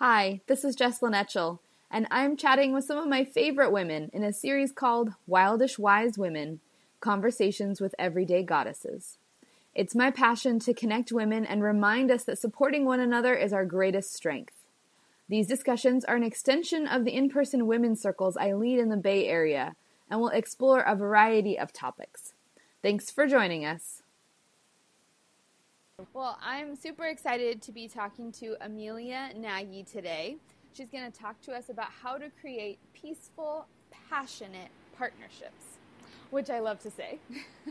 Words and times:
Hi, 0.00 0.42
this 0.46 0.64
is 0.64 0.76
Jesslyn 0.76 1.12
Etchell, 1.12 1.58
and 1.90 2.06
I'm 2.08 2.36
chatting 2.36 2.72
with 2.72 2.84
some 2.84 2.98
of 2.98 3.08
my 3.08 3.24
favorite 3.24 3.72
women 3.72 4.10
in 4.12 4.22
a 4.22 4.32
series 4.32 4.70
called 4.70 5.14
Wildish 5.28 5.76
Wise 5.76 6.16
Women 6.16 6.60
Conversations 7.00 7.80
with 7.80 7.96
Everyday 7.98 8.44
Goddesses. 8.44 9.18
It's 9.74 9.96
my 9.96 10.12
passion 10.12 10.60
to 10.60 10.72
connect 10.72 11.10
women 11.10 11.44
and 11.44 11.64
remind 11.64 12.12
us 12.12 12.22
that 12.26 12.38
supporting 12.38 12.84
one 12.84 13.00
another 13.00 13.34
is 13.34 13.52
our 13.52 13.64
greatest 13.64 14.14
strength. 14.14 14.54
These 15.28 15.48
discussions 15.48 16.04
are 16.04 16.14
an 16.14 16.22
extension 16.22 16.86
of 16.86 17.04
the 17.04 17.16
in 17.16 17.28
person 17.28 17.66
women's 17.66 18.00
circles 18.00 18.36
I 18.36 18.52
lead 18.52 18.78
in 18.78 18.90
the 18.90 18.96
Bay 18.96 19.26
Area 19.26 19.74
and 20.08 20.20
will 20.20 20.28
explore 20.28 20.82
a 20.82 20.94
variety 20.94 21.58
of 21.58 21.72
topics. 21.72 22.34
Thanks 22.82 23.10
for 23.10 23.26
joining 23.26 23.64
us. 23.64 24.04
Well, 26.14 26.38
I'm 26.40 26.76
super 26.76 27.06
excited 27.06 27.60
to 27.62 27.72
be 27.72 27.88
talking 27.88 28.30
to 28.32 28.54
Amelia 28.60 29.30
Nagy 29.34 29.82
today. 29.82 30.36
She's 30.72 30.90
going 30.90 31.10
to 31.10 31.18
talk 31.18 31.40
to 31.40 31.52
us 31.52 31.70
about 31.70 31.88
how 31.90 32.18
to 32.18 32.30
create 32.40 32.78
peaceful, 32.92 33.66
passionate 34.08 34.68
partnerships, 34.96 35.78
which 36.30 36.50
I 36.50 36.60
love 36.60 36.78
to 36.82 36.90
say. 36.92 37.18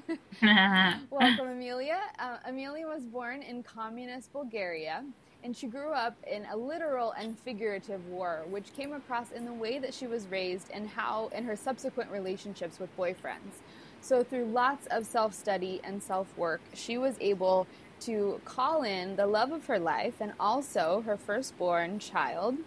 Welcome, 1.09 1.47
Amelia. 1.47 2.02
Uh, 2.19 2.35
Amelia 2.43 2.85
was 2.85 3.03
born 3.03 3.43
in 3.43 3.63
communist 3.63 4.33
Bulgaria 4.33 5.05
and 5.44 5.55
she 5.55 5.67
grew 5.67 5.91
up 5.91 6.17
in 6.30 6.45
a 6.52 6.57
literal 6.57 7.13
and 7.13 7.39
figurative 7.39 8.05
war, 8.07 8.44
which 8.49 8.73
came 8.75 8.91
across 8.91 9.31
in 9.31 9.45
the 9.45 9.53
way 9.53 9.80
that 9.80 9.94
she 9.94 10.05
was 10.07 10.27
raised 10.27 10.69
and 10.73 10.89
how 10.89 11.30
in 11.33 11.45
her 11.45 11.55
subsequent 11.55 12.11
relationships 12.11 12.80
with 12.80 12.95
boyfriends. 12.97 13.61
So, 14.02 14.23
through 14.23 14.45
lots 14.45 14.88
of 14.88 15.05
self 15.05 15.33
study 15.33 15.80
and 15.83 16.02
self 16.02 16.27
work, 16.38 16.61
she 16.73 16.97
was 16.97 17.16
able 17.19 17.67
to 18.01 18.41
call 18.45 18.83
in 18.83 19.15
the 19.15 19.25
love 19.25 19.51
of 19.51 19.65
her 19.67 19.79
life 19.79 20.15
and 20.19 20.33
also 20.39 21.03
her 21.05 21.17
firstborn 21.17 21.99
child. 21.99 22.57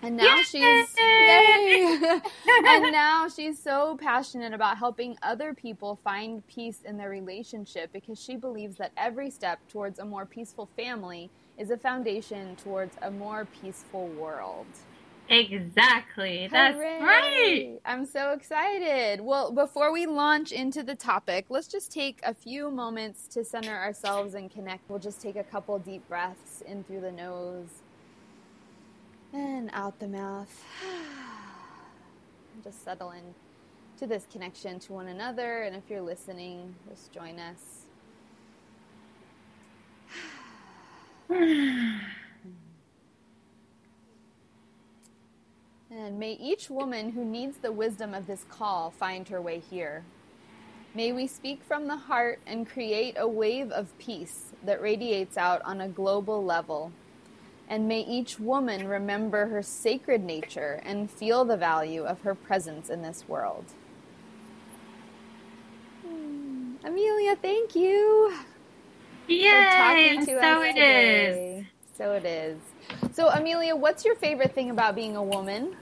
And 0.00 0.16
now 0.16 0.36
yay! 0.36 0.42
she's 0.44 0.96
yay! 0.96 1.98
and 2.66 2.92
now 2.92 3.28
she's 3.28 3.58
so 3.58 3.96
passionate 4.00 4.52
about 4.52 4.78
helping 4.78 5.18
other 5.22 5.54
people 5.54 5.96
find 6.04 6.46
peace 6.46 6.82
in 6.84 6.96
their 6.96 7.10
relationship 7.10 7.92
because 7.92 8.20
she 8.22 8.36
believes 8.36 8.76
that 8.76 8.92
every 8.96 9.30
step 9.30 9.58
towards 9.68 9.98
a 9.98 10.04
more 10.04 10.24
peaceful 10.24 10.66
family 10.76 11.30
is 11.56 11.70
a 11.70 11.76
foundation 11.76 12.54
towards 12.56 12.96
a 13.02 13.10
more 13.10 13.48
peaceful 13.60 14.06
world. 14.08 14.66
Exactly. 15.28 16.48
That's 16.52 16.76
Hooray. 16.76 17.00
right. 17.00 17.80
I'm 17.84 18.06
so 18.06 18.32
excited. 18.32 19.20
Well, 19.20 19.52
before 19.52 19.92
we 19.92 20.06
launch 20.06 20.52
into 20.52 20.82
the 20.82 20.94
topic, 20.94 21.46
let's 21.50 21.68
just 21.68 21.92
take 21.92 22.20
a 22.24 22.34
few 22.34 22.70
moments 22.70 23.28
to 23.28 23.44
center 23.44 23.74
ourselves 23.74 24.34
and 24.34 24.50
connect. 24.50 24.88
We'll 24.90 25.00
just 25.00 25.20
take 25.20 25.36
a 25.36 25.44
couple 25.44 25.78
deep 25.80 26.08
breaths 26.08 26.62
in 26.66 26.84
through 26.84 27.02
the 27.02 27.12
nose 27.12 27.68
and 29.32 29.70
out 29.72 29.98
the 30.00 30.08
mouth. 30.08 30.64
just 32.64 32.84
settle 32.84 33.10
in 33.12 33.34
to 33.98 34.06
this 34.06 34.26
connection 34.32 34.78
to 34.80 34.92
one 34.94 35.08
another. 35.08 35.62
And 35.62 35.76
if 35.76 35.84
you're 35.90 36.02
listening, 36.02 36.74
just 36.88 37.12
join 37.12 37.38
us. 37.38 37.86
And 45.90 46.18
may 46.18 46.32
each 46.32 46.68
woman 46.68 47.12
who 47.12 47.24
needs 47.24 47.58
the 47.58 47.72
wisdom 47.72 48.12
of 48.12 48.26
this 48.26 48.44
call 48.50 48.90
find 48.90 49.26
her 49.28 49.40
way 49.40 49.58
here. 49.58 50.04
May 50.94 51.12
we 51.12 51.26
speak 51.26 51.62
from 51.62 51.86
the 51.86 51.96
heart 51.96 52.40
and 52.46 52.68
create 52.68 53.14
a 53.18 53.26
wave 53.28 53.70
of 53.70 53.96
peace 53.98 54.52
that 54.64 54.82
radiates 54.82 55.38
out 55.38 55.62
on 55.62 55.80
a 55.80 55.88
global 55.88 56.44
level. 56.44 56.92
And 57.68 57.88
may 57.88 58.00
each 58.00 58.38
woman 58.38 58.86
remember 58.88 59.46
her 59.46 59.62
sacred 59.62 60.24
nature 60.24 60.80
and 60.84 61.10
feel 61.10 61.44
the 61.44 61.56
value 61.56 62.04
of 62.04 62.20
her 62.22 62.34
presence 62.34 62.90
in 62.90 63.02
this 63.02 63.24
world. 63.28 63.64
Hmm. 66.06 66.74
Amelia, 66.84 67.36
thank 67.36 67.74
you. 67.74 68.34
Yay! 69.26 70.20
so 70.24 70.62
it 70.62 70.72
today. 70.74 71.57
is. 71.57 71.57
So 71.98 72.12
it 72.12 72.24
is. 72.24 72.60
So, 73.10 73.28
Amelia, 73.28 73.74
what's 73.74 74.04
your 74.04 74.14
favorite 74.14 74.54
thing 74.54 74.70
about 74.70 74.94
being 74.94 75.16
a 75.16 75.22
woman? 75.22 75.74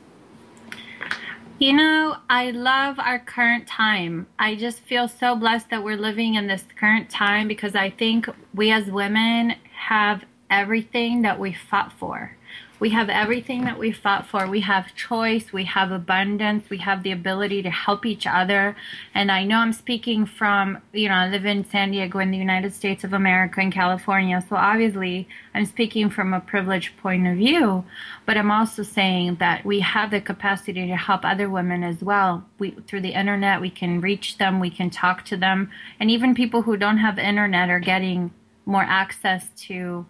You 1.59 1.75
know, 1.75 2.17
I 2.31 2.53
love 2.53 2.99
our 2.99 3.19
current 3.19 3.67
time. 3.67 4.27
I 4.39 4.55
just 4.55 4.81
feel 4.81 5.09
so 5.09 5.37
blessed 5.37 5.69
that 5.69 5.85
we're 5.85 5.99
living 5.99 6.35
in 6.35 6.47
this 6.47 6.65
current 6.81 7.11
time 7.11 7.49
because 7.49 7.75
I 7.75 7.91
think 7.91 8.31
we 8.55 8.71
as 8.73 8.87
women 8.87 9.57
have 9.75 10.25
everything 10.49 11.21
that 11.23 11.39
we 11.39 11.53
fought 11.53 11.93
for. 11.93 12.35
We 12.79 12.91
have 12.91 13.09
everything 13.09 13.65
that 13.65 13.79
we 13.79 13.91
fought 13.91 14.27
for. 14.27 14.47
We 14.47 14.61
have 14.61 14.95
choice, 14.95 15.53
we 15.53 15.65
have 15.65 15.91
abundance, 15.91 16.69
we 16.69 16.79
have 16.79 17.03
the 17.03 17.13
ability 17.13 17.63
to 17.63 17.71
help 17.71 18.05
each 18.05 18.27
other. 18.27 18.77
And 19.15 19.33
I 19.33 19.45
know 19.45 19.59
I'm 19.59 19.73
speaking 19.73 20.27
from, 20.27 20.83
you 20.93 21.09
know, 21.09 21.15
I 21.15 21.29
live 21.29 21.47
in 21.47 21.65
San 21.65 21.93
Diego 21.93 22.19
in 22.19 22.31
the 22.31 22.37
United 22.37 22.75
States 22.75 23.03
of 23.03 23.15
America 23.15 23.61
in 23.61 23.71
California. 23.71 24.45
So 24.47 24.57
obviously, 24.57 25.27
I'm 25.55 25.65
speaking 25.65 26.11
from 26.11 26.35
a 26.35 26.41
privileged 26.41 26.97
point 26.99 27.27
of 27.27 27.37
view, 27.37 27.85
but 28.27 28.37
I'm 28.37 28.51
also 28.51 28.83
saying 28.83 29.37
that 29.37 29.65
we 29.65 29.81
have 29.81 30.11
the 30.11 30.21
capacity 30.21 30.87
to 30.87 30.97
help 30.97 31.25
other 31.25 31.49
women 31.49 31.83
as 31.83 32.03
well. 32.03 32.45
We 32.59 32.73
through 32.87 33.01
the 33.01 33.19
internet, 33.19 33.61
we 33.61 33.71
can 33.71 34.03
reach 34.03 34.37
them, 34.37 34.61
we 34.61 34.71
can 34.71 34.91
talk 34.91 35.25
to 35.27 35.37
them, 35.37 35.71
and 35.99 36.11
even 36.11 36.35
people 36.35 36.63
who 36.63 36.77
don't 36.77 36.99
have 36.99 37.19
internet 37.19 37.71
are 37.71 37.81
getting 37.81 38.33
more 38.67 38.83
access 38.83 39.49
to 39.57 40.05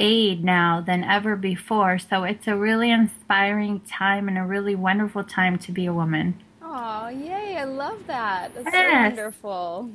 aid 0.00 0.42
now 0.42 0.80
than 0.80 1.04
ever 1.04 1.36
before. 1.36 1.98
So 1.98 2.24
it's 2.24 2.48
a 2.48 2.56
really 2.56 2.90
inspiring 2.90 3.80
time 3.80 4.26
and 4.26 4.38
a 4.38 4.44
really 4.44 4.74
wonderful 4.74 5.22
time 5.22 5.58
to 5.58 5.72
be 5.72 5.86
a 5.86 5.92
woman. 5.92 6.40
Oh, 6.62 7.08
yay. 7.08 7.56
I 7.56 7.64
love 7.64 8.06
that. 8.06 8.54
That's 8.54 8.66
yes. 8.72 8.92
so 8.92 9.08
wonderful. 9.08 9.90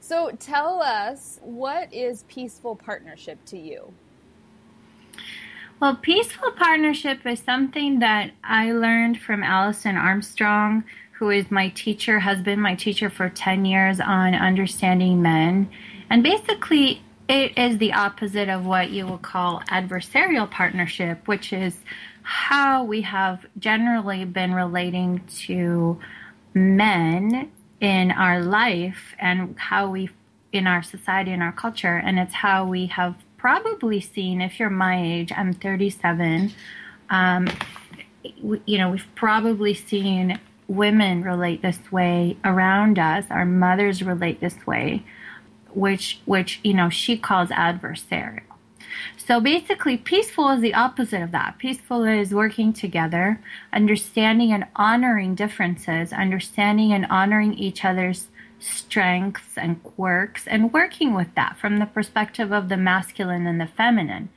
So 0.00 0.30
tell 0.40 0.82
us, 0.82 1.38
what 1.42 1.92
is 1.92 2.24
peaceful 2.28 2.74
partnership 2.74 3.44
to 3.46 3.58
you? 3.58 3.92
Well, 5.80 5.96
peaceful 5.96 6.52
partnership 6.52 7.26
is 7.26 7.40
something 7.40 7.98
that 7.98 8.30
I 8.44 8.72
learned 8.72 9.20
from 9.20 9.42
Alison 9.42 9.96
Armstrong, 9.96 10.84
who 11.12 11.30
is 11.30 11.50
my 11.50 11.68
teacher, 11.70 12.20
has 12.20 12.40
been 12.40 12.60
my 12.60 12.74
teacher 12.74 13.10
for 13.10 13.28
10 13.28 13.64
years 13.64 14.00
on 14.00 14.34
understanding 14.34 15.22
men. 15.22 15.68
And 16.08 16.22
basically, 16.22 17.02
it 17.32 17.56
is 17.56 17.78
the 17.78 17.94
opposite 17.94 18.50
of 18.50 18.66
what 18.66 18.90
you 18.90 19.06
would 19.06 19.22
call 19.22 19.60
adversarial 19.68 20.50
partnership, 20.50 21.26
which 21.26 21.50
is 21.52 21.78
how 22.22 22.84
we 22.84 23.00
have 23.00 23.46
generally 23.58 24.26
been 24.26 24.52
relating 24.52 25.22
to 25.46 25.98
men 26.52 27.50
in 27.80 28.10
our 28.10 28.42
life 28.42 29.14
and 29.18 29.58
how 29.58 29.88
we 29.88 30.10
in 30.52 30.66
our 30.66 30.82
society 30.82 31.32
and 31.32 31.42
our 31.42 31.52
culture. 31.52 31.96
And 31.96 32.18
it's 32.18 32.34
how 32.34 32.66
we 32.66 32.86
have 32.86 33.16
probably 33.38 34.00
seen 34.00 34.40
if 34.40 34.60
you're 34.60 34.70
my 34.70 35.02
age 35.02 35.32
i'm 35.36 35.52
37 35.52 36.52
um, 37.10 37.48
you 38.66 38.78
know 38.78 38.88
we've 38.88 39.08
probably 39.16 39.74
seen 39.74 40.38
women 40.68 41.22
relate 41.22 41.62
this 41.62 41.78
way 41.90 42.36
around 42.44 42.98
us. 42.98 43.24
Our 43.30 43.44
mothers 43.44 44.02
relate 44.02 44.40
this 44.40 44.66
way 44.66 45.04
which 45.74 46.20
which 46.24 46.60
you 46.62 46.74
know 46.74 46.90
she 46.90 47.16
calls 47.16 47.48
adversarial. 47.50 48.42
So 49.16 49.40
basically, 49.40 49.96
peaceful 49.96 50.50
is 50.50 50.60
the 50.60 50.74
opposite 50.74 51.22
of 51.22 51.30
that. 51.30 51.58
Peaceful 51.58 52.04
is 52.04 52.34
working 52.34 52.72
together, 52.72 53.40
understanding 53.72 54.52
and 54.52 54.66
honoring 54.76 55.34
differences, 55.34 56.12
understanding 56.12 56.92
and 56.92 57.06
honoring 57.06 57.54
each 57.54 57.84
other's 57.84 58.28
strengths 58.58 59.56
and 59.56 59.82
quirks, 59.82 60.46
and 60.46 60.72
working 60.72 61.14
with 61.14 61.34
that 61.34 61.56
from 61.56 61.78
the 61.78 61.86
perspective 61.86 62.52
of 62.52 62.68
the 62.68 62.76
masculine 62.76 63.46
and 63.46 63.60
the 63.60 63.66
feminine. 63.66 64.28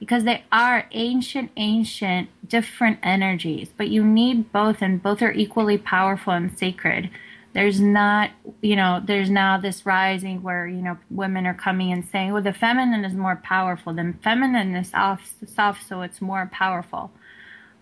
Because 0.00 0.24
they 0.24 0.44
are 0.52 0.86
ancient, 0.92 1.50
ancient, 1.56 2.28
different 2.48 2.98
energies, 3.02 3.70
but 3.76 3.88
you 3.88 4.04
need 4.04 4.52
both, 4.52 4.80
and 4.80 5.02
both 5.02 5.20
are 5.22 5.32
equally 5.32 5.76
powerful 5.76 6.32
and 6.32 6.56
sacred 6.56 7.10
there's 7.58 7.80
not 7.80 8.30
you 8.62 8.76
know 8.76 9.02
there's 9.04 9.28
now 9.28 9.58
this 9.58 9.84
rising 9.84 10.40
where 10.42 10.68
you 10.68 10.80
know 10.80 10.96
women 11.10 11.44
are 11.44 11.54
coming 11.54 11.90
and 11.90 12.06
saying 12.06 12.32
well 12.32 12.40
the 12.40 12.52
feminine 12.52 13.04
is 13.04 13.14
more 13.14 13.34
powerful 13.42 13.92
the 13.92 14.14
feminine 14.22 14.76
is 14.76 14.90
soft 14.90 15.26
soft 15.48 15.86
so 15.88 16.02
it's 16.02 16.20
more 16.20 16.48
powerful. 16.52 17.10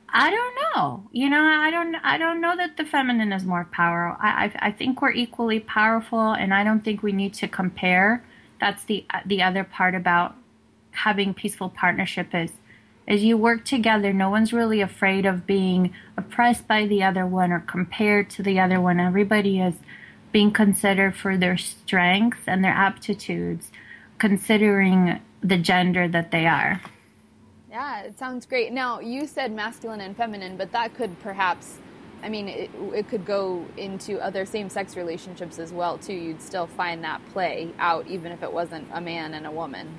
I 0.09 0.31
don't 0.31 0.55
know. 0.63 1.07
You 1.13 1.29
know 1.29 1.43
i 1.45 1.71
don't 1.71 1.95
i 1.97 2.17
don't 2.17 2.41
know 2.41 2.57
that 2.57 2.79
the 2.79 2.87
feminine 2.87 3.33
is 3.35 3.45
more 3.45 3.69
powerful 3.71 4.17
i 4.23 4.47
i, 4.47 4.69
I 4.69 4.73
think 4.73 5.03
we're 5.03 5.13
equally 5.13 5.61
powerful 5.61 6.33
and 6.33 6.55
i 6.55 6.65
don't 6.65 6.83
think 6.83 7.03
we 7.03 7.13
need 7.13 7.35
to 7.35 7.47
compare. 7.47 8.25
That's 8.59 8.83
the 8.85 9.05
the 9.27 9.43
other 9.43 9.65
part 9.65 9.95
about 9.95 10.37
having 10.93 11.35
peaceful 11.35 11.69
partnership 11.69 12.35
is 12.35 12.53
as 13.09 13.23
you 13.23 13.37
work 13.37 13.65
together, 13.65 14.13
no 14.13 14.31
one's 14.31 14.53
really 14.53 14.81
afraid 14.81 15.27
of 15.27 15.47
being 15.47 15.95
oppressed 16.17 16.67
by 16.67 16.87
the 16.87 17.03
other 17.03 17.27
one 17.27 17.53
or 17.53 17.61
compared 17.61 18.29
to 18.31 18.43
the 18.43 18.59
other 18.59 18.81
one. 18.81 18.99
Everybody 18.99 19.61
is 19.61 19.75
being 20.33 20.51
considered 20.51 21.15
for 21.15 21.37
their 21.37 21.57
strengths 21.57 22.43
and 22.47 22.65
their 22.65 22.73
aptitudes, 22.73 23.71
considering 24.19 25.21
the 25.41 25.57
gender 25.57 26.09
that 26.09 26.31
they 26.31 26.47
are. 26.47 26.81
Yeah, 27.71 28.03
it 28.03 28.19
sounds 28.19 28.45
great. 28.45 28.73
Now, 28.73 29.01
you 29.01 29.27
said 29.27 29.53
masculine 29.53 30.01
and 30.01 30.17
feminine, 30.17 30.57
but 30.57 30.73
that 30.73 30.95
could 30.95 31.19
perhaps, 31.21 31.79
I 32.23 32.29
mean, 32.29 32.49
it, 32.49 32.71
it 32.93 33.09
could 33.09 33.25
go 33.25 33.65
into 33.77 34.19
other 34.19 34.45
same 34.47 34.69
sex 34.69 34.97
relationships 34.97 35.59
as 35.59 35.73
well, 35.73 35.97
too. 35.99 36.15
You'd 36.15 36.43
still 36.43 36.67
find 36.67 37.05
that 37.05 37.21
play 37.33 37.71
out, 37.79 38.07
even 38.09 38.33
if 38.33 38.43
it 38.43 38.53
wasn't 38.53 38.89
a 38.93 39.01
man 39.01 39.35
and 39.35 39.47
a 39.47 39.51
woman. 39.51 39.95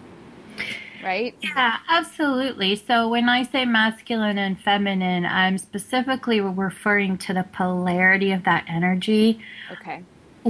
Right? 1.03 1.35
Yeah, 1.41 1.77
absolutely. 1.89 2.75
So 2.75 3.07
when 3.07 3.29
I 3.29 3.43
say 3.43 3.65
masculine 3.65 4.37
and 4.37 4.59
feminine, 4.59 5.25
I'm 5.25 5.57
specifically 5.57 6.41
referring 6.41 7.17
to 7.19 7.33
the 7.33 7.43
polarity 7.43 8.31
of 8.31 8.43
that 8.45 8.65
energy. 8.67 9.39
Okay 9.71 10.03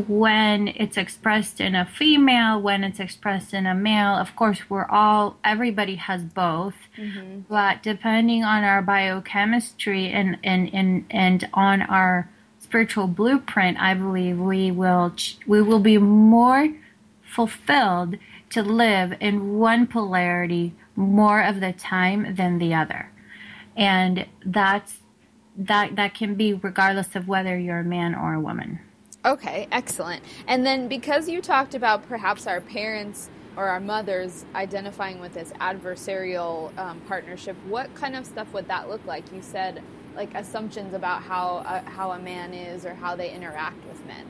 when 0.06 0.68
it's 0.70 0.98
expressed 0.98 1.60
in 1.60 1.74
a 1.74 1.86
female, 1.86 2.62
when 2.62 2.84
it's 2.84 3.00
expressed 3.00 3.54
in 3.54 3.66
a 3.66 3.74
male, 3.74 4.14
of 4.14 4.36
course, 4.36 4.70
we're 4.70 4.86
all, 4.86 5.38
everybody 5.44 5.96
has 5.96 6.24
both. 6.24 6.76
Mm-hmm. 6.98 7.42
But 7.50 7.82
depending 7.82 8.44
on 8.44 8.64
our 8.64 8.82
biochemistry 8.82 10.10
and, 10.10 10.38
and, 10.44 10.74
and, 10.74 11.06
and 11.10 11.50
on 11.54 11.82
our 11.84 12.30
spiritual 12.60 13.08
blueprint, 13.08 13.80
I 13.80 13.94
believe 13.94 14.38
we 14.38 14.72
will, 14.72 15.14
we 15.48 15.62
will 15.62 15.80
be 15.80 15.98
more 15.98 16.70
fulfilled 17.24 18.18
to 18.50 18.64
live 18.64 19.14
in 19.20 19.58
one 19.58 19.88
polarity 19.88 20.74
more 20.96 21.42
of 21.42 21.60
the 21.60 21.74
time 21.74 22.36
than 22.36 22.58
the 22.58 22.74
other. 22.74 23.12
And 23.76 24.26
that's, 24.46 25.00
that, 25.56 25.96
that 25.96 26.14
can 26.14 26.36
be 26.36 26.54
regardless 26.54 27.16
of 27.16 27.28
whether 27.28 27.58
you're 27.58 27.80
a 27.80 27.84
man 27.84 28.16
or 28.16 28.34
a 28.34 28.40
woman. 28.40 28.80
Okay, 29.26 29.68
excellent. 29.72 30.24
And 30.48 30.66
then 30.66 30.88
because 30.88 31.28
you 31.28 31.42
talked 31.42 31.76
about 31.76 32.08
perhaps 32.08 32.48
our 32.48 32.62
parents 32.62 33.30
or 33.58 33.66
our 33.66 33.80
mothers 33.80 34.46
identifying 34.56 35.20
with 35.20 35.34
this 35.34 35.52
adversarial 35.54 36.78
um, 36.78 37.02
partnership, 37.02 37.56
what 37.68 37.94
kind 37.96 38.16
of 38.16 38.26
stuff 38.26 38.52
would 38.54 38.68
that 38.68 38.88
look 38.88 39.06
like? 39.06 39.30
You 39.34 39.42
said 39.42 39.84
like 40.16 40.34
assumptions 40.34 40.94
about 40.94 41.22
how 41.22 41.58
uh, 41.58 41.82
how 41.84 42.12
a 42.12 42.20
man 42.20 42.54
is 42.54 42.86
or 42.86 42.94
how 42.96 43.16
they 43.16 43.32
interact 43.32 43.84
with 43.86 44.04
men. 44.06 44.26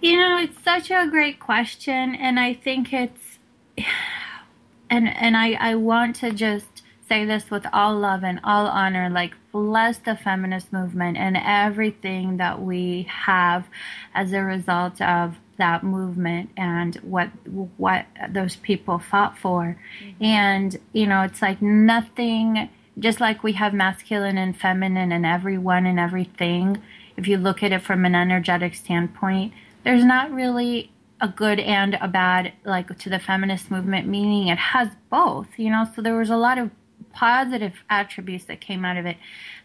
You 0.00 0.16
know, 0.16 0.38
it's 0.38 0.62
such 0.62 0.90
a 0.90 1.06
great 1.08 1.40
question, 1.40 2.14
and 2.14 2.38
I 2.38 2.54
think 2.54 2.92
it's 2.92 3.38
and 4.90 5.08
and 5.08 5.36
I 5.36 5.52
I 5.54 5.74
want 5.74 6.16
to 6.16 6.32
just 6.32 6.82
say 7.08 7.24
this 7.24 7.50
with 7.50 7.66
all 7.72 7.96
love 7.96 8.22
and 8.22 8.38
all 8.44 8.66
honor 8.66 9.08
like 9.08 9.34
bless 9.50 9.96
the 9.98 10.14
feminist 10.14 10.72
movement 10.72 11.16
and 11.16 11.38
everything 11.42 12.36
that 12.36 12.60
we 12.60 13.08
have 13.10 13.66
as 14.14 14.32
a 14.32 14.42
result 14.42 15.00
of 15.00 15.36
that 15.56 15.82
movement 15.82 16.50
and 16.56 16.96
what 16.96 17.28
what 17.76 18.06
those 18.28 18.56
people 18.56 18.98
fought 18.98 19.36
for 19.36 19.76
mm-hmm. 20.02 20.24
and 20.24 20.78
you 20.92 21.06
know 21.06 21.22
it's 21.22 21.42
like 21.42 21.60
nothing 21.62 22.68
just 22.98 23.20
like 23.20 23.42
we 23.42 23.52
have 23.52 23.72
masculine 23.72 24.38
and 24.38 24.56
feminine 24.56 25.10
and 25.10 25.24
everyone 25.24 25.86
and 25.86 25.98
everything 25.98 26.80
if 27.16 27.26
you 27.26 27.36
look 27.36 27.62
at 27.62 27.72
it 27.72 27.80
from 27.80 28.04
an 28.04 28.14
energetic 28.14 28.74
standpoint 28.74 29.52
there's 29.84 30.04
not 30.04 30.30
really 30.32 30.92
a 31.20 31.28
good 31.28 31.58
and 31.58 31.98
a 32.00 32.08
bad 32.08 32.52
like 32.64 32.96
to 32.98 33.10
the 33.10 33.18
feminist 33.18 33.70
movement 33.70 34.06
meaning 34.06 34.46
it 34.46 34.58
has 34.58 34.88
both 35.10 35.48
you 35.56 35.68
know 35.68 35.84
so 35.94 36.00
there 36.00 36.16
was 36.16 36.30
a 36.30 36.36
lot 36.36 36.58
of 36.58 36.70
positive 37.12 37.72
attributes 37.90 38.44
that 38.44 38.60
came 38.60 38.84
out 38.84 38.96
of 38.96 39.04
it. 39.04 39.16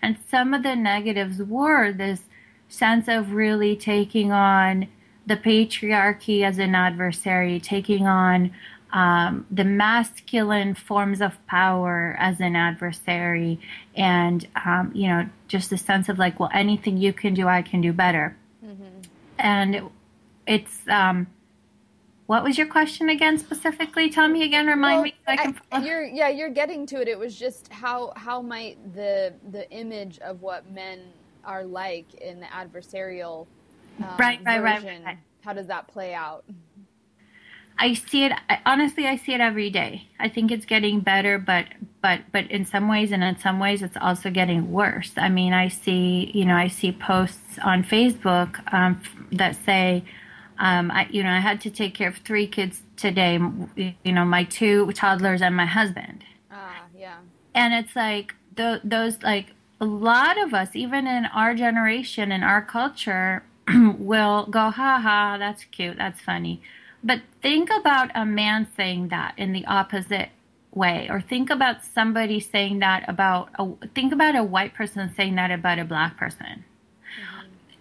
And 0.01 0.18
some 0.30 0.54
of 0.54 0.63
the 0.63 0.75
negatives 0.75 1.38
were 1.38 1.92
this 1.92 2.21
sense 2.68 3.07
of 3.07 3.33
really 3.33 3.75
taking 3.75 4.31
on 4.31 4.88
the 5.27 5.38
patriarchy 5.38 6.44
as 6.44 6.57
an 6.57 6.74
adversary, 6.74 7.59
taking 7.59 8.07
on 8.07 8.51
um, 8.92 9.45
the 9.50 9.63
masculine 9.63 10.74
forms 10.74 11.21
of 11.21 11.33
power 11.48 12.16
as 12.19 12.39
an 12.39 12.56
adversary, 12.56 13.59
and 13.95 14.48
um, 14.66 14.92
you 14.94 15.07
know, 15.07 15.30
just 15.48 15.69
the 15.69 15.77
sense 15.77 16.09
of 16.09 16.19
like, 16.19 16.39
well, 16.39 16.50
anything 16.54 16.98
you 16.98 17.13
can 17.13 17.33
do, 17.33 17.48
I 17.48 17.62
can 17.62 17.81
do 17.81 17.94
better. 17.94 18.36
Mm-hmm. 18.63 19.01
And 19.39 19.75
it, 19.75 19.83
it's 20.48 20.80
um, 20.88 21.28
what 22.25 22.44
was 22.44 22.57
your 22.57 22.68
question 22.68 23.10
again 23.10 23.38
specifically? 23.38 24.10
Tell 24.10 24.28
me 24.28 24.44
again. 24.44 24.68
Remind 24.68 24.95
well, 24.95 25.04
me. 25.04 25.16
So 25.25 25.31
I 25.31 25.38
can 25.38 25.60
I, 25.72 25.86
you're 25.86 26.04
yeah, 26.04 26.30
you're 26.30 26.50
getting 26.50 26.86
to 26.88 27.01
it. 27.01 27.07
It 27.07 27.19
was 27.19 27.38
just 27.38 27.72
how 27.72 28.13
how 28.16 28.42
might 28.42 28.94
the 28.94 29.34
the 29.51 29.69
image 29.72 30.19
of 30.19 30.42
what 30.42 30.69
men 30.72 31.00
are 31.44 31.63
like 31.63 32.13
in 32.16 32.40
the 32.40 32.45
adversarial 32.45 33.48
um, 34.00 34.16
right, 34.18 34.40
right, 34.45 34.62
version, 34.62 35.04
right, 35.04 35.06
right, 35.06 35.18
How 35.42 35.54
does 35.54 35.68
that 35.68 35.88
play 35.88 36.13
out? 36.13 36.45
I 37.78 37.95
see 37.95 38.24
it. 38.25 38.31
I, 38.50 38.60
honestly, 38.66 39.07
I 39.07 39.18
see 39.18 39.34
it 39.34 39.42
every 39.42 39.69
day. 39.69 40.07
I 40.19 40.30
think 40.30 40.51
it's 40.51 40.66
getting 40.66 41.00
better, 41.00 41.38
but 41.38 41.66
but 42.01 42.22
but 42.31 42.50
in 42.50 42.66
some 42.66 42.88
ways, 42.88 43.12
and 43.12 43.24
in 43.24 43.38
some 43.40 43.60
ways, 43.60 43.81
it's 43.81 43.98
also 44.00 44.30
getting 44.30 44.72
worse. 44.72 45.12
I 45.18 45.30
mean, 45.30 45.54
I 45.54 45.68
see 45.68 46.31
you 46.34 46.45
know 46.45 46.56
I 46.56 46.68
see 46.68 46.92
posts 46.92 47.57
on 47.63 47.84
Facebook 47.84 48.74
um, 48.74 49.01
that 49.31 49.57
say 49.66 50.04
um, 50.63 50.92
I, 50.92 51.10
you 51.12 51.24
know, 51.24 51.30
I 51.30 51.42
had 51.42 51.60
to 51.62 51.69
take 51.69 51.94
care 51.94 52.07
of 52.07 52.15
three 52.19 52.48
kids 52.48 52.83
today. 52.95 53.38
You 53.75 54.12
know, 54.13 54.24
my 54.24 54.45
two 54.45 54.94
toddlers 54.94 55.42
and 55.42 55.57
my 55.57 55.65
husband. 55.65 56.24
Ah, 56.50 56.83
yeah. 56.98 57.18
And 57.54 57.74
it's 57.74 57.98
like 57.98 58.33
the, 58.56 58.80
those, 58.81 59.21
like 59.24 59.48
a 59.81 59.86
lot 59.86 60.42
of 60.42 60.54
us, 60.54 60.69
even 60.74 61.06
in 61.06 61.25
our 61.25 61.54
generation 61.54 62.31
in 62.31 62.44
our 62.44 62.62
culture, 62.62 63.44
will 63.98 64.45
go, 64.45 64.69
ha 64.69 65.01
ha, 65.04 65.36
that's 65.38 65.65
cute, 65.65 65.98
that's 65.98 66.21
funny. 66.21 66.62
But 67.04 67.24
think 67.42 67.69
about 67.69 68.12
a 68.16 68.25
man 68.25 68.66
saying 68.77 69.09
that 69.09 69.33
in 69.36 69.51
the 69.51 69.66
opposite 69.66 70.30
way, 70.74 71.07
or 71.09 71.19
think 71.19 71.50
about 71.50 71.83
somebody 71.83 72.39
saying 72.39 72.80
that 72.80 73.04
about 73.09 73.50
a, 73.59 73.69
think 73.94 74.13
about 74.13 74.38
a 74.38 74.44
white 74.44 74.74
person 74.74 75.13
saying 75.13 75.36
that 75.36 75.51
about 75.51 75.77
a 75.77 75.83
black 75.83 76.16
person 76.16 76.63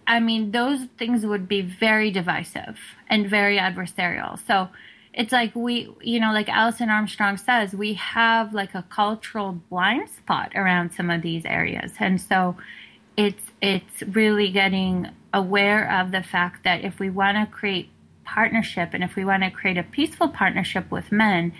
I 0.05 0.19
mean, 0.19 0.51
those 0.51 0.81
things 0.97 1.25
would 1.25 1.47
be 1.47 1.61
very 1.61 2.11
divisive 2.11 2.77
and 3.07 3.29
very 3.29 3.57
adversarial. 3.57 4.39
So 4.45 4.69
it's 5.13 5.31
like 5.31 5.55
we, 5.55 5.89
you 6.01 6.19
know, 6.19 6.33
like 6.33 6.49
Alison 6.49 6.89
Armstrong 6.89 7.37
says, 7.37 7.73
we 7.73 7.93
have 7.93 8.53
like 8.53 8.73
a 8.73 8.83
cultural 8.89 9.53
blind 9.69 10.09
spot 10.09 10.51
around 10.55 10.93
some 10.93 11.09
of 11.09 11.21
these 11.21 11.45
areas. 11.45 11.91
And 11.99 12.19
so 12.19 12.57
it's, 13.15 13.43
it's 13.61 14.01
really 14.03 14.51
getting 14.51 15.09
aware 15.33 15.89
of 15.91 16.11
the 16.11 16.23
fact 16.23 16.63
that 16.63 16.83
if 16.83 16.99
we 16.99 17.09
want 17.09 17.37
to 17.37 17.45
create 17.45 17.89
partnership 18.25 18.89
and 18.93 19.03
if 19.03 19.15
we 19.15 19.23
want 19.23 19.43
to 19.43 19.51
create 19.51 19.77
a 19.77 19.83
peaceful 19.83 20.29
partnership 20.29 20.89
with 20.89 21.11
men, 21.11 21.53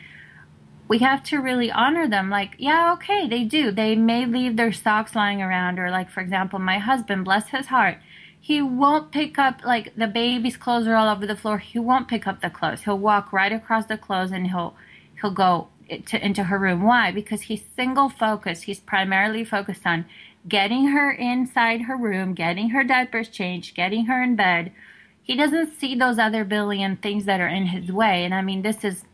we 0.87 0.99
have 0.99 1.23
to 1.23 1.37
really 1.37 1.71
honor 1.71 2.07
them. 2.07 2.29
Like, 2.29 2.55
yeah, 2.57 2.93
okay, 2.93 3.27
they 3.27 3.43
do. 3.43 3.71
They 3.71 3.95
may 3.95 4.25
leave 4.25 4.57
their 4.57 4.73
socks 4.73 5.15
lying 5.15 5.41
around, 5.41 5.79
or 5.79 5.89
like, 5.89 6.09
for 6.09 6.19
example, 6.19 6.59
my 6.59 6.77
husband, 6.77 7.23
bless 7.23 7.49
his 7.49 7.67
heart, 7.67 7.97
he 8.43 8.61
won't 8.61 9.13
pick 9.13 9.39
up 9.39 9.63
like 9.63 9.95
the 9.95 10.05
baby's 10.05 10.57
clothes 10.57 10.85
are 10.85 10.95
all 10.95 11.07
over 11.07 11.25
the 11.25 11.33
floor. 11.33 11.59
He 11.59 11.79
won't 11.79 12.09
pick 12.09 12.27
up 12.27 12.41
the 12.41 12.49
clothes. 12.49 12.81
He'll 12.81 12.99
walk 12.99 13.31
right 13.31 13.53
across 13.53 13.85
the 13.85 13.97
clothes 13.97 14.33
and 14.33 14.47
he'll 14.47 14.75
he'll 15.21 15.31
go 15.31 15.69
to, 16.07 16.25
into 16.25 16.43
her 16.43 16.59
room. 16.59 16.83
Why? 16.83 17.09
Because 17.09 17.43
he's 17.43 17.63
single 17.77 18.09
focused. 18.09 18.65
He's 18.65 18.81
primarily 18.81 19.45
focused 19.45 19.87
on 19.87 20.03
getting 20.45 20.87
her 20.87 21.09
inside 21.09 21.83
her 21.83 21.95
room, 21.95 22.33
getting 22.33 22.71
her 22.71 22.83
diapers 22.83 23.29
changed, 23.29 23.75
getting 23.75 24.07
her 24.07 24.21
in 24.21 24.35
bed. 24.35 24.73
He 25.21 25.37
doesn't 25.37 25.79
see 25.79 25.95
those 25.95 26.19
other 26.19 26.43
billion 26.43 26.97
things 26.97 27.23
that 27.23 27.39
are 27.39 27.47
in 27.47 27.67
his 27.67 27.93
way. 27.93 28.25
And 28.25 28.35
I 28.35 28.41
mean, 28.41 28.61
this 28.61 28.83
is 28.83 29.05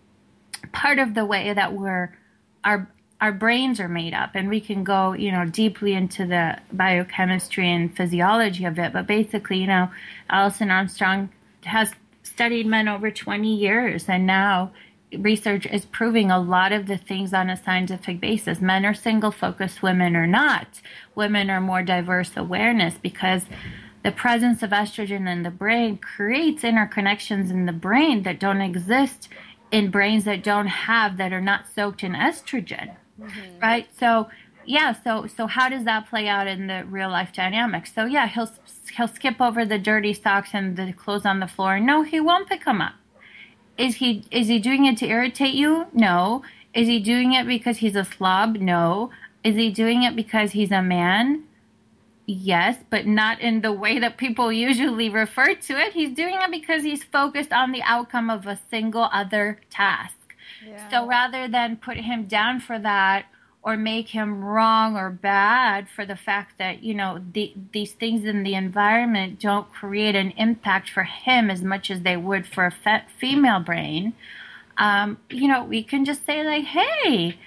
part 0.71 0.97
of 0.97 1.13
the 1.13 1.23
way 1.23 1.53
that 1.53 1.73
we're 1.73 2.17
our 2.63 2.91
our 3.21 3.31
brains 3.31 3.79
are 3.79 3.89
made 3.89 4.13
up 4.13 4.31
and 4.33 4.49
we 4.49 4.61
can 4.61 4.83
go 4.83 5.13
you 5.13 5.31
know 5.31 5.45
deeply 5.45 5.93
into 5.93 6.25
the 6.25 6.57
biochemistry 6.71 7.69
and 7.69 7.95
physiology 7.95 8.65
of 8.65 8.79
it. 8.79 8.93
But 8.93 9.07
basically 9.07 9.59
you 9.59 9.67
know 9.67 9.91
alison 10.29 10.71
armstrong 10.71 11.29
has 11.65 11.91
studied 12.23 12.65
men 12.65 12.87
over 12.87 13.11
20 13.11 13.53
years 13.53 14.07
and 14.07 14.25
now 14.25 14.71
research 15.17 15.65
is 15.65 15.85
proving 15.85 16.29
a 16.29 16.39
lot 16.39 16.71
of 16.71 16.85
the 16.87 16.97
things 16.97 17.33
on 17.33 17.49
a 17.49 17.57
scientific 17.57 18.19
basis. 18.19 18.61
Men 18.61 18.85
are 18.85 18.93
single 18.93 19.31
focused 19.31 19.81
women 19.81 20.15
are 20.15 20.27
not. 20.27 20.81
Women 21.15 21.49
are 21.49 21.61
more 21.61 21.81
diverse 21.81 22.37
awareness 22.37 22.95
because 23.01 23.43
the 24.03 24.11
presence 24.11 24.63
of 24.63 24.69
estrogen 24.69 25.27
in 25.27 25.43
the 25.43 25.49
brain 25.49 25.97
creates 25.97 26.63
interconnections 26.63 27.49
in 27.49 27.65
the 27.65 27.73
brain 27.73 28.23
that 28.23 28.39
don't 28.39 28.61
exist 28.61 29.27
in 29.71 29.91
brains 29.91 30.23
that 30.23 30.43
don't 30.43 30.67
have 30.67 31.17
that 31.17 31.33
are 31.33 31.41
not 31.41 31.65
soaked 31.73 32.03
in 32.03 32.13
estrogen 32.13 32.95
mm-hmm. 33.19 33.59
right? 33.59 33.87
So 33.99 34.29
yeah, 34.65 34.93
so 34.93 35.25
so 35.25 35.47
how 35.47 35.67
does 35.69 35.83
that 35.85 36.09
play 36.09 36.27
out 36.27 36.47
in 36.47 36.67
the 36.67 36.85
real 36.85 37.09
life 37.09 37.33
dynamics? 37.33 37.91
So 37.93 38.05
yeah, 38.05 38.27
he'll 38.27 38.51
he'll 38.95 39.07
skip 39.07 39.41
over 39.41 39.65
the 39.65 39.79
dirty 39.79 40.13
socks 40.13 40.49
and 40.53 40.77
the 40.77 40.93
clothes 40.93 41.25
on 41.25 41.39
the 41.39 41.47
floor. 41.47 41.79
No, 41.79 42.03
he 42.03 42.19
won't 42.19 42.47
pick 42.47 42.65
them 42.65 42.81
up. 42.81 42.93
Is 43.77 43.95
he 43.95 44.25
is 44.29 44.47
he 44.47 44.59
doing 44.59 44.85
it 44.85 44.97
to 44.97 45.07
irritate 45.07 45.55
you? 45.55 45.87
No. 45.93 46.43
Is 46.73 46.87
he 46.87 46.99
doing 46.99 47.33
it 47.33 47.47
because 47.47 47.77
he's 47.77 47.95
a 47.95 48.05
slob? 48.05 48.57
No. 48.57 49.09
Is 49.43 49.55
he 49.55 49.71
doing 49.71 50.03
it 50.03 50.15
because 50.15 50.51
he's 50.51 50.71
a 50.71 50.83
man? 50.83 51.45
Yes, 52.27 52.77
but 52.91 53.07
not 53.07 53.41
in 53.41 53.61
the 53.61 53.71
way 53.71 53.97
that 53.97 54.17
people 54.17 54.51
usually 54.51 55.09
refer 55.09 55.55
to 55.55 55.79
it. 55.79 55.93
He's 55.93 56.11
doing 56.11 56.35
it 56.35 56.51
because 56.51 56.83
he's 56.83 57.03
focused 57.03 57.51
on 57.51 57.71
the 57.71 57.81
outcome 57.81 58.29
of 58.29 58.45
a 58.45 58.59
single 58.69 59.09
other 59.11 59.59
task 59.71 60.18
So 60.91 61.07
rather 61.07 61.47
than 61.47 61.77
put 61.77 61.97
him 61.97 62.25
down 62.25 62.59
for 62.59 62.79
that 62.79 63.25
or 63.61 63.75
make 63.75 64.09
him 64.09 64.43
wrong 64.43 64.95
or 64.95 65.09
bad 65.09 65.87
for 65.89 66.05
the 66.05 66.15
fact 66.15 66.57
that 66.57 66.81
you 66.81 66.93
know 66.93 67.21
the, 67.33 67.53
these 67.73 67.91
things 67.91 68.25
in 68.25 68.43
the 68.43 68.55
environment 68.55 69.39
don't 69.39 69.71
create 69.71 70.15
an 70.15 70.31
impact 70.31 70.89
for 70.89 71.03
him 71.03 71.49
as 71.49 71.61
much 71.61 71.91
as 71.91 72.01
they 72.01 72.15
would 72.15 72.47
for 72.47 72.65
a 72.65 72.71
fe- 72.71 73.03
female 73.19 73.59
brain 73.59 74.13
um, 74.77 75.17
you 75.29 75.47
know 75.47 75.63
we 75.63 75.83
can 75.83 76.05
just 76.05 76.25
say 76.25 76.43
like 76.43 76.63
hey 76.63 77.37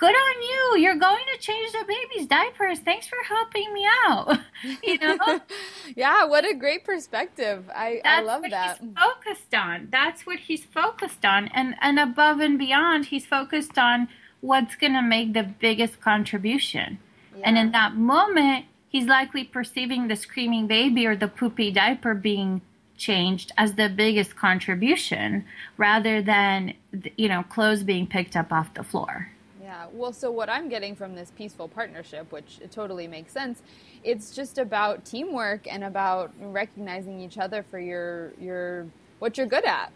good 0.00 0.14
on 0.14 0.42
you. 0.42 0.82
You're 0.82 0.96
going 0.96 1.24
to 1.34 1.38
change 1.38 1.72
the 1.72 1.84
baby's 1.86 2.26
diapers. 2.26 2.78
Thanks 2.78 3.06
for 3.06 3.18
helping 3.28 3.72
me 3.72 3.86
out. 4.06 4.38
You 4.82 4.98
know? 4.98 5.40
Yeah 5.96 6.24
what 6.24 6.44
a 6.44 6.54
great 6.54 6.84
perspective. 6.84 7.64
I, 7.74 8.00
that's 8.04 8.20
I 8.20 8.22
love 8.22 8.42
what 8.42 8.50
that. 8.50 8.78
he's 8.78 8.90
focused 8.94 9.54
on. 9.54 9.88
That's 9.90 10.26
what 10.26 10.38
he's 10.38 10.64
focused 10.64 11.24
on. 11.24 11.48
And 11.48 11.74
and 11.80 11.98
above 11.98 12.40
and 12.40 12.58
beyond 12.58 13.06
he's 13.06 13.26
focused 13.26 13.78
on 13.78 14.08
what's 14.40 14.74
going 14.76 14.92
to 14.94 15.02
make 15.02 15.32
the 15.32 15.42
biggest 15.42 16.00
contribution. 16.00 16.98
Yeah. 17.36 17.42
And 17.44 17.58
in 17.58 17.72
that 17.72 17.94
moment, 17.94 18.66
he's 18.88 19.06
likely 19.06 19.44
perceiving 19.44 20.08
the 20.08 20.16
screaming 20.16 20.66
baby 20.66 21.06
or 21.06 21.16
the 21.16 21.28
poopy 21.28 21.70
diaper 21.70 22.14
being 22.14 22.62
changed 22.96 23.50
as 23.56 23.74
the 23.74 23.88
biggest 23.88 24.36
contribution 24.36 25.44
rather 25.78 26.20
than 26.20 26.74
you 27.16 27.28
know 27.28 27.42
clothes 27.44 27.82
being 27.82 28.06
picked 28.06 28.36
up 28.36 28.52
off 28.52 28.74
the 28.74 28.84
floor. 28.84 29.32
Yeah. 29.70 29.86
Well, 29.92 30.12
so 30.12 30.32
what 30.32 30.48
I'm 30.48 30.68
getting 30.68 30.96
from 30.96 31.14
this 31.14 31.30
peaceful 31.30 31.68
partnership, 31.68 32.32
which 32.32 32.58
it 32.60 32.72
totally 32.72 33.06
makes 33.06 33.32
sense, 33.32 33.62
it's 34.02 34.34
just 34.34 34.58
about 34.58 35.04
teamwork 35.04 35.72
and 35.72 35.84
about 35.84 36.32
recognizing 36.40 37.20
each 37.20 37.38
other 37.38 37.62
for 37.62 37.78
your 37.78 38.32
your 38.40 38.88
what 39.20 39.38
you're 39.38 39.46
good 39.46 39.64
at. 39.64 39.92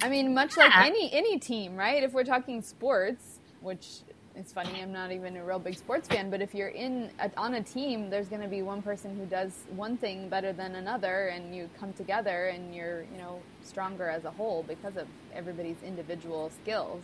I 0.00 0.08
mean, 0.08 0.32
much 0.32 0.56
yeah. 0.56 0.66
like 0.66 0.76
any 0.76 1.12
any 1.12 1.40
team, 1.40 1.74
right? 1.74 2.04
If 2.04 2.12
we're 2.12 2.22
talking 2.22 2.62
sports, 2.62 3.40
which 3.62 4.02
it's 4.36 4.52
funny, 4.52 4.80
I'm 4.80 4.92
not 4.92 5.10
even 5.10 5.36
a 5.36 5.44
real 5.44 5.58
big 5.58 5.76
sports 5.76 6.06
fan, 6.06 6.30
but 6.30 6.40
if 6.40 6.54
you're 6.54 6.68
in 6.68 7.10
a, 7.18 7.32
on 7.36 7.54
a 7.54 7.62
team, 7.64 8.10
there's 8.10 8.28
going 8.28 8.42
to 8.42 8.48
be 8.48 8.62
one 8.62 8.80
person 8.80 9.16
who 9.16 9.26
does 9.26 9.64
one 9.74 9.96
thing 9.96 10.28
better 10.28 10.52
than 10.52 10.76
another, 10.76 11.26
and 11.34 11.52
you 11.52 11.68
come 11.80 11.92
together, 11.94 12.46
and 12.46 12.76
you're 12.76 13.02
you 13.12 13.18
know 13.18 13.40
stronger 13.64 14.08
as 14.08 14.24
a 14.24 14.30
whole 14.30 14.62
because 14.68 14.96
of 14.96 15.08
everybody's 15.34 15.82
individual 15.82 16.52
skills. 16.62 17.02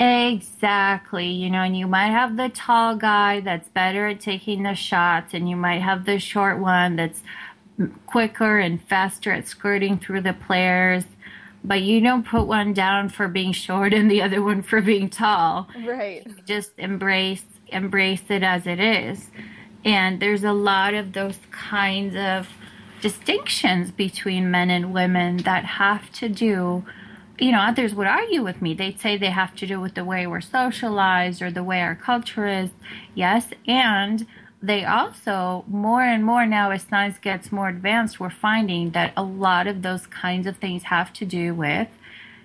Exactly. 0.00 1.28
You 1.28 1.50
know, 1.50 1.62
and 1.62 1.76
you 1.76 1.86
might 1.86 2.10
have 2.10 2.36
the 2.36 2.48
tall 2.48 2.96
guy 2.96 3.40
that's 3.40 3.68
better 3.68 4.08
at 4.08 4.20
taking 4.20 4.62
the 4.62 4.74
shots, 4.74 5.34
and 5.34 5.48
you 5.48 5.56
might 5.56 5.82
have 5.82 6.06
the 6.06 6.18
short 6.18 6.58
one 6.58 6.96
that's 6.96 7.22
quicker 8.06 8.58
and 8.58 8.82
faster 8.82 9.32
at 9.32 9.46
skirting 9.46 9.98
through 9.98 10.20
the 10.20 10.32
players 10.32 11.04
but 11.62 11.82
you 11.82 12.00
don't 12.00 12.26
put 12.26 12.46
one 12.46 12.72
down 12.72 13.08
for 13.08 13.28
being 13.28 13.52
short 13.52 13.92
and 13.92 14.10
the 14.10 14.22
other 14.22 14.42
one 14.42 14.62
for 14.62 14.80
being 14.80 15.08
tall. 15.08 15.68
Right. 15.84 16.26
just 16.46 16.72
embrace 16.78 17.44
embrace 17.68 18.22
it 18.28 18.42
as 18.42 18.66
it 18.66 18.80
is. 18.80 19.28
And 19.84 20.20
there's 20.20 20.44
a 20.44 20.52
lot 20.52 20.94
of 20.94 21.12
those 21.12 21.38
kinds 21.50 22.16
of 22.16 22.48
distinctions 23.00 23.90
between 23.90 24.50
men 24.50 24.70
and 24.70 24.92
women 24.92 25.38
that 25.38 25.64
have 25.64 26.10
to 26.12 26.28
do 26.28 26.84
you 27.40 27.52
know, 27.52 27.60
others 27.60 27.94
would 27.94 28.06
argue 28.06 28.42
with 28.42 28.60
me. 28.60 28.74
They'd 28.74 29.00
say 29.00 29.16
they 29.16 29.30
have 29.30 29.56
to 29.56 29.66
do 29.66 29.80
with 29.80 29.94
the 29.94 30.04
way 30.04 30.26
we're 30.26 30.40
socialized 30.40 31.40
or 31.42 31.50
the 31.50 31.64
way 31.64 31.80
our 31.80 31.94
culture 31.94 32.46
is. 32.46 32.70
Yes, 33.14 33.48
and 33.66 34.26
they 34.62 34.84
also 34.84 35.64
more 35.66 36.02
and 36.02 36.24
more 36.24 36.44
now 36.46 36.70
as 36.70 36.82
science 36.82 37.18
gets 37.18 37.50
more 37.50 37.68
advanced 37.68 38.20
we're 38.20 38.30
finding 38.30 38.90
that 38.90 39.12
a 39.16 39.22
lot 39.22 39.66
of 39.66 39.82
those 39.82 40.06
kinds 40.06 40.46
of 40.46 40.56
things 40.58 40.84
have 40.84 41.12
to 41.12 41.24
do 41.24 41.54
with 41.54 41.88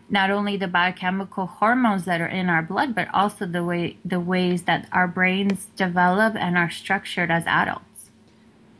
not 0.09 0.29
only 0.29 0.55
the 0.55 0.67
biochemical 0.67 1.45
hormones 1.45 2.05
that 2.05 2.21
are 2.21 2.27
in 2.27 2.47
our 2.47 2.61
blood 2.61 2.95
but 2.95 3.07
also 3.13 3.45
the 3.45 3.63
way 3.63 3.97
the 4.05 4.19
ways 4.19 4.63
that 4.63 4.87
our 4.91 5.07
brains 5.07 5.67
develop 5.75 6.35
and 6.35 6.57
are 6.57 6.69
structured 6.69 7.29
as 7.29 7.45
adults 7.45 8.09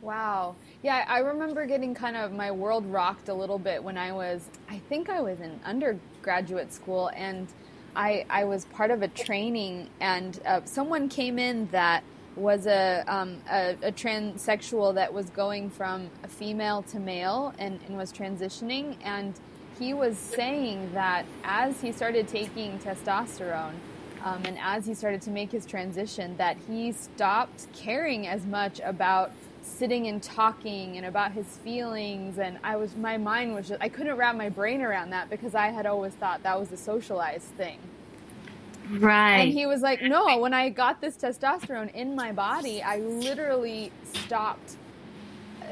wow 0.00 0.54
yeah 0.86 1.04
i 1.08 1.18
remember 1.18 1.66
getting 1.66 1.92
kind 1.96 2.16
of 2.16 2.32
my 2.32 2.48
world 2.48 2.86
rocked 2.86 3.28
a 3.28 3.34
little 3.34 3.58
bit 3.58 3.82
when 3.82 3.98
i 3.98 4.12
was 4.12 4.48
i 4.68 4.78
think 4.88 5.10
i 5.10 5.20
was 5.20 5.40
in 5.40 5.58
undergraduate 5.64 6.72
school 6.72 7.10
and 7.16 7.48
i 7.96 8.24
i 8.30 8.44
was 8.44 8.66
part 8.66 8.92
of 8.92 9.02
a 9.02 9.08
training 9.08 9.90
and 10.00 10.38
uh, 10.46 10.60
someone 10.64 11.08
came 11.08 11.40
in 11.40 11.66
that 11.72 12.04
was 12.36 12.66
a, 12.66 13.02
um, 13.08 13.42
a, 13.50 13.70
a, 13.82 13.90
transsexual 13.90 14.94
that 14.94 15.12
was 15.12 15.30
going 15.30 15.70
from 15.70 16.10
a 16.22 16.28
female 16.28 16.82
to 16.82 17.00
male 17.00 17.54
and, 17.58 17.80
and 17.86 17.96
was 17.96 18.12
transitioning. 18.12 18.94
And 19.02 19.32
he 19.78 19.94
was 19.94 20.18
saying 20.18 20.90
that 20.92 21.24
as 21.44 21.80
he 21.80 21.92
started 21.92 22.28
taking 22.28 22.78
testosterone 22.78 23.72
um, 24.22 24.42
and 24.44 24.58
as 24.60 24.84
he 24.84 24.92
started 24.92 25.22
to 25.22 25.30
make 25.30 25.50
his 25.50 25.64
transition, 25.64 26.36
that 26.36 26.58
he 26.68 26.92
stopped 26.92 27.68
caring 27.72 28.26
as 28.26 28.44
much 28.44 28.82
about 28.84 29.32
sitting 29.66 30.06
and 30.06 30.22
talking 30.22 30.96
and 30.96 31.06
about 31.06 31.32
his 31.32 31.46
feelings 31.58 32.38
and 32.38 32.58
i 32.64 32.76
was 32.76 32.96
my 32.96 33.16
mind 33.16 33.54
was 33.54 33.68
just 33.68 33.82
i 33.82 33.88
couldn't 33.88 34.16
wrap 34.16 34.36
my 34.36 34.48
brain 34.48 34.80
around 34.80 35.10
that 35.10 35.28
because 35.28 35.54
i 35.54 35.68
had 35.68 35.86
always 35.86 36.12
thought 36.14 36.42
that 36.42 36.58
was 36.58 36.72
a 36.72 36.76
socialized 36.76 37.48
thing 37.56 37.78
Right. 38.90 39.38
And 39.38 39.52
he 39.52 39.66
was 39.66 39.82
like, 39.82 40.00
no, 40.02 40.38
when 40.38 40.54
I 40.54 40.68
got 40.68 41.00
this 41.00 41.16
testosterone 41.16 41.92
in 41.92 42.14
my 42.14 42.32
body, 42.32 42.82
I 42.82 42.98
literally 42.98 43.90
stopped 44.14 44.76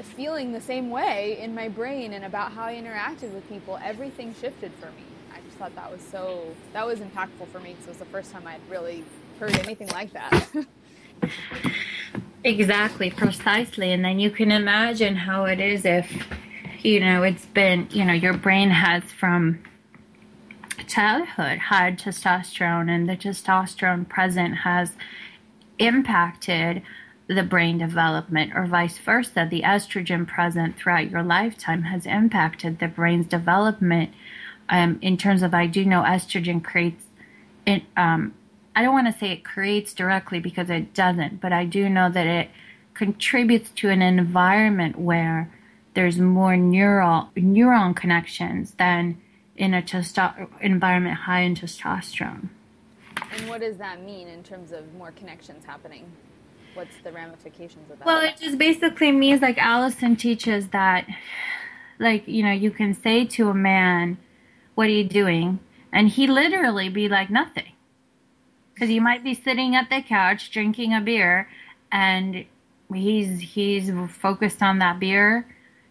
feeling 0.02 0.52
the 0.52 0.60
same 0.60 0.90
way 0.90 1.38
in 1.40 1.54
my 1.54 1.68
brain 1.68 2.12
and 2.14 2.24
about 2.24 2.52
how 2.52 2.64
I 2.64 2.74
interacted 2.74 3.32
with 3.32 3.48
people. 3.48 3.78
Everything 3.82 4.34
shifted 4.40 4.72
for 4.80 4.86
me. 4.86 5.04
I 5.32 5.40
just 5.40 5.56
thought 5.56 5.74
that 5.76 5.90
was 5.90 6.00
so, 6.10 6.44
that 6.72 6.86
was 6.86 6.98
impactful 7.00 7.46
for 7.52 7.60
me 7.60 7.70
because 7.70 7.86
it 7.86 7.88
was 7.90 7.98
the 7.98 8.04
first 8.06 8.32
time 8.32 8.46
I'd 8.46 8.60
really 8.68 9.04
heard 9.38 9.56
anything 9.58 9.88
like 9.88 10.12
that. 10.12 10.48
exactly, 12.44 13.10
precisely. 13.10 13.92
And 13.92 14.04
then 14.04 14.20
you 14.20 14.30
can 14.30 14.52
imagine 14.52 15.16
how 15.16 15.46
it 15.46 15.58
is 15.58 15.84
if, 15.84 16.26
you 16.82 17.00
know, 17.00 17.22
it's 17.22 17.46
been, 17.46 17.88
you 17.90 18.04
know, 18.04 18.12
your 18.12 18.34
brain 18.34 18.70
has 18.70 19.02
from 19.04 19.62
childhood 20.86 21.58
had 21.58 21.98
testosterone 21.98 22.90
and 22.90 23.08
the 23.08 23.16
testosterone 23.16 24.08
present 24.08 24.58
has 24.58 24.92
impacted 25.78 26.82
the 27.26 27.42
brain 27.42 27.78
development 27.78 28.52
or 28.54 28.66
vice 28.66 28.98
versa 28.98 29.48
the 29.50 29.62
estrogen 29.62 30.26
present 30.26 30.76
throughout 30.76 31.10
your 31.10 31.22
lifetime 31.22 31.84
has 31.84 32.04
impacted 32.04 32.78
the 32.78 32.88
brain's 32.88 33.26
development 33.26 34.10
um, 34.68 34.98
in 35.00 35.16
terms 35.16 35.42
of 35.42 35.54
i 35.54 35.66
do 35.66 35.84
know 35.84 36.02
estrogen 36.02 36.62
creates 36.62 37.04
it 37.66 37.82
um, 37.96 38.34
i 38.74 38.82
don't 38.82 38.92
want 38.92 39.06
to 39.06 39.18
say 39.18 39.30
it 39.30 39.44
creates 39.44 39.92
directly 39.94 40.40
because 40.40 40.70
it 40.70 40.94
doesn't 40.94 41.40
but 41.40 41.52
i 41.52 41.64
do 41.64 41.88
know 41.88 42.10
that 42.10 42.26
it 42.26 42.50
contributes 42.94 43.70
to 43.70 43.90
an 43.90 44.02
environment 44.02 44.98
where 44.98 45.50
there's 45.94 46.18
more 46.18 46.56
neural 46.56 47.30
neuron 47.36 47.94
connections 47.94 48.72
than 48.72 49.20
in 49.56 49.74
a 49.74 49.82
testo- 49.82 50.48
environment 50.60 51.16
high 51.16 51.40
in 51.40 51.54
testosterone. 51.54 52.48
And 53.32 53.48
what 53.48 53.60
does 53.60 53.76
that 53.78 54.02
mean 54.02 54.28
in 54.28 54.42
terms 54.42 54.72
of 54.72 54.92
more 54.94 55.12
connections 55.12 55.64
happening? 55.64 56.04
What's 56.74 56.96
the 57.04 57.12
ramifications 57.12 57.90
of 57.90 57.98
that? 57.98 58.06
Well, 58.06 58.22
it 58.22 58.36
just 58.40 58.58
basically 58.58 59.12
means 59.12 59.40
like 59.40 59.58
Alison 59.58 60.16
teaches 60.16 60.68
that, 60.68 61.06
like, 62.00 62.26
you 62.26 62.42
know, 62.42 62.50
you 62.50 62.72
can 62.72 62.94
say 62.94 63.24
to 63.26 63.48
a 63.48 63.54
man, 63.54 64.18
What 64.74 64.88
are 64.88 64.92
you 64.92 65.04
doing? 65.04 65.60
And 65.92 66.08
he 66.08 66.26
literally 66.26 66.88
be 66.88 67.08
like, 67.08 67.30
Nothing. 67.30 67.73
Because 68.74 68.90
you 68.90 69.00
might 69.00 69.22
be 69.22 69.34
sitting 69.34 69.76
at 69.76 69.88
the 69.88 70.02
couch 70.02 70.50
drinking 70.50 70.92
a 70.92 71.00
beer 71.00 71.48
and 71.92 72.44
he's 72.92 73.40
he's 73.40 73.90
focused 74.20 74.62
on 74.62 74.80
that 74.80 74.98
beer. 74.98 75.46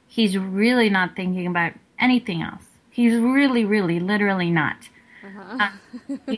He's 0.08 0.38
really 0.38 0.90
not 0.90 1.16
thinking 1.16 1.48
about 1.48 1.74
anything 2.00 2.42
else. 2.42 2.64
He's 2.92 3.16
really, 3.16 3.66
really, 3.66 4.00
literally 4.00 4.52
not. 4.52 4.78
Uh-huh. 5.26 5.70
uh, 6.10 6.18
you, 6.28 6.38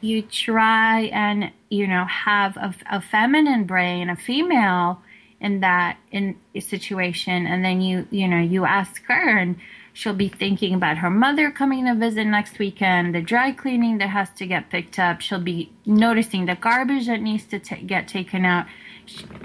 you, 0.00 0.22
try 0.22 1.02
and 1.12 1.50
you 1.70 1.86
know 1.86 2.04
have 2.04 2.56
a, 2.56 2.74
a 2.90 3.00
feminine 3.00 3.64
brain, 3.64 4.10
a 4.10 4.16
female 4.16 5.02
in 5.40 5.60
that 5.60 5.96
in 6.12 6.36
situation, 6.60 7.46
and 7.46 7.64
then 7.64 7.80
you 7.80 8.06
you 8.10 8.28
know 8.28 8.40
you 8.40 8.64
ask 8.64 9.02
her, 9.06 9.38
and 9.38 9.56
she'll 10.00 10.14
be 10.14 10.28
thinking 10.28 10.72
about 10.72 10.96
her 10.96 11.10
mother 11.10 11.50
coming 11.50 11.84
to 11.84 11.94
visit 11.94 12.24
next 12.24 12.58
weekend, 12.58 13.14
the 13.14 13.20
dry 13.20 13.52
cleaning 13.52 13.98
that 13.98 14.08
has 14.08 14.30
to 14.30 14.46
get 14.46 14.70
picked 14.70 14.98
up. 14.98 15.20
She'll 15.20 15.38
be 15.38 15.70
noticing 15.84 16.46
the 16.46 16.54
garbage 16.54 17.06
that 17.06 17.20
needs 17.20 17.44
to 17.48 17.58
t- 17.58 17.82
get 17.82 18.08
taken 18.08 18.46
out. 18.46 18.64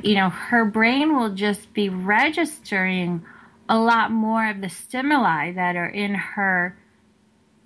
You 0.01 0.15
know, 0.15 0.29
her 0.29 0.63
brain 0.63 1.13
will 1.13 1.31
just 1.31 1.73
be 1.73 1.89
registering 1.89 3.25
a 3.67 3.77
lot 3.77 4.11
more 4.11 4.49
of 4.49 4.61
the 4.61 4.69
stimuli 4.69 5.51
that 5.51 5.75
are 5.75 5.89
in 5.89 6.15
her 6.15 6.77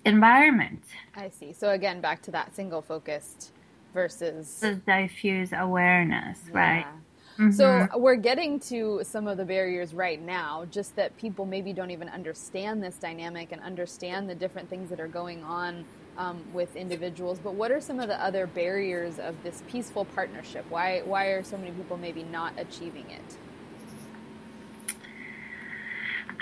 environment. 0.04 0.82
I 1.14 1.28
see. 1.28 1.52
So 1.52 1.70
again, 1.70 2.00
back 2.00 2.22
to 2.22 2.32
that 2.32 2.56
single 2.56 2.82
focused 2.82 3.52
versus 3.94 4.58
the 4.58 4.74
diffuse 4.74 5.52
awareness, 5.52 6.40
yeah. 6.48 6.58
right? 6.58 6.86
Mm-hmm. 7.40 7.52
So 7.52 7.88
we're 7.98 8.16
getting 8.16 8.60
to 8.60 9.00
some 9.02 9.26
of 9.26 9.38
the 9.38 9.46
barriers 9.46 9.94
right 9.94 10.20
now, 10.20 10.66
just 10.70 10.94
that 10.96 11.16
people 11.16 11.46
maybe 11.46 11.72
don't 11.72 11.90
even 11.90 12.08
understand 12.10 12.82
this 12.82 12.96
dynamic 12.96 13.52
and 13.52 13.62
understand 13.62 14.28
the 14.28 14.34
different 14.34 14.68
things 14.68 14.90
that 14.90 15.00
are 15.00 15.08
going 15.08 15.42
on 15.42 15.86
um, 16.18 16.44
with 16.52 16.76
individuals. 16.76 17.38
But 17.38 17.54
what 17.54 17.70
are 17.70 17.80
some 17.80 17.98
of 17.98 18.08
the 18.08 18.22
other 18.22 18.46
barriers 18.46 19.18
of 19.18 19.34
this 19.42 19.62
peaceful 19.68 20.04
partnership? 20.04 20.66
Why 20.68 21.00
why 21.04 21.26
are 21.28 21.42
so 21.42 21.56
many 21.56 21.70
people 21.70 21.96
maybe 21.96 22.24
not 22.24 22.52
achieving 22.58 23.06
it? 23.10 23.36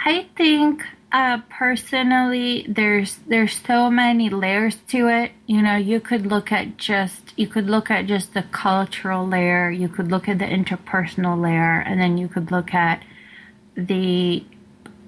I 0.04 0.28
think 0.36 0.84
uh, 1.10 1.40
personally, 1.48 2.66
there's 2.68 3.16
there's 3.26 3.60
so 3.66 3.90
many 3.90 4.28
layers 4.28 4.76
to 4.88 5.08
it. 5.08 5.32
You 5.46 5.62
know, 5.62 5.76
you 5.76 6.00
could 6.00 6.26
look 6.26 6.52
at 6.52 6.76
just 6.76 7.32
you 7.36 7.46
could 7.46 7.66
look 7.66 7.90
at 7.90 8.06
just 8.06 8.34
the 8.34 8.42
cultural 8.42 9.26
layer. 9.26 9.70
You 9.70 9.88
could 9.88 10.10
look 10.10 10.28
at 10.28 10.38
the 10.38 10.44
interpersonal 10.44 11.40
layer, 11.40 11.80
and 11.80 12.00
then 12.00 12.18
you 12.18 12.28
could 12.28 12.50
look 12.50 12.74
at 12.74 13.02
the 13.74 14.44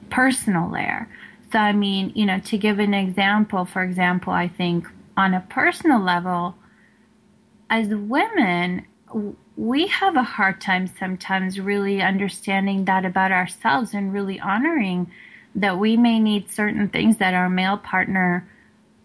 personal 0.09 0.71
layer. 0.71 1.09
So, 1.53 1.59
I 1.59 1.73
mean, 1.73 2.13
you 2.15 2.27
know, 2.27 2.39
to 2.39 2.59
give 2.59 2.79
an 2.79 2.95
example, 2.95 3.65
for 3.65 3.83
example, 3.83 4.33
I 4.33 4.49
think 4.49 4.87
on 5.17 5.35
a 5.35 5.41
personal 5.41 6.01
level, 6.01 6.55
as 7.69 7.89
women, 7.89 8.87
we 9.57 9.87
have 9.89 10.17
a 10.17 10.23
hard 10.23 10.61
time 10.61 10.87
sometimes 10.87 11.61
really 11.61 12.01
understanding 12.01 12.85
that 12.87 13.05
about 13.05 13.33
ourselves 13.33 13.93
and 13.93 14.13
really 14.13 14.41
honoring 14.41 15.11
that 15.55 15.79
we 15.79 15.97
may 15.97 16.19
need 16.19 16.51
certain 16.51 16.89
things 16.89 17.17
that 17.17 17.35
our 17.35 17.49
male 17.49 17.77
partner 17.77 18.49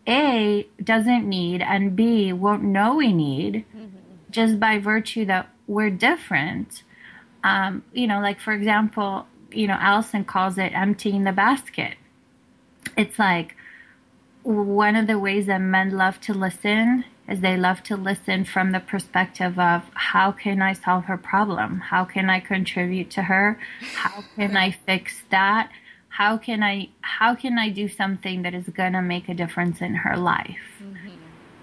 A 0.07 0.67
doesn't 0.81 1.27
need 1.27 1.61
and 1.61 1.95
B 1.95 2.31
won't 2.31 2.63
know 2.63 2.95
we 2.95 3.11
need 3.11 3.65
mm-hmm. 3.75 3.97
just 4.29 4.59
by 4.59 4.77
virtue 4.77 5.25
that 5.25 5.49
we're 5.67 5.89
different. 5.89 6.83
Um, 7.43 7.83
you 7.93 8.07
know, 8.07 8.19
like 8.21 8.39
for 8.39 8.53
example, 8.53 9.27
you 9.51 9.67
know, 9.67 9.77
Alison 9.79 10.25
calls 10.25 10.57
it 10.57 10.73
emptying 10.73 11.23
the 11.23 11.31
basket. 11.31 11.95
It's 12.95 13.17
like 13.17 13.55
one 14.43 14.95
of 14.95 15.07
the 15.07 15.17
ways 15.17 15.47
that 15.47 15.59
men 15.59 15.91
love 15.91 16.21
to 16.21 16.33
listen 16.33 17.05
is 17.27 17.41
they 17.41 17.57
love 17.57 17.81
to 17.83 17.95
listen 17.97 18.45
from 18.45 18.71
the 18.71 18.79
perspective 18.79 19.57
of 19.57 19.83
how 19.93 20.31
can 20.31 20.61
I 20.61 20.73
solve 20.73 21.05
her 21.05 21.17
problem? 21.17 21.79
How 21.79 22.05
can 22.05 22.29
I 22.29 22.39
contribute 22.39 23.09
to 23.11 23.23
her? 23.23 23.59
How 23.95 24.23
can 24.35 24.55
I 24.55 24.71
fix 24.71 25.23
that? 25.31 25.71
how 26.15 26.37
can 26.37 26.63
i 26.63 26.87
how 27.01 27.35
can 27.35 27.59
i 27.59 27.69
do 27.69 27.87
something 27.89 28.43
that 28.43 28.53
is 28.53 28.67
going 28.69 28.93
to 28.93 29.01
make 29.01 29.27
a 29.27 29.33
difference 29.33 29.81
in 29.81 29.95
her 29.95 30.15
life 30.15 30.81
mm-hmm. 30.81 31.09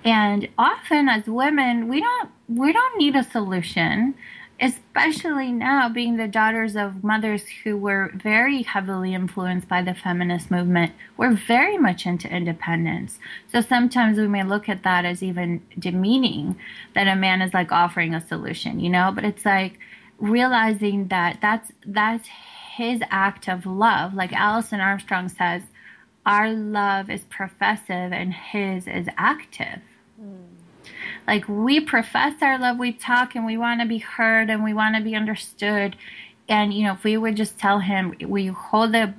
and 0.04 0.48
often 0.58 1.08
as 1.08 1.26
women 1.26 1.88
we 1.88 2.00
don't 2.00 2.30
we 2.48 2.72
don't 2.72 2.98
need 2.98 3.16
a 3.16 3.24
solution 3.24 4.14
especially 4.62 5.52
now 5.52 5.88
being 5.88 6.16
the 6.16 6.28
daughters 6.28 6.76
of 6.76 7.02
mothers 7.04 7.42
who 7.64 7.76
were 7.76 8.12
very 8.14 8.62
heavily 8.62 9.12
influenced 9.12 9.68
by 9.68 9.82
the 9.82 9.92
feminist 9.92 10.50
movement 10.50 10.92
we're 11.16 11.34
very 11.34 11.76
much 11.76 12.06
into 12.06 12.28
independence 12.28 13.18
so 13.50 13.60
sometimes 13.60 14.16
we 14.16 14.26
may 14.26 14.44
look 14.44 14.68
at 14.68 14.84
that 14.84 15.04
as 15.04 15.22
even 15.22 15.60
demeaning 15.78 16.56
that 16.94 17.08
a 17.08 17.16
man 17.16 17.42
is 17.42 17.52
like 17.52 17.72
offering 17.72 18.14
a 18.14 18.26
solution 18.26 18.80
you 18.80 18.88
know 18.88 19.12
but 19.14 19.24
it's 19.24 19.44
like 19.44 19.78
realizing 20.18 21.08
that 21.08 21.38
that's 21.42 21.72
that's 21.84 22.28
his 22.76 23.02
act 23.10 23.48
of 23.48 23.66
love, 23.66 24.14
like 24.14 24.32
Alison 24.32 24.80
Armstrong 24.80 25.28
says, 25.28 25.62
our 26.24 26.50
love 26.50 27.10
is 27.10 27.22
professive 27.24 28.12
and 28.12 28.32
his 28.32 28.86
is 28.86 29.08
active. 29.18 29.80
Mm. 30.20 30.51
Like 31.26 31.48
we 31.48 31.80
profess 31.80 32.42
our 32.42 32.58
love, 32.58 32.78
we 32.78 32.92
talk 32.92 33.34
and 33.34 33.46
we 33.46 33.56
want 33.56 33.80
to 33.80 33.86
be 33.86 33.98
heard 33.98 34.50
and 34.50 34.64
we 34.64 34.74
want 34.74 34.96
to 34.96 35.02
be 35.02 35.14
understood. 35.14 35.96
And, 36.48 36.74
you 36.74 36.84
know, 36.84 36.92
if 36.94 37.04
we 37.04 37.16
would 37.16 37.36
just 37.36 37.58
tell 37.58 37.78
him, 37.78 38.14
will 38.20 38.42
you 38.42 38.52
hold 38.52 38.92
the 38.92 39.14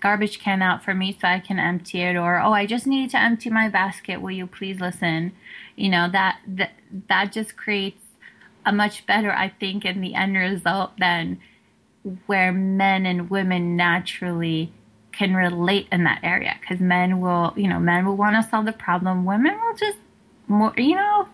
garbage 0.00 0.38
can 0.38 0.60
out 0.60 0.84
for 0.84 0.94
me 0.94 1.16
so 1.18 1.28
I 1.28 1.38
can 1.38 1.58
empty 1.58 2.02
it? 2.02 2.16
Or, 2.16 2.40
oh, 2.40 2.52
I 2.52 2.66
just 2.66 2.86
need 2.86 3.10
to 3.10 3.20
empty 3.20 3.50
my 3.50 3.68
basket. 3.68 4.20
Will 4.20 4.32
you 4.32 4.46
please 4.46 4.80
listen? 4.80 5.32
You 5.76 5.88
know, 5.88 6.08
that, 6.10 6.40
that, 6.46 6.72
that 7.08 7.32
just 7.32 7.56
creates 7.56 8.02
a 8.66 8.72
much 8.72 9.06
better, 9.06 9.32
I 9.32 9.48
think, 9.48 9.84
in 9.84 10.00
the 10.00 10.14
end 10.14 10.36
result 10.36 10.92
than 10.98 11.40
where 12.26 12.52
men 12.52 13.06
and 13.06 13.30
women 13.30 13.76
naturally 13.76 14.72
can 15.12 15.34
relate 15.34 15.86
in 15.92 16.04
that 16.04 16.20
area 16.22 16.56
because 16.60 16.80
men 16.80 17.20
will, 17.20 17.54
you 17.56 17.68
know, 17.68 17.78
men 17.78 18.04
will 18.04 18.16
want 18.16 18.36
to 18.36 18.50
solve 18.50 18.66
the 18.66 18.72
problem. 18.72 19.24
Women 19.24 19.54
will 19.54 19.76
just 19.76 19.98
more, 20.48 20.72
you 20.76 20.96
know, 20.96 21.28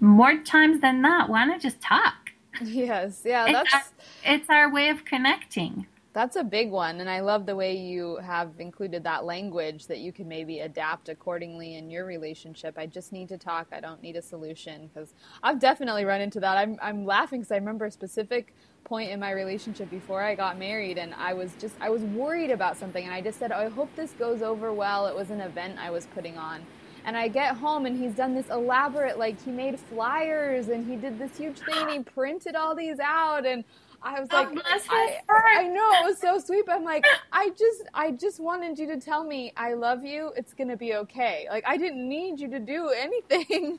more 0.00 0.38
times 0.42 0.80
than 0.80 1.00
not 1.00 1.28
want 1.28 1.52
to 1.52 1.58
just 1.58 1.80
talk. 1.80 2.14
Yes, 2.62 3.22
yeah, 3.24 3.50
that's 3.50 3.66
it's 3.66 3.74
our, 3.74 4.34
it's 4.34 4.50
our 4.50 4.72
way 4.72 4.88
of 4.88 5.04
connecting. 5.04 5.86
That's 6.12 6.36
a 6.36 6.44
big 6.44 6.70
one, 6.70 7.00
and 7.00 7.10
I 7.10 7.18
love 7.18 7.44
the 7.44 7.56
way 7.56 7.76
you 7.76 8.18
have 8.18 8.52
included 8.60 9.02
that 9.02 9.24
language 9.24 9.88
that 9.88 9.98
you 9.98 10.12
can 10.12 10.28
maybe 10.28 10.60
adapt 10.60 11.08
accordingly 11.08 11.74
in 11.74 11.90
your 11.90 12.04
relationship. 12.04 12.78
I 12.78 12.86
just 12.86 13.12
need 13.12 13.28
to 13.30 13.38
talk. 13.38 13.66
I 13.72 13.80
don't 13.80 14.00
need 14.00 14.14
a 14.14 14.22
solution 14.22 14.86
because 14.86 15.12
I've 15.42 15.58
definitely 15.58 16.04
run 16.04 16.20
into 16.20 16.38
that. 16.38 16.56
I'm 16.56 16.78
I'm 16.80 17.04
laughing 17.04 17.40
because 17.40 17.50
I 17.50 17.56
remember 17.56 17.86
a 17.86 17.90
specific 17.90 18.54
point 18.84 19.10
in 19.10 19.18
my 19.18 19.32
relationship 19.32 19.90
before 19.90 20.22
I 20.22 20.36
got 20.36 20.58
married 20.58 20.98
and 20.98 21.14
I 21.14 21.32
was 21.32 21.50
just 21.58 21.74
I 21.80 21.90
was 21.90 22.02
worried 22.02 22.52
about 22.52 22.76
something 22.76 23.02
and 23.02 23.12
I 23.12 23.20
just 23.20 23.40
said, 23.40 23.50
oh, 23.50 23.56
"I 23.56 23.68
hope 23.68 23.90
this 23.96 24.12
goes 24.12 24.40
over 24.40 24.72
well." 24.72 25.08
It 25.08 25.16
was 25.16 25.30
an 25.30 25.40
event 25.40 25.78
I 25.80 25.90
was 25.90 26.06
putting 26.06 26.38
on. 26.38 26.64
And 27.04 27.16
I 27.16 27.28
get 27.28 27.56
home 27.56 27.86
and 27.86 27.98
he's 27.98 28.12
done 28.12 28.34
this 28.34 28.48
elaborate 28.48 29.18
like 29.18 29.42
he 29.44 29.50
made 29.50 29.78
flyers 29.78 30.68
and 30.68 30.88
he 30.88 30.96
did 30.96 31.18
this 31.18 31.36
huge 31.36 31.58
thing 31.58 31.76
and 31.76 31.90
he 31.90 31.98
printed 32.00 32.56
all 32.56 32.74
these 32.74 32.98
out 32.98 33.46
and 33.46 33.64
I 34.04 34.20
was 34.20 34.30
like, 34.30 34.48
I, 34.66 35.18
I, 35.30 35.68
know 35.68 35.90
it 35.94 36.04
was 36.04 36.18
so 36.18 36.38
sweet, 36.38 36.66
but 36.66 36.74
I'm 36.74 36.84
like, 36.84 37.06
I 37.32 37.48
just, 37.50 37.84
I 37.94 38.10
just 38.10 38.38
wanted 38.38 38.78
you 38.78 38.86
to 38.88 39.00
tell 39.00 39.24
me 39.24 39.54
I 39.56 39.72
love 39.72 40.04
you. 40.04 40.30
It's 40.36 40.52
gonna 40.52 40.76
be 40.76 40.94
okay. 40.94 41.46
Like 41.50 41.64
I 41.66 41.78
didn't 41.78 42.06
need 42.06 42.38
you 42.38 42.48
to 42.50 42.58
do 42.58 42.90
anything, 42.96 43.78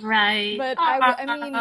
right? 0.00 0.58
but 0.58 0.78
I, 0.80 1.14
I 1.16 1.40
mean, 1.40 1.54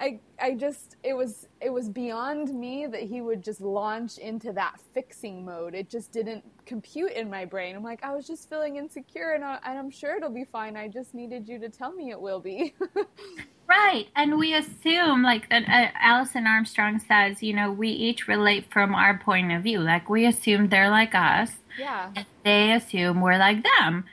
I 0.00 0.18
I 0.40 0.54
just 0.54 0.96
it 1.02 1.14
was 1.14 1.46
it 1.60 1.70
was 1.70 1.88
beyond 1.88 2.54
me 2.54 2.86
that 2.86 3.02
he 3.02 3.20
would 3.20 3.42
just 3.42 3.60
launch 3.60 4.18
into 4.18 4.52
that 4.52 4.78
fixing 4.92 5.44
mode. 5.44 5.74
It 5.74 5.88
just 5.88 6.12
didn't 6.12 6.44
compute 6.66 7.12
in 7.12 7.30
my 7.30 7.44
brain. 7.44 7.76
I'm 7.76 7.82
like 7.82 8.04
I 8.04 8.14
was 8.14 8.26
just 8.26 8.48
feeling 8.48 8.76
insecure 8.76 9.32
and, 9.32 9.44
I, 9.44 9.58
and 9.64 9.78
I'm 9.78 9.90
sure 9.90 10.16
it'll 10.16 10.30
be 10.30 10.44
fine. 10.44 10.76
I 10.76 10.88
just 10.88 11.14
needed 11.14 11.48
you 11.48 11.58
to 11.60 11.68
tell 11.68 11.92
me 11.92 12.10
it 12.10 12.20
will 12.20 12.40
be. 12.40 12.74
right, 13.66 14.06
and 14.14 14.38
we 14.38 14.54
assume 14.54 15.22
like 15.22 15.46
uh, 15.50 15.62
Alison 15.66 16.46
Armstrong 16.46 16.98
says, 16.98 17.42
you 17.42 17.54
know, 17.54 17.72
we 17.72 17.88
each 17.88 18.28
relate 18.28 18.70
from 18.70 18.94
our 18.94 19.18
point 19.18 19.52
of 19.52 19.62
view. 19.62 19.80
Like 19.80 20.10
we 20.10 20.26
assume 20.26 20.68
they're 20.68 20.90
like 20.90 21.14
us. 21.14 21.52
Yeah. 21.78 22.10
they 22.42 22.72
assume 22.72 23.20
we're 23.20 23.38
like 23.38 23.62
them 23.62 24.04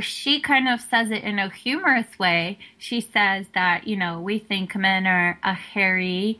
she 0.00 0.40
kind 0.40 0.68
of 0.68 0.80
says 0.80 1.10
it 1.10 1.24
in 1.24 1.38
a 1.38 1.50
humorous 1.50 2.18
way. 2.18 2.58
She 2.76 3.00
says 3.00 3.46
that, 3.54 3.86
you 3.86 3.96
know, 3.96 4.20
we 4.20 4.38
think 4.38 4.76
men 4.76 5.06
are 5.06 5.38
a 5.42 5.54
hairy, 5.54 6.38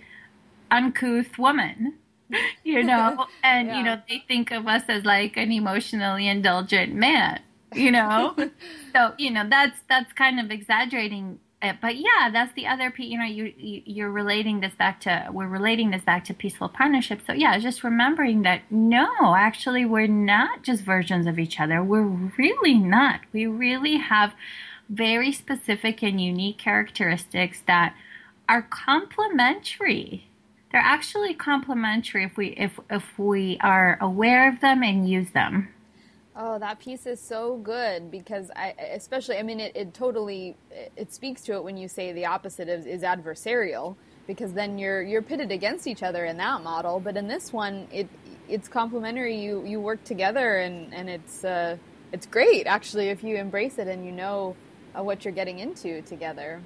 uncouth 0.71 1.39
woman, 1.39 1.95
you 2.65 2.83
know, 2.83 3.27
and, 3.43 3.69
yeah. 3.69 3.79
you 3.79 3.85
know, 3.85 4.03
they 4.09 4.23
think 4.27 4.51
of 4.51 4.67
us 4.67 4.83
as 4.89 5.05
like 5.05 5.37
an 5.37 5.53
emotionally 5.53 6.29
indulgent 6.29 6.95
man, 6.95 7.41
you 7.75 7.91
know? 7.91 8.35
so, 8.95 9.15
you 9.19 9.31
know, 9.31 9.49
that's, 9.49 9.79
that's 9.89 10.13
kind 10.13 10.41
of 10.41 10.51
exaggerating 10.51 11.41
it. 11.63 11.77
but 11.81 11.97
yeah, 11.97 12.31
that's 12.33 12.53
the 12.55 12.67
other 12.67 12.91
piece. 12.91 13.11
You 13.11 13.19
know, 13.19 13.25
you, 13.25 13.53
you 13.57 13.83
you're 13.85 14.11
relating 14.11 14.61
this 14.61 14.75
back 14.75 15.01
to 15.03 15.29
we're 15.33 15.49
relating 15.49 15.91
this 15.91 16.03
back 16.03 16.25
to 16.27 16.35
peaceful 16.35 16.69
partnership. 16.69 17.21
So 17.27 17.33
yeah, 17.33 17.59
just 17.59 17.85
remembering 17.85 18.43
that 18.43 18.63
no, 18.71 19.35
actually, 19.37 19.85
we're 19.85 20.07
not 20.07 20.63
just 20.63 20.83
versions 20.83 21.27
of 21.27 21.39
each 21.39 21.61
other. 21.61 21.83
We're 21.83 22.03
really 22.39 22.75
not. 22.75 23.21
We 23.33 23.47
really 23.47 23.97
have 23.97 24.35
very 24.89 25.33
specific 25.33 26.03
and 26.03 26.21
unique 26.21 26.59
characteristics 26.59 27.63
that 27.67 27.95
are 28.49 28.63
complementary. 28.63 30.29
They're 30.71 30.81
actually 30.81 31.35
complementary 31.35 32.25
if 32.25 32.37
we 32.37 32.49
if 32.49 32.79
if 32.91 33.19
we 33.19 33.59
are 33.61 33.97
aware 34.01 34.49
of 34.49 34.61
them 34.61 34.83
and 34.83 35.09
use 35.09 35.31
them. 35.31 35.69
Oh, 36.41 36.57
that 36.61 36.79
piece 36.79 37.05
is 37.05 37.21
so 37.21 37.57
good 37.57 38.13
because 38.13 38.53
I, 38.55 38.69
especially, 38.93 39.39
I 39.39 39.43
mean, 39.43 39.59
it, 39.59 39.73
it 39.75 39.93
totally, 39.93 40.57
it 40.97 41.13
speaks 41.13 41.43
to 41.43 41.55
it 41.55 41.65
when 41.65 41.77
you 41.77 41.89
say 41.89 42.13
the 42.13 42.27
opposite 42.27 42.69
is, 42.69 42.87
is 42.87 43.03
adversarial 43.03 43.97
because 44.29 44.53
then 44.53 44.79
you're, 44.79 45.03
you're 45.03 45.21
pitted 45.21 45.51
against 45.51 45.89
each 45.89 46.05
other 46.05 46.25
in 46.27 46.37
that 46.37 46.63
model. 46.63 47.01
But 47.01 47.17
in 47.17 47.27
this 47.27 47.53
one, 47.53 47.89
it, 47.91 48.09
it's 48.49 48.69
complementary. 48.69 49.37
You, 49.37 49.65
you 49.67 49.81
work 49.81 50.05
together 50.05 50.59
and, 50.59 50.95
and 50.95 51.11
it's, 51.11 51.45
uh, 51.45 51.77
it's 52.13 52.27
great 52.27 52.69
actually 52.69 53.09
if 53.09 53.25
you 53.25 53.35
embrace 53.35 53.79
it 53.79 53.89
and 53.89 54.07
you 54.07 54.13
know 54.13 54.55
uh, 54.97 55.03
what 55.03 55.25
you're 55.25 55.35
getting 55.35 55.59
into 55.59 56.03
together. 56.03 56.63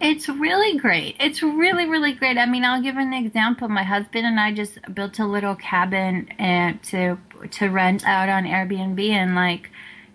It's 0.00 0.28
really 0.28 0.78
great. 0.78 1.16
It's 1.18 1.42
really, 1.42 1.86
really 1.86 2.12
great. 2.12 2.36
I 2.36 2.44
mean, 2.46 2.64
I'll 2.64 2.82
give 2.82 2.96
an 2.96 3.14
example. 3.14 3.68
My 3.68 3.82
husband 3.82 4.26
and 4.26 4.38
I 4.38 4.52
just 4.52 4.78
built 4.94 5.18
a 5.18 5.26
little 5.26 5.54
cabin 5.56 6.28
and 6.38 6.82
to 6.84 7.18
to 7.52 7.68
rent 7.68 8.04
out 8.06 8.28
on 8.28 8.44
Airbnb, 8.44 9.00
and 9.08 9.34
like 9.34 9.70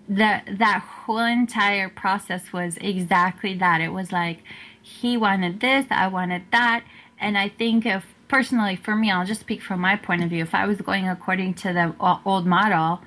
that 0.08 0.46
that 0.60 0.82
whole 0.82 1.18
entire 1.20 1.90
process 1.90 2.54
was 2.54 2.78
exactly 2.78 3.56
that. 3.56 3.82
It 3.82 3.92
was 3.92 4.12
like 4.12 4.44
he 4.82 5.18
wanted 5.18 5.60
this, 5.62 5.86
I 5.90 6.08
wanted 6.08 6.44
that, 6.52 6.84
and 7.20 7.38
I 7.38 7.50
think 7.50 7.86
if 7.86 8.06
personally 8.28 8.76
for 8.76 8.96
me, 8.96 9.10
I'll 9.12 9.26
just 9.26 9.42
speak 9.42 9.62
from 9.62 9.80
my 9.80 9.96
point 9.96 10.24
of 10.24 10.30
view. 10.30 10.44
If 10.44 10.54
I 10.54 10.66
was 10.68 10.80
going 10.82 11.08
according 11.08 11.56
to 11.56 11.74
the 11.74 11.96
uh, 12.00 12.20
old 12.26 12.46
model, 12.46 13.02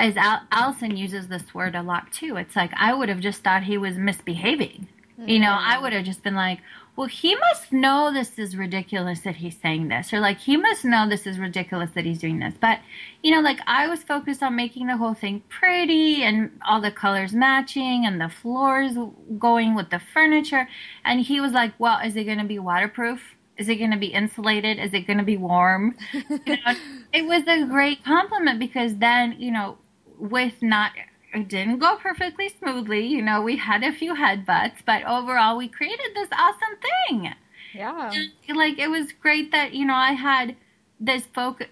as 0.00 0.16
Al- 0.16 0.42
Alison 0.50 0.96
uses 0.96 1.28
this 1.28 1.54
word 1.54 1.74
a 1.76 1.82
lot 1.82 2.12
too, 2.12 2.36
it's 2.36 2.56
like 2.56 2.72
I 2.76 2.94
would 2.94 3.08
have 3.08 3.20
just 3.20 3.42
thought 3.44 3.64
he 3.64 3.78
was 3.78 3.96
misbehaving. 3.96 4.88
Mm-hmm. 5.18 5.28
You 5.28 5.38
know, 5.40 5.52
I 5.52 5.74
mm-hmm. 5.74 5.82
would 5.82 5.92
have 5.92 6.04
just 6.04 6.22
been 6.22 6.34
like, 6.34 6.60
well, 6.98 7.06
he 7.06 7.36
must 7.36 7.72
know 7.72 8.12
this 8.12 8.40
is 8.40 8.56
ridiculous 8.56 9.20
that 9.20 9.36
he's 9.36 9.56
saying 9.56 9.86
this, 9.86 10.12
or 10.12 10.18
like 10.18 10.38
he 10.38 10.56
must 10.56 10.84
know 10.84 11.08
this 11.08 11.28
is 11.28 11.38
ridiculous 11.38 11.92
that 11.92 12.04
he's 12.04 12.18
doing 12.18 12.40
this. 12.40 12.54
But, 12.60 12.80
you 13.22 13.32
know, 13.32 13.40
like 13.40 13.60
I 13.68 13.86
was 13.86 14.02
focused 14.02 14.42
on 14.42 14.56
making 14.56 14.88
the 14.88 14.96
whole 14.96 15.14
thing 15.14 15.42
pretty 15.48 16.24
and 16.24 16.50
all 16.68 16.80
the 16.80 16.90
colors 16.90 17.32
matching 17.32 18.04
and 18.04 18.20
the 18.20 18.28
floors 18.28 18.96
going 19.38 19.76
with 19.76 19.90
the 19.90 20.00
furniture. 20.00 20.68
And 21.04 21.20
he 21.20 21.40
was 21.40 21.52
like, 21.52 21.72
well, 21.78 22.00
is 22.04 22.16
it 22.16 22.24
going 22.24 22.38
to 22.38 22.44
be 22.44 22.58
waterproof? 22.58 23.36
Is 23.56 23.68
it 23.68 23.76
going 23.76 23.92
to 23.92 23.96
be 23.96 24.08
insulated? 24.08 24.80
Is 24.80 24.92
it 24.92 25.06
going 25.06 25.18
to 25.18 25.24
be 25.24 25.36
warm? 25.36 25.96
you 26.12 26.40
know, 26.46 26.74
it 27.12 27.26
was 27.26 27.44
a 27.46 27.64
great 27.64 28.04
compliment 28.04 28.58
because 28.58 28.96
then, 28.96 29.36
you 29.38 29.52
know, 29.52 29.78
with 30.18 30.62
not 30.62 30.92
it 31.32 31.48
didn't 31.48 31.78
go 31.78 31.96
perfectly 31.96 32.48
smoothly. 32.48 33.06
You 33.06 33.22
know, 33.22 33.42
we 33.42 33.56
had 33.56 33.82
a 33.84 33.92
few 33.92 34.14
headbutts, 34.14 34.78
but 34.86 35.04
overall, 35.04 35.56
we 35.56 35.68
created 35.68 36.10
this 36.14 36.28
awesome 36.32 36.78
thing. 37.08 37.34
Yeah. 37.74 38.12
And, 38.48 38.56
like, 38.56 38.78
it 38.78 38.88
was 38.88 39.12
great 39.12 39.52
that, 39.52 39.74
you 39.74 39.84
know, 39.84 39.94
I 39.94 40.12
had 40.12 40.56
this 40.98 41.24
focus. 41.34 41.68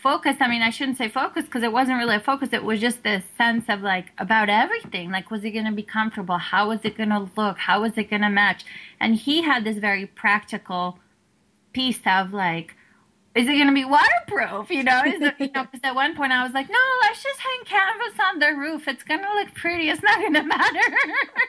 Focus. 0.00 0.36
I 0.38 0.46
mean, 0.46 0.62
I 0.62 0.70
shouldn't 0.70 0.96
say 0.96 1.08
focus 1.08 1.44
because 1.44 1.64
it 1.64 1.72
wasn't 1.72 1.98
really 1.98 2.14
a 2.14 2.20
focus. 2.20 2.50
It 2.52 2.62
was 2.62 2.80
just 2.80 3.02
this 3.02 3.24
sense 3.36 3.64
of 3.68 3.82
like 3.82 4.12
about 4.16 4.48
everything. 4.48 5.10
Like, 5.10 5.28
was 5.28 5.42
it 5.42 5.50
going 5.50 5.64
to 5.64 5.72
be 5.72 5.82
comfortable? 5.82 6.38
How 6.38 6.68
was 6.68 6.78
it 6.84 6.96
going 6.96 7.08
to 7.08 7.28
look? 7.36 7.58
How 7.58 7.82
was 7.82 7.98
it 7.98 8.08
going 8.08 8.22
to 8.22 8.30
match? 8.30 8.64
And 9.00 9.16
he 9.16 9.42
had 9.42 9.64
this 9.64 9.78
very 9.78 10.06
practical 10.06 11.00
piece 11.72 11.98
of 12.06 12.32
like, 12.32 12.76
is 13.34 13.48
it 13.48 13.52
going 13.52 13.66
to 13.66 13.72
be 13.72 13.84
waterproof? 13.84 14.70
You 14.70 14.82
know, 14.82 15.02
is 15.06 15.20
it, 15.20 15.34
you 15.38 15.50
know, 15.52 15.64
because 15.72 15.80
at 15.84 15.94
one 15.94 16.14
point 16.14 16.32
I 16.32 16.44
was 16.44 16.52
like, 16.52 16.68
no, 16.68 16.78
let's 17.02 17.22
just 17.22 17.40
hang 17.40 17.64
canvas 17.64 18.20
on 18.20 18.38
the 18.38 18.52
roof. 18.54 18.88
It's 18.88 19.02
going 19.02 19.22
to 19.22 19.34
look 19.34 19.54
pretty. 19.54 19.88
It's 19.88 20.02
not 20.02 20.18
going 20.18 20.34
to 20.34 20.42
matter. 20.42 20.96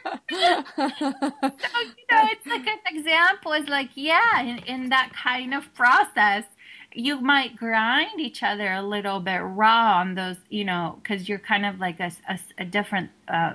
so, 0.32 1.80
you 1.82 2.06
know, 2.12 2.28
it's 2.32 2.46
like 2.46 2.68
an 2.68 2.80
example 2.88 3.54
is 3.54 3.68
like, 3.68 3.90
yeah, 3.96 4.42
in, 4.42 4.60
in 4.60 4.90
that 4.90 5.12
kind 5.14 5.54
of 5.54 5.74
process, 5.74 6.46
you 6.94 7.20
might 7.20 7.56
grind 7.56 8.20
each 8.20 8.44
other 8.44 8.72
a 8.72 8.82
little 8.82 9.20
bit 9.20 9.40
raw 9.40 9.98
on 9.98 10.16
those, 10.16 10.38
you 10.50 10.64
know, 10.64 11.00
because 11.02 11.28
you're 11.28 11.40
kind 11.40 11.66
of 11.66 11.80
like 11.80 12.00
a, 12.00 12.12
a, 12.30 12.40
a 12.60 12.66
different 12.66 13.10
uh, 13.28 13.54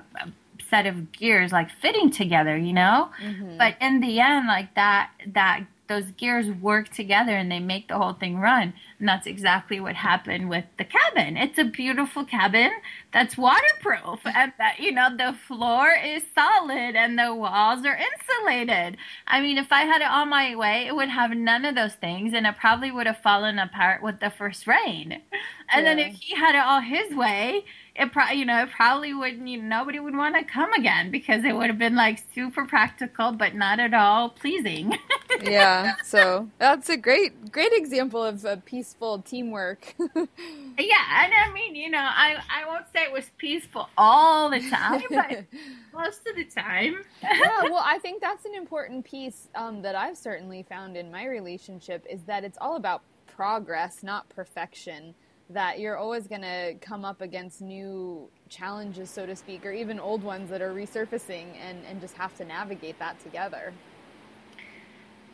set 0.69 0.87
of 0.87 1.13
gears, 1.13 1.53
like 1.53 1.71
fitting 1.71 2.11
together, 2.11 2.57
you 2.57 2.73
know. 2.73 3.11
Mm-hmm. 3.23 3.57
But 3.57 3.77
in 3.81 4.01
the 4.01 4.21
end, 4.21 4.49
like 4.49 4.75
that, 4.75 5.11
that 5.29 5.65
those 5.89 6.11
gears 6.13 6.49
work 6.49 6.89
together 6.91 7.37
and 7.37 7.51
they 7.51 7.61
make 7.61 7.89
the 7.89 7.99
whole 7.99 8.13
thing 8.13 8.39
run. 8.39 8.75
And 8.99 9.09
that's 9.09 9.27
exactly 9.27 9.79
what 9.79 9.95
happened 9.95 10.51
with 10.51 10.65
the 10.77 10.85
cabin. 10.85 11.37
It's 11.37 11.59
a 11.59 11.65
beautiful 11.65 12.25
cabin 12.25 12.73
that's 13.13 13.39
waterproof 13.39 14.21
and 14.25 14.53
that 14.59 14.81
you 14.81 14.91
know 14.91 15.17
the 15.17 15.37
floor 15.47 15.91
is 15.93 16.25
solid 16.35 16.97
and 16.97 17.17
the 17.19 17.33
walls 17.33 17.87
are 17.87 17.97
insulated. 17.97 18.97
I 19.27 19.41
mean, 19.41 19.57
if 19.57 19.71
I 19.71 19.83
had 19.83 20.01
it 20.01 20.11
all 20.11 20.27
my 20.27 20.57
way, 20.57 20.87
it 20.87 20.97
would 20.97 21.11
have 21.11 21.31
none 21.31 21.65
of 21.65 21.77
those 21.77 21.95
things 21.95 22.35
and 22.35 22.47
it 22.47 22.57
probably 22.57 22.91
would 22.91 23.07
have 23.07 23.23
fallen 23.23 23.59
apart 23.59 24.03
with 24.03 24.19
the 24.19 24.31
first 24.31 24.67
rain. 24.67 25.23
And 25.71 25.85
yeah. 25.85 25.95
then 25.95 25.99
if 26.01 26.17
he 26.17 26.35
had 26.35 26.57
it 26.57 26.63
all 26.65 26.81
his 26.81 27.15
way, 27.15 27.65
it 27.99 28.13
probably 28.13 28.37
you 28.39 28.45
know 28.45 28.63
it 28.63 28.71
probably 28.71 29.13
wouldn't 29.13 29.47
you 29.47 29.61
know, 29.61 29.79
nobody 29.79 29.99
would 29.99 30.17
want 30.17 30.37
to 30.37 30.45
come 30.45 30.73
again 30.73 31.11
because 31.11 31.45
it 31.45 31.55
would 31.55 31.67
have 31.67 31.79
been 31.79 31.97
like 31.97 32.23
super 32.35 32.65
practical 32.65 33.33
but 33.33 33.55
not 33.55 33.81
at 33.81 33.93
all 33.93 34.31
pleasing 34.31 34.97
yeah 35.43 35.95
so 36.05 36.49
that's 36.59 36.89
a 36.89 36.97
great 36.97 37.51
great 37.51 37.73
example 37.73 38.23
of 38.23 38.45
a 38.45 38.57
peaceful 38.89 39.21
teamwork 39.21 39.95
yeah 39.99 41.25
and 41.25 41.33
i 41.35 41.51
mean 41.53 41.75
you 41.75 41.91
know 41.91 41.99
i 41.99 42.37
i 42.51 42.67
won't 42.67 42.87
say 42.91 43.03
it 43.03 43.13
was 43.13 43.27
peaceful 43.37 43.87
all 43.99 44.49
the 44.49 44.61
time 44.71 45.03
but 45.11 45.45
most 45.93 46.21
of 46.27 46.35
the 46.37 46.45
time 46.45 46.97
yeah 47.23 47.63
well 47.65 47.83
i 47.85 47.99
think 47.99 48.23
that's 48.23 48.47
an 48.47 48.55
important 48.55 49.05
piece 49.05 49.49
um, 49.55 49.83
that 49.83 49.95
i've 49.95 50.17
certainly 50.17 50.63
found 50.63 50.97
in 50.97 51.11
my 51.11 51.27
relationship 51.27 52.03
is 52.09 52.23
that 52.23 52.45
it's 52.45 52.57
all 52.63 52.77
about 52.77 53.03
progress 53.27 54.03
not 54.03 54.27
perfection 54.31 55.15
that 55.51 55.79
you're 55.79 55.97
always 55.97 56.27
going 56.27 56.43
to 56.43 56.75
come 56.83 57.07
up 57.07 57.23
against 57.23 57.63
new 57.63 58.29
challenges, 58.51 59.09
so 59.09 59.25
to 59.25 59.35
speak, 59.35 59.65
or 59.65 59.73
even 59.73 59.99
old 59.99 60.23
ones 60.23 60.51
that 60.51 60.61
are 60.61 60.75
resurfacing 60.75 61.47
and, 61.67 61.79
and 61.89 62.03
just 62.03 62.15
have 62.19 62.37
to 62.37 62.45
navigate 62.45 62.99
that 62.99 63.19
together. 63.21 63.73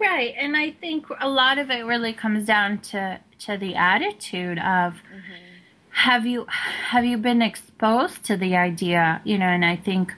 Right. 0.00 0.34
And 0.38 0.56
I 0.56 0.72
think 0.72 1.06
a 1.20 1.28
lot 1.28 1.58
of 1.58 1.70
it 1.70 1.84
really 1.84 2.12
comes 2.12 2.46
down 2.46 2.78
to, 2.78 3.20
to 3.46 3.56
the 3.56 3.74
attitude 3.74 4.58
of 4.58 4.94
mm-hmm. 4.94 5.32
have 5.90 6.26
you 6.26 6.46
have 6.48 7.04
you 7.04 7.16
been 7.18 7.42
exposed 7.42 8.24
to 8.24 8.36
the 8.36 8.56
idea, 8.56 9.20
you 9.24 9.38
know, 9.38 9.46
and 9.46 9.64
I 9.64 9.76
think 9.76 10.14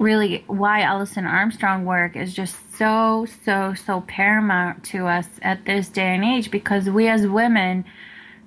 really 0.00 0.42
why 0.46 0.80
Alison 0.80 1.26
Armstrong 1.26 1.84
work 1.84 2.16
is 2.16 2.34
just 2.34 2.56
so, 2.76 3.26
so, 3.44 3.74
so 3.74 4.00
paramount 4.08 4.82
to 4.84 5.06
us 5.06 5.26
at 5.42 5.66
this 5.66 5.88
day 5.88 6.14
and 6.14 6.24
age 6.24 6.50
because 6.50 6.88
we 6.88 7.06
as 7.06 7.26
women 7.26 7.84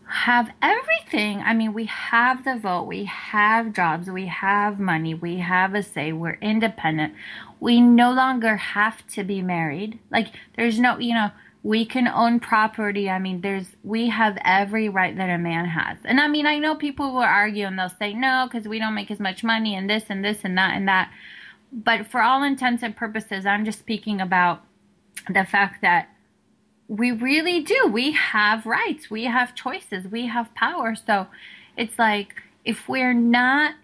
have 0.05 0.51
everything. 0.61 1.41
I 1.41 1.53
mean, 1.53 1.73
we 1.73 1.85
have 1.85 2.43
the 2.43 2.57
vote, 2.57 2.83
we 2.83 3.05
have 3.05 3.73
jobs, 3.73 4.09
we 4.09 4.25
have 4.25 4.79
money, 4.79 5.13
we 5.13 5.37
have 5.37 5.75
a 5.75 5.83
say, 5.83 6.11
we're 6.11 6.39
independent. 6.41 7.13
We 7.59 7.79
no 7.79 8.11
longer 8.11 8.57
have 8.57 9.05
to 9.09 9.23
be 9.23 9.41
married. 9.41 9.99
Like, 10.11 10.29
there's 10.57 10.79
no, 10.79 10.97
you 10.97 11.13
know, 11.13 11.31
we 11.63 11.85
can 11.85 12.09
own 12.09 12.41
property. 12.41 13.09
I 13.09 13.19
mean, 13.19 13.39
there's, 13.39 13.67
we 13.83 14.09
have 14.09 14.37
every 14.43 14.89
right 14.89 15.15
that 15.15 15.29
a 15.29 15.37
man 15.37 15.65
has. 15.65 15.97
And 16.03 16.19
I 16.19 16.27
mean, 16.27 16.45
I 16.45 16.59
know 16.59 16.75
people 16.75 17.13
will 17.13 17.21
argue 17.21 17.65
and 17.65 17.79
they'll 17.79 17.89
say, 17.89 18.13
no, 18.13 18.47
because 18.51 18.67
we 18.67 18.79
don't 18.79 18.93
make 18.93 19.09
as 19.09 19.19
much 19.19 19.45
money 19.45 19.73
and 19.73 19.89
this 19.89 20.03
and 20.09 20.23
this 20.23 20.39
and 20.43 20.57
that 20.57 20.75
and 20.75 20.87
that. 20.89 21.09
But 21.71 22.05
for 22.07 22.21
all 22.21 22.43
intents 22.43 22.83
and 22.83 22.95
purposes, 22.95 23.45
I'm 23.45 23.63
just 23.63 23.79
speaking 23.79 24.19
about 24.19 24.61
the 25.33 25.45
fact 25.45 25.81
that 25.81 26.09
we 26.89 27.11
really 27.11 27.61
do. 27.61 27.87
We 27.87 28.11
have 28.11 28.65
rights, 28.65 29.09
we 29.09 29.23
have 29.23 29.55
choices, 29.55 30.05
we 30.05 30.27
have 30.27 30.53
power. 30.55 30.95
So 30.95 31.27
it's 31.77 31.97
like 31.97 32.35
if 32.65 32.89
we're 32.89 33.13
not 33.13 33.75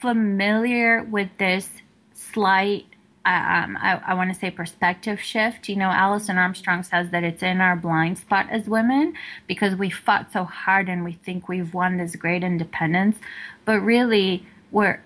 familiar 0.00 1.02
with 1.02 1.30
this 1.38 1.70
slight 2.12 2.84
um, 3.24 3.78
I, 3.80 4.00
I 4.04 4.14
want 4.14 4.32
to 4.32 4.38
say 4.38 4.50
perspective 4.50 5.20
shift. 5.20 5.68
You 5.68 5.76
know, 5.76 5.88
Alison 5.88 6.38
Armstrong 6.38 6.82
says 6.82 7.10
that 7.10 7.22
it's 7.22 7.42
in 7.42 7.60
our 7.60 7.76
blind 7.76 8.18
spot 8.18 8.48
as 8.50 8.66
women 8.66 9.14
because 9.46 9.76
we 9.76 9.90
fought 9.90 10.32
so 10.32 10.44
hard 10.44 10.88
and 10.88 11.04
we 11.04 11.12
think 11.12 11.48
we've 11.48 11.72
won 11.72 11.98
this 11.98 12.16
great 12.16 12.42
independence, 12.42 13.18
but 13.64 13.80
really 13.80 14.44
we're 14.72 15.00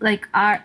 like 0.00 0.28
our 0.34 0.64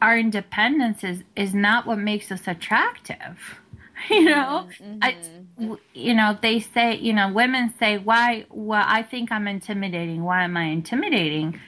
our 0.00 0.18
independence 0.18 1.04
is 1.04 1.22
is 1.36 1.54
not 1.54 1.86
what 1.86 1.98
makes 1.98 2.32
us 2.32 2.48
attractive. 2.48 3.60
you 4.10 4.24
know 4.24 4.68
mm-hmm. 4.80 4.98
I, 5.00 5.16
you 5.94 6.14
know 6.14 6.36
they 6.40 6.58
say 6.58 6.96
you 6.96 7.12
know 7.12 7.30
women 7.32 7.72
say 7.78 7.98
why 7.98 8.46
well 8.50 8.84
i 8.84 9.02
think 9.02 9.30
i'm 9.30 9.46
intimidating 9.46 10.24
why 10.24 10.42
am 10.42 10.56
i 10.56 10.64
intimidating 10.64 11.60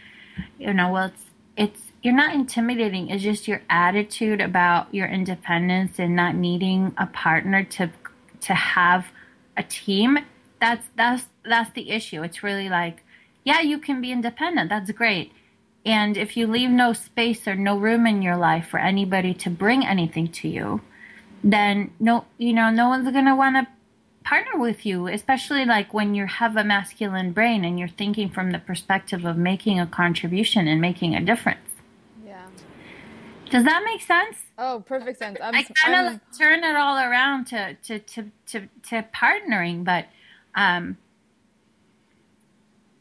you 0.58 0.72
know 0.72 0.90
well 0.90 1.06
it's 1.06 1.24
it's 1.56 1.83
you're 2.04 2.14
not 2.14 2.34
intimidating 2.34 3.08
it's 3.08 3.22
just 3.22 3.48
your 3.48 3.62
attitude 3.70 4.40
about 4.40 4.94
your 4.94 5.08
independence 5.08 5.98
and 5.98 6.14
not 6.14 6.36
needing 6.36 6.94
a 6.98 7.06
partner 7.06 7.64
to 7.64 7.90
to 8.42 8.54
have 8.54 9.06
a 9.56 9.62
team. 9.62 10.18
That's 10.60 10.86
that's 10.96 11.26
that's 11.44 11.72
the 11.72 11.90
issue. 11.90 12.22
It's 12.22 12.42
really 12.42 12.68
like 12.68 13.02
yeah 13.44 13.60
you 13.60 13.78
can 13.78 14.00
be 14.00 14.12
independent. 14.12 14.68
That's 14.68 14.90
great. 14.92 15.32
And 15.86 16.16
if 16.16 16.36
you 16.36 16.46
leave 16.46 16.70
no 16.70 16.92
space 16.92 17.46
or 17.48 17.56
no 17.56 17.76
room 17.76 18.06
in 18.06 18.22
your 18.22 18.36
life 18.36 18.68
for 18.68 18.78
anybody 18.78 19.34
to 19.34 19.50
bring 19.50 19.84
anything 19.84 20.28
to 20.28 20.48
you 20.48 20.80
then 21.44 21.90
no, 22.00 22.24
you 22.38 22.54
know, 22.54 22.70
no 22.70 22.88
one's 22.88 23.10
gonna 23.10 23.36
want 23.36 23.56
to 23.56 23.66
partner 24.24 24.58
with 24.58 24.86
you, 24.86 25.06
especially 25.06 25.66
like 25.66 25.92
when 25.92 26.14
you 26.14 26.26
have 26.26 26.56
a 26.56 26.64
masculine 26.64 27.32
brain 27.32 27.64
and 27.64 27.78
you're 27.78 27.86
thinking 27.86 28.30
from 28.30 28.50
the 28.50 28.58
perspective 28.58 29.26
of 29.26 29.36
making 29.36 29.78
a 29.78 29.86
contribution 29.86 30.66
and 30.66 30.80
making 30.80 31.14
a 31.14 31.20
difference. 31.20 31.73
Does 33.54 33.62
that 33.62 33.84
make 33.84 34.02
sense? 34.02 34.36
Oh, 34.58 34.82
perfect 34.84 35.16
sense. 35.16 35.38
I'm, 35.40 35.54
i 35.54 35.62
kind 35.62 35.94
of 35.94 36.12
like 36.14 36.20
turn 36.36 36.64
it 36.64 36.74
all 36.74 36.98
around 36.98 37.44
to 37.46 37.74
to 37.84 38.00
to 38.00 38.30
to, 38.46 38.68
to 38.88 39.06
partnering, 39.14 39.84
but 39.84 40.06
um, 40.56 40.98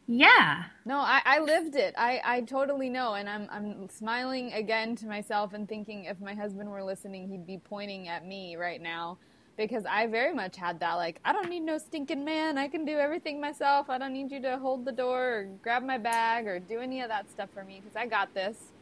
yeah. 0.06 0.66
No, 0.84 0.98
I, 0.98 1.22
I 1.24 1.40
lived 1.40 1.74
it. 1.74 1.94
I, 1.98 2.20
I 2.24 2.40
totally 2.42 2.88
know. 2.88 3.14
And 3.14 3.28
I'm, 3.28 3.48
I'm 3.50 3.88
smiling 3.88 4.52
again 4.52 4.94
to 4.96 5.06
myself 5.06 5.54
and 5.54 5.68
thinking 5.68 6.04
if 6.04 6.20
my 6.20 6.34
husband 6.34 6.70
were 6.70 6.84
listening, 6.84 7.28
he'd 7.28 7.48
be 7.48 7.58
pointing 7.58 8.06
at 8.06 8.24
me 8.24 8.54
right 8.54 8.80
now 8.80 9.18
because 9.56 9.84
I 9.86 10.06
very 10.06 10.34
much 10.34 10.56
had 10.56 10.78
that. 10.80 10.94
Like, 10.94 11.20
I 11.24 11.32
don't 11.32 11.48
need 11.48 11.60
no 11.60 11.78
stinking 11.78 12.24
man. 12.24 12.58
I 12.58 12.68
can 12.68 12.84
do 12.84 12.98
everything 12.98 13.40
myself. 13.40 13.90
I 13.90 13.98
don't 13.98 14.12
need 14.12 14.30
you 14.30 14.40
to 14.42 14.58
hold 14.58 14.84
the 14.84 14.92
door 14.92 15.22
or 15.22 15.44
grab 15.62 15.82
my 15.82 15.98
bag 15.98 16.46
or 16.46 16.60
do 16.60 16.78
any 16.78 17.00
of 17.00 17.08
that 17.08 17.28
stuff 17.28 17.48
for 17.52 17.64
me 17.64 17.80
because 17.82 17.96
I 17.96 18.06
got 18.06 18.34
this. 18.34 18.73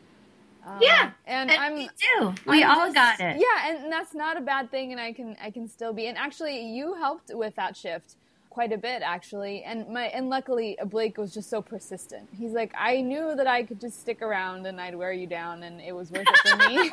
Um, 0.64 0.78
yeah, 0.80 1.10
and, 1.26 1.50
and 1.50 1.60
I'm, 1.60 1.74
we 1.74 1.88
do. 1.88 2.34
We 2.46 2.62
I'm 2.62 2.78
all 2.78 2.86
just, 2.86 2.94
got 2.94 3.20
it. 3.20 3.40
Yeah, 3.40 3.70
and 3.70 3.92
that's 3.92 4.14
not 4.14 4.36
a 4.36 4.40
bad 4.40 4.70
thing, 4.70 4.92
and 4.92 5.00
I 5.00 5.12
can 5.12 5.36
I 5.42 5.50
can 5.50 5.68
still 5.68 5.92
be. 5.92 6.06
And 6.06 6.16
actually, 6.16 6.64
you 6.66 6.94
helped 6.94 7.30
with 7.34 7.56
that 7.56 7.76
shift 7.76 8.16
quite 8.52 8.70
a 8.70 8.76
bit 8.76 9.00
actually 9.02 9.62
and 9.62 9.88
my 9.88 10.08
and 10.08 10.28
luckily 10.28 10.76
blake 10.84 11.16
was 11.16 11.32
just 11.32 11.48
so 11.48 11.62
persistent 11.62 12.28
he's 12.38 12.52
like 12.52 12.70
i 12.76 13.00
knew 13.00 13.34
that 13.34 13.46
i 13.46 13.62
could 13.62 13.80
just 13.80 13.98
stick 13.98 14.20
around 14.20 14.66
and 14.66 14.78
i'd 14.78 14.94
wear 14.94 15.10
you 15.10 15.26
down 15.26 15.62
and 15.62 15.80
it 15.80 15.92
was 15.92 16.10
worth 16.10 16.26
it 16.28 16.48
for 16.50 16.68
me 16.68 16.90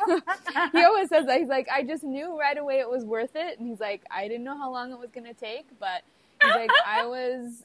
he 0.72 0.82
always 0.82 1.10
says 1.10 1.26
that 1.26 1.38
he's 1.38 1.50
like 1.50 1.68
i 1.70 1.82
just 1.82 2.02
knew 2.02 2.40
right 2.40 2.56
away 2.56 2.78
it 2.78 2.88
was 2.88 3.04
worth 3.04 3.36
it 3.36 3.58
and 3.58 3.68
he's 3.68 3.78
like 3.78 4.00
i 4.10 4.26
didn't 4.26 4.42
know 4.42 4.56
how 4.56 4.72
long 4.72 4.90
it 4.90 4.98
was 4.98 5.10
going 5.10 5.26
to 5.26 5.34
take 5.34 5.66
but 5.78 6.02
he's 6.42 6.54
like 6.54 6.70
i 6.86 7.04
was 7.04 7.62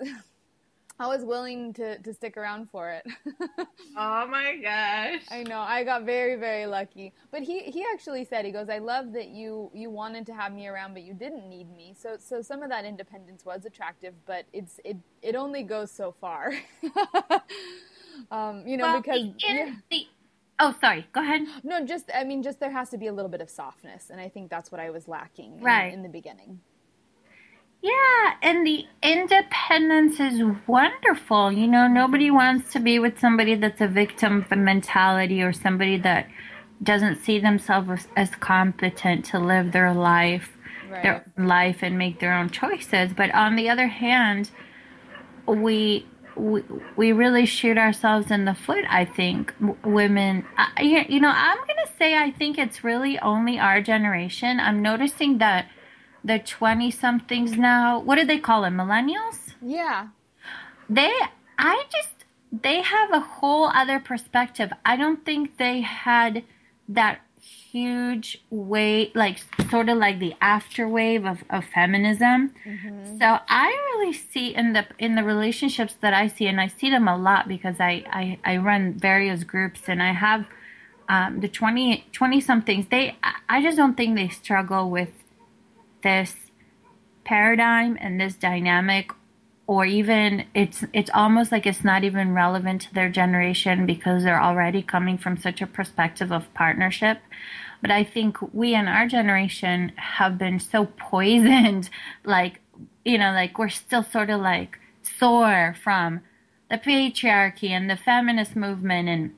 I 0.97 1.08
was 1.08 1.25
willing 1.25 1.73
to, 1.73 1.97
to 1.99 2.13
stick 2.13 2.38
around 2.38 2.69
for 2.69 2.89
it. 2.89 3.05
oh 3.97 4.27
my 4.27 4.55
gosh. 4.62 5.23
I 5.29 5.43
know. 5.43 5.60
I 5.60 5.84
got 5.84 6.03
very, 6.03 6.36
very 6.36 6.65
lucky. 6.67 7.13
But 7.31 7.43
he, 7.43 7.60
he 7.63 7.84
actually 7.93 8.23
said, 8.23 8.45
he 8.45 8.51
goes, 8.51 8.69
I 8.69 8.77
love 8.77 9.12
that 9.13 9.27
you, 9.27 9.69
you 9.73 9.89
wanted 9.89 10.25
to 10.27 10.34
have 10.34 10.53
me 10.53 10.67
around, 10.67 10.93
but 10.93 11.03
you 11.03 11.13
didn't 11.13 11.49
need 11.49 11.69
me. 11.75 11.95
So, 11.99 12.15
so 12.17 12.41
some 12.41 12.63
of 12.63 12.69
that 12.69 12.86
independence 12.86 13.43
was 13.43 13.65
attractive, 13.65 14.13
but 14.25 14.45
it's, 14.53 14.79
it, 14.86 14.95
it 15.21 15.36
only 15.36 15.63
goes 15.63 15.91
so 15.91 16.13
far. 16.21 16.53
um, 18.31 18.65
you 18.65 18.77
know, 18.77 18.86
well, 18.86 19.01
because. 19.01 19.27
yeah. 19.39 19.73
the, 19.91 20.08
oh, 20.60 20.73
sorry. 20.79 21.05
Go 21.12 21.21
ahead. 21.21 21.41
No, 21.65 21.86
just, 21.86 22.10
I 22.15 22.23
mean, 22.23 22.41
just 22.41 22.62
there 22.62 22.71
has 22.71 22.89
to 22.91 22.97
be 22.97 23.08
a 23.08 23.13
little 23.13 23.29
bit 23.29 23.41
of 23.41 23.49
softness. 23.49 24.10
And 24.10 24.21
I 24.21 24.29
think 24.29 24.49
that's 24.49 24.71
what 24.71 24.79
I 24.79 24.91
was 24.91 25.10
lacking 25.10 25.60
right. 25.60 25.88
in, 25.88 25.95
in 25.95 26.03
the 26.03 26.10
beginning. 26.10 26.62
Yeah, 27.86 28.34
and 28.41 28.65
the 28.65 28.88
independence 29.04 30.19
is 30.19 30.41
wonderful. 30.65 31.52
You 31.52 31.67
know, 31.67 31.88
nobody 31.88 32.32
wants 32.32 32.74
to 32.74 32.80
be 32.80 32.98
with 32.98 33.19
somebody 33.19 33.54
that's 33.54 33.80
a 33.80 33.88
victim 33.88 34.43
mentality 34.50 35.43
or 35.43 35.54
somebody 35.54 35.98
that 35.98 36.28
doesn't 36.82 37.17
see 37.17 37.38
themselves 37.38 38.08
as 38.15 38.32
competent 38.38 39.24
to 39.26 39.38
live 39.38 39.71
their 39.71 39.93
life, 39.93 40.58
right. 40.89 41.04
their 41.04 41.26
life 41.38 41.84
and 41.84 41.95
make 41.95 42.19
their 42.19 42.34
own 42.34 42.50
choices. 42.50 43.13
But 43.13 43.32
on 43.36 43.56
the 43.56 43.69
other 43.69 43.86
hand, 43.86 44.50
we 45.45 46.08
we, 46.36 46.63
we 46.95 47.12
really 47.12 47.45
shoot 47.45 47.78
ourselves 47.78 48.32
in 48.32 48.45
the 48.45 48.56
foot, 48.56 48.84
I 48.89 49.06
think. 49.06 49.54
Women, 49.84 50.43
I, 50.58 51.06
you 51.08 51.19
know, 51.19 51.32
I'm 51.34 51.58
going 51.58 51.86
to 51.86 51.91
say 52.00 52.17
I 52.17 52.32
think 52.32 52.58
it's 52.58 52.84
really 52.84 53.19
only 53.19 53.60
our 53.60 53.80
generation. 53.80 54.60
I'm 54.60 54.82
noticing 54.82 55.38
that 55.38 55.67
the 56.25 56.39
20 56.39 56.91
somethings 56.91 57.57
now. 57.57 57.99
What 57.99 58.15
do 58.15 58.25
they 58.25 58.39
call 58.39 58.63
them? 58.63 58.77
Millennials? 58.77 59.53
Yeah. 59.61 60.07
They, 60.89 61.11
I 61.57 61.85
just, 61.91 62.25
they 62.51 62.81
have 62.81 63.11
a 63.11 63.19
whole 63.19 63.65
other 63.67 63.99
perspective. 63.99 64.71
I 64.85 64.95
don't 64.95 65.23
think 65.23 65.57
they 65.57 65.81
had 65.81 66.43
that 66.89 67.21
huge 67.39 68.41
wave, 68.49 69.11
like 69.13 69.39
sort 69.69 69.89
of 69.89 69.97
like 69.97 70.19
the 70.19 70.33
afterwave 70.41 71.29
of, 71.29 71.43
of 71.49 71.65
feminism. 71.65 72.53
Mm-hmm. 72.65 73.19
So 73.19 73.39
I 73.47 73.67
really 73.67 74.13
see 74.13 74.55
in 74.55 74.73
the 74.73 74.85
in 74.97 75.15
the 75.15 75.23
relationships 75.23 75.95
that 76.01 76.13
I 76.13 76.27
see, 76.27 76.47
and 76.47 76.59
I 76.59 76.67
see 76.67 76.89
them 76.89 77.07
a 77.07 77.17
lot 77.17 77.47
because 77.47 77.75
I 77.79 78.03
I, 78.09 78.39
I 78.43 78.57
run 78.57 78.93
various 78.93 79.43
groups 79.43 79.81
and 79.88 80.01
I 80.01 80.13
have 80.13 80.47
um, 81.07 81.39
the 81.39 81.47
20, 81.47 82.07
20 82.11 82.41
somethings. 82.41 82.88
They 82.89 83.15
I 83.49 83.61
just 83.61 83.77
don't 83.77 83.95
think 83.95 84.15
they 84.15 84.29
struggle 84.29 84.89
with 84.89 85.09
this 86.05 86.35
paradigm 87.25 87.97
and 87.99 88.21
this 88.21 88.35
dynamic 88.35 89.11
or 89.67 89.83
even 89.85 90.45
it's 90.53 90.83
it's 90.93 91.09
almost 91.15 91.51
like 91.51 91.65
it's 91.65 91.83
not 91.83 92.03
even 92.03 92.33
relevant 92.33 92.83
to 92.83 92.93
their 92.93 93.09
generation 93.09 93.87
because 93.87 94.23
they're 94.23 94.41
already 94.41 94.83
coming 94.83 95.17
from 95.17 95.35
such 95.35 95.61
a 95.61 95.67
perspective 95.67 96.31
of 96.31 96.53
partnership. 96.53 97.17
But 97.81 97.91
i 97.91 98.03
think 98.03 98.37
we 98.53 98.73
in 98.73 98.87
our 98.87 99.07
generation 99.07 99.91
have 100.17 100.37
been 100.37 100.59
so 100.59 100.85
poisoned 100.85 101.89
like 102.23 102.61
you 103.03 103.17
know 103.17 103.31
like 103.31 103.57
we're 103.59 103.69
still 103.69 104.03
sort 104.03 104.29
of 104.29 104.39
like 104.41 104.79
sore 105.19 105.75
from 105.83 106.21
the 106.69 106.77
patriarchy 106.77 107.69
and 107.69 107.89
the 107.89 107.97
feminist 107.97 108.55
movement 108.55 109.09
and 109.09 109.33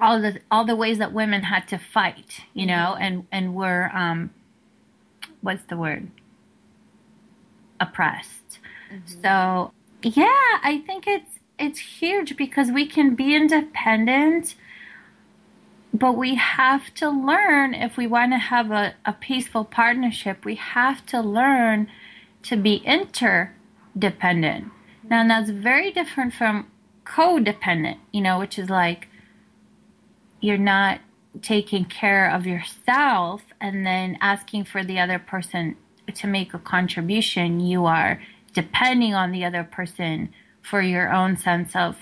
all 0.00 0.20
the 0.20 0.40
all 0.50 0.64
the 0.64 0.76
ways 0.76 0.98
that 0.98 1.12
women 1.12 1.42
had 1.42 1.66
to 1.68 1.78
fight 1.78 2.40
you 2.54 2.66
know 2.66 2.96
and 2.98 3.26
and 3.30 3.54
we're 3.54 3.88
um 3.94 4.30
what's 5.46 5.62
the 5.64 5.76
word? 5.76 6.10
Oppressed. 7.80 8.58
Mm-hmm. 8.92 9.22
So 9.22 9.72
yeah, 10.02 10.58
I 10.62 10.82
think 10.86 11.06
it's 11.06 11.30
it's 11.58 11.78
huge 11.78 12.36
because 12.36 12.70
we 12.70 12.86
can 12.86 13.14
be 13.14 13.34
independent, 13.34 14.56
but 15.94 16.12
we 16.12 16.34
have 16.34 16.92
to 16.94 17.08
learn 17.08 17.72
if 17.72 17.96
we 17.96 18.06
want 18.06 18.32
to 18.32 18.38
have 18.38 18.70
a, 18.70 18.94
a 19.06 19.14
peaceful 19.14 19.64
partnership, 19.64 20.44
we 20.44 20.56
have 20.56 21.06
to 21.06 21.20
learn 21.20 21.88
to 22.42 22.56
be 22.56 22.76
interdependent. 22.84 24.66
Now 25.08 25.26
that's 25.26 25.50
very 25.50 25.92
different 25.92 26.34
from 26.34 26.70
codependent, 27.04 27.98
you 28.12 28.20
know, 28.20 28.38
which 28.40 28.58
is 28.58 28.68
like 28.68 29.08
you're 30.40 30.58
not 30.58 31.00
taking 31.42 31.84
care 31.84 32.30
of 32.30 32.46
yourself 32.46 33.42
and 33.60 33.86
then 33.86 34.18
asking 34.20 34.64
for 34.64 34.82
the 34.82 34.98
other 34.98 35.18
person 35.18 35.76
to 36.14 36.26
make 36.26 36.54
a 36.54 36.58
contribution, 36.58 37.60
you 37.60 37.86
are 37.86 38.20
depending 38.54 39.14
on 39.14 39.32
the 39.32 39.44
other 39.44 39.64
person 39.64 40.32
for 40.62 40.80
your 40.80 41.12
own 41.12 41.36
sense 41.36 41.76
of 41.76 41.96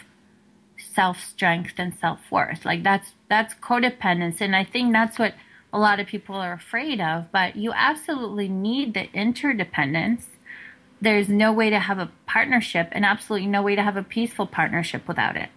self 0.94 1.20
strength 1.20 1.74
and 1.78 1.94
self 1.98 2.20
worth. 2.30 2.64
Like 2.64 2.82
that's 2.82 3.12
that's 3.28 3.54
codependence, 3.54 4.40
and 4.40 4.54
I 4.54 4.64
think 4.64 4.92
that's 4.92 5.18
what 5.18 5.34
a 5.72 5.78
lot 5.78 6.00
of 6.00 6.06
people 6.06 6.36
are 6.36 6.52
afraid 6.52 7.00
of. 7.00 7.30
But 7.32 7.56
you 7.56 7.72
absolutely 7.74 8.48
need 8.48 8.94
the 8.94 9.10
interdependence. 9.12 10.28
There's 11.00 11.28
no 11.28 11.52
way 11.52 11.70
to 11.70 11.80
have 11.80 11.98
a 11.98 12.10
partnership, 12.26 12.88
and 12.92 13.04
absolutely 13.04 13.48
no 13.48 13.62
way 13.62 13.74
to 13.74 13.82
have 13.82 13.96
a 13.96 14.02
peaceful 14.02 14.46
partnership 14.46 15.06
without 15.08 15.36
it. 15.36 15.50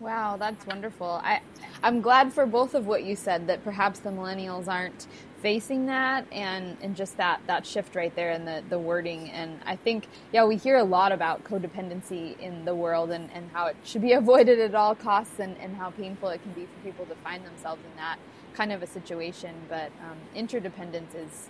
Wow, 0.00 0.36
that's 0.36 0.66
wonderful. 0.66 1.20
I 1.22 1.40
I'm 1.82 2.00
glad 2.00 2.32
for 2.32 2.46
both 2.46 2.74
of 2.74 2.86
what 2.86 3.04
you 3.04 3.14
said 3.16 3.46
that 3.46 3.64
perhaps 3.64 4.00
the 4.00 4.10
millennials 4.10 4.68
aren't 4.68 5.06
facing 5.40 5.86
that 5.86 6.26
and 6.32 6.76
and 6.82 6.96
just 6.96 7.16
that 7.18 7.40
that 7.46 7.64
shift 7.66 7.94
right 7.94 8.14
there 8.16 8.32
in 8.32 8.44
the 8.44 8.62
the 8.68 8.78
wording. 8.78 9.30
And 9.30 9.60
I 9.64 9.76
think 9.76 10.08
yeah 10.32 10.44
we 10.44 10.56
hear 10.56 10.78
a 10.78 10.84
lot 10.84 11.12
about 11.12 11.44
codependency 11.44 12.38
in 12.40 12.64
the 12.64 12.74
world 12.74 13.10
and 13.10 13.30
and 13.32 13.50
how 13.52 13.66
it 13.66 13.76
should 13.84 14.02
be 14.02 14.12
avoided 14.22 14.58
at 14.58 14.74
all 14.74 14.94
costs 14.96 15.38
and 15.38 15.56
and 15.58 15.76
how 15.76 15.90
painful 15.90 16.28
it 16.30 16.42
can 16.42 16.52
be 16.52 16.66
for 16.66 16.80
people 16.84 17.06
to 17.06 17.14
find 17.16 17.44
themselves 17.46 17.82
in 17.88 17.96
that 17.96 18.18
kind 18.52 18.72
of 18.72 18.82
a 18.82 18.86
situation. 18.86 19.54
But 19.68 19.92
um, 20.00 20.18
interdependence 20.34 21.14
is 21.14 21.48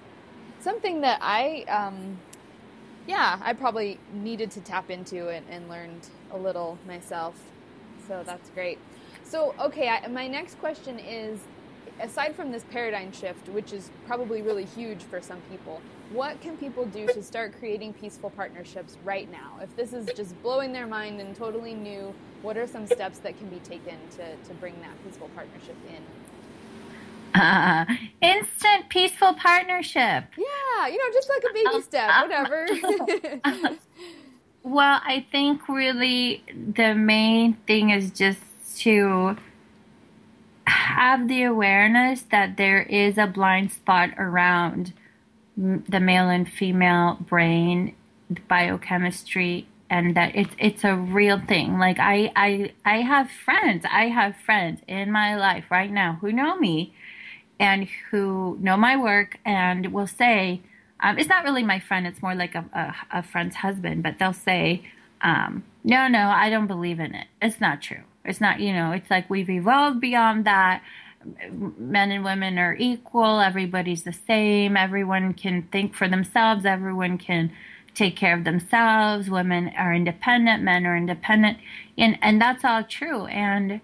something 0.61 1.01
that 1.01 1.19
I 1.23 1.65
um, 1.69 2.19
yeah 3.07 3.39
I 3.43 3.55
probably 3.55 3.99
needed 4.13 4.51
to 4.53 4.61
tap 4.61 4.91
into 4.91 5.29
and, 5.31 5.47
and 5.51 5.69
learned 5.69 6.09
a 6.31 6.39
little 6.39 6.79
myself 6.87 7.37
so 8.07 8.23
that's 8.25 8.51
great. 8.51 8.79
So, 9.25 9.55
okay, 9.61 9.89
I, 9.89 10.07
my 10.09 10.29
next 10.29 10.59
question 10.59 10.99
is 10.99 11.41
aside 12.01 12.35
from 12.35 12.51
this 12.51 12.65
paradigm 12.71 13.13
shift, 13.13 13.49
which 13.49 13.73
is 13.73 13.91
probably 14.07 14.43
really 14.43 14.65
huge 14.65 15.03
for 15.03 15.21
some 15.21 15.41
people, 15.51 15.81
what 16.13 16.41
can 16.41 16.57
people 16.57 16.87
do 16.87 17.07
to 17.07 17.23
start 17.23 17.55
creating 17.59 17.93
peaceful 17.95 18.31
partnerships 18.31 18.99
right 19.05 19.31
now? 19.31 19.59
If 19.63 19.75
this 19.77 19.93
is 19.93 20.07
just 20.15 20.41
blowing 20.43 20.73
their 20.73 20.87
mind 20.87 21.21
and 21.21 21.35
totally 21.35 21.75
new, 21.75 22.15
what 22.43 22.57
are 22.57 22.67
some 22.67 22.87
steps 22.87 23.19
that 23.19 23.39
can 23.39 23.49
be 23.49 23.59
taken 23.61 23.97
to, 24.17 24.37
to 24.37 24.55
bring 24.55 24.81
that 24.81 25.03
peaceful 25.05 25.31
partnership 25.35 25.77
in? 25.89 27.41
Uh, 27.41 27.85
instant 28.21 28.89
peaceful 28.91 29.35
partnership. 29.35 30.25
Yeah, 30.37 30.87
you 30.87 30.99
know, 30.99 31.13
just 31.13 31.29
like 31.29 31.45
a 31.51 31.53
baby 31.53 31.83
step, 31.83 32.11
whatever. 32.23 33.81
Well, 34.65 35.01
I 35.05 35.27
think 35.31 35.69
really 35.69 36.43
the 36.75 36.95
main 36.95 37.53
thing 37.67 37.91
is 37.91 38.11
just 38.11 38.41
to 38.79 39.37
have 40.67 41.29
the 41.29 41.43
awareness 41.43 42.23
that 42.31 42.57
there 42.57 42.83
is 42.83 43.19
a 43.19 43.27
blind 43.27 43.73
spot 43.73 44.11
around 44.17 44.95
the 45.57 46.01
male 46.01 46.31
and 46.31 46.49
female 46.51 47.19
brain 47.21 47.95
biochemistry 48.49 49.69
and 49.91 50.17
that 50.17 50.35
it's 50.35 50.55
it's 50.59 50.83
a 50.83 50.97
real 50.97 51.39
thing. 51.39 51.79
Like 51.79 51.99
I, 52.01 52.33
I 52.35 52.73
i 52.85 53.03
have 53.03 53.31
friends 53.31 53.85
i 53.91 54.09
have 54.09 54.35
friends 54.37 54.81
in 54.89 55.13
my 55.13 55.37
life 55.37 55.67
right 55.71 55.91
now 55.93 56.19
who 56.21 56.33
know 56.33 56.57
me 56.57 56.95
and 57.61 57.89
who 58.11 58.59
know 58.61 58.77
my 58.77 58.97
work 58.97 59.39
and 59.45 59.93
will 59.93 60.07
say 60.07 60.63
um, 61.01 61.19
it's 61.19 61.29
not 61.29 61.45
really 61.45 61.63
my 61.63 61.81
friend. 61.81 62.07
It's 62.07 62.23
more 62.23 62.35
like 62.35 62.55
a, 62.55 62.65
a, 62.73 63.19
a 63.19 63.23
friend's 63.23 63.57
husband, 63.57 64.03
but 64.03 64.19
they'll 64.19 64.33
say, 64.33 64.83
um, 65.23 65.65
no, 65.83 66.09
no, 66.09 66.29
I 66.29 66.51
don't 66.51 66.67
believe 66.67 67.01
in 67.01 67.15
it. 67.15 67.27
It's 67.43 67.61
not 67.61 67.83
true. 67.83 68.03
It's 68.25 68.41
not, 68.41 68.61
you 68.61 68.73
know, 68.73 68.93
it's 68.93 69.11
like 69.11 69.29
we've 69.29 69.51
evolved 69.51 70.01
beyond 70.01 70.45
that. 70.47 70.83
Men 71.51 72.11
and 72.11 72.25
women 72.25 72.59
are 72.59 72.77
equal. 72.79 73.41
Everybody's 73.41 74.03
the 74.03 74.13
same. 74.13 74.77
Everyone 74.77 75.35
can 75.35 75.63
think 75.73 75.95
for 75.95 76.09
themselves. 76.09 76.65
Everyone 76.65 77.19
can 77.19 77.53
take 77.95 78.17
care 78.17 78.37
of 78.37 78.45
themselves. 78.45 79.31
Women 79.31 79.73
are 79.77 79.95
independent. 79.95 80.63
Men 80.63 80.87
are 80.87 80.97
independent. 80.97 81.59
And, 81.97 82.19
and 82.23 82.41
that's 82.41 82.65
all 82.65 82.83
true. 82.83 83.27
And, 83.27 83.81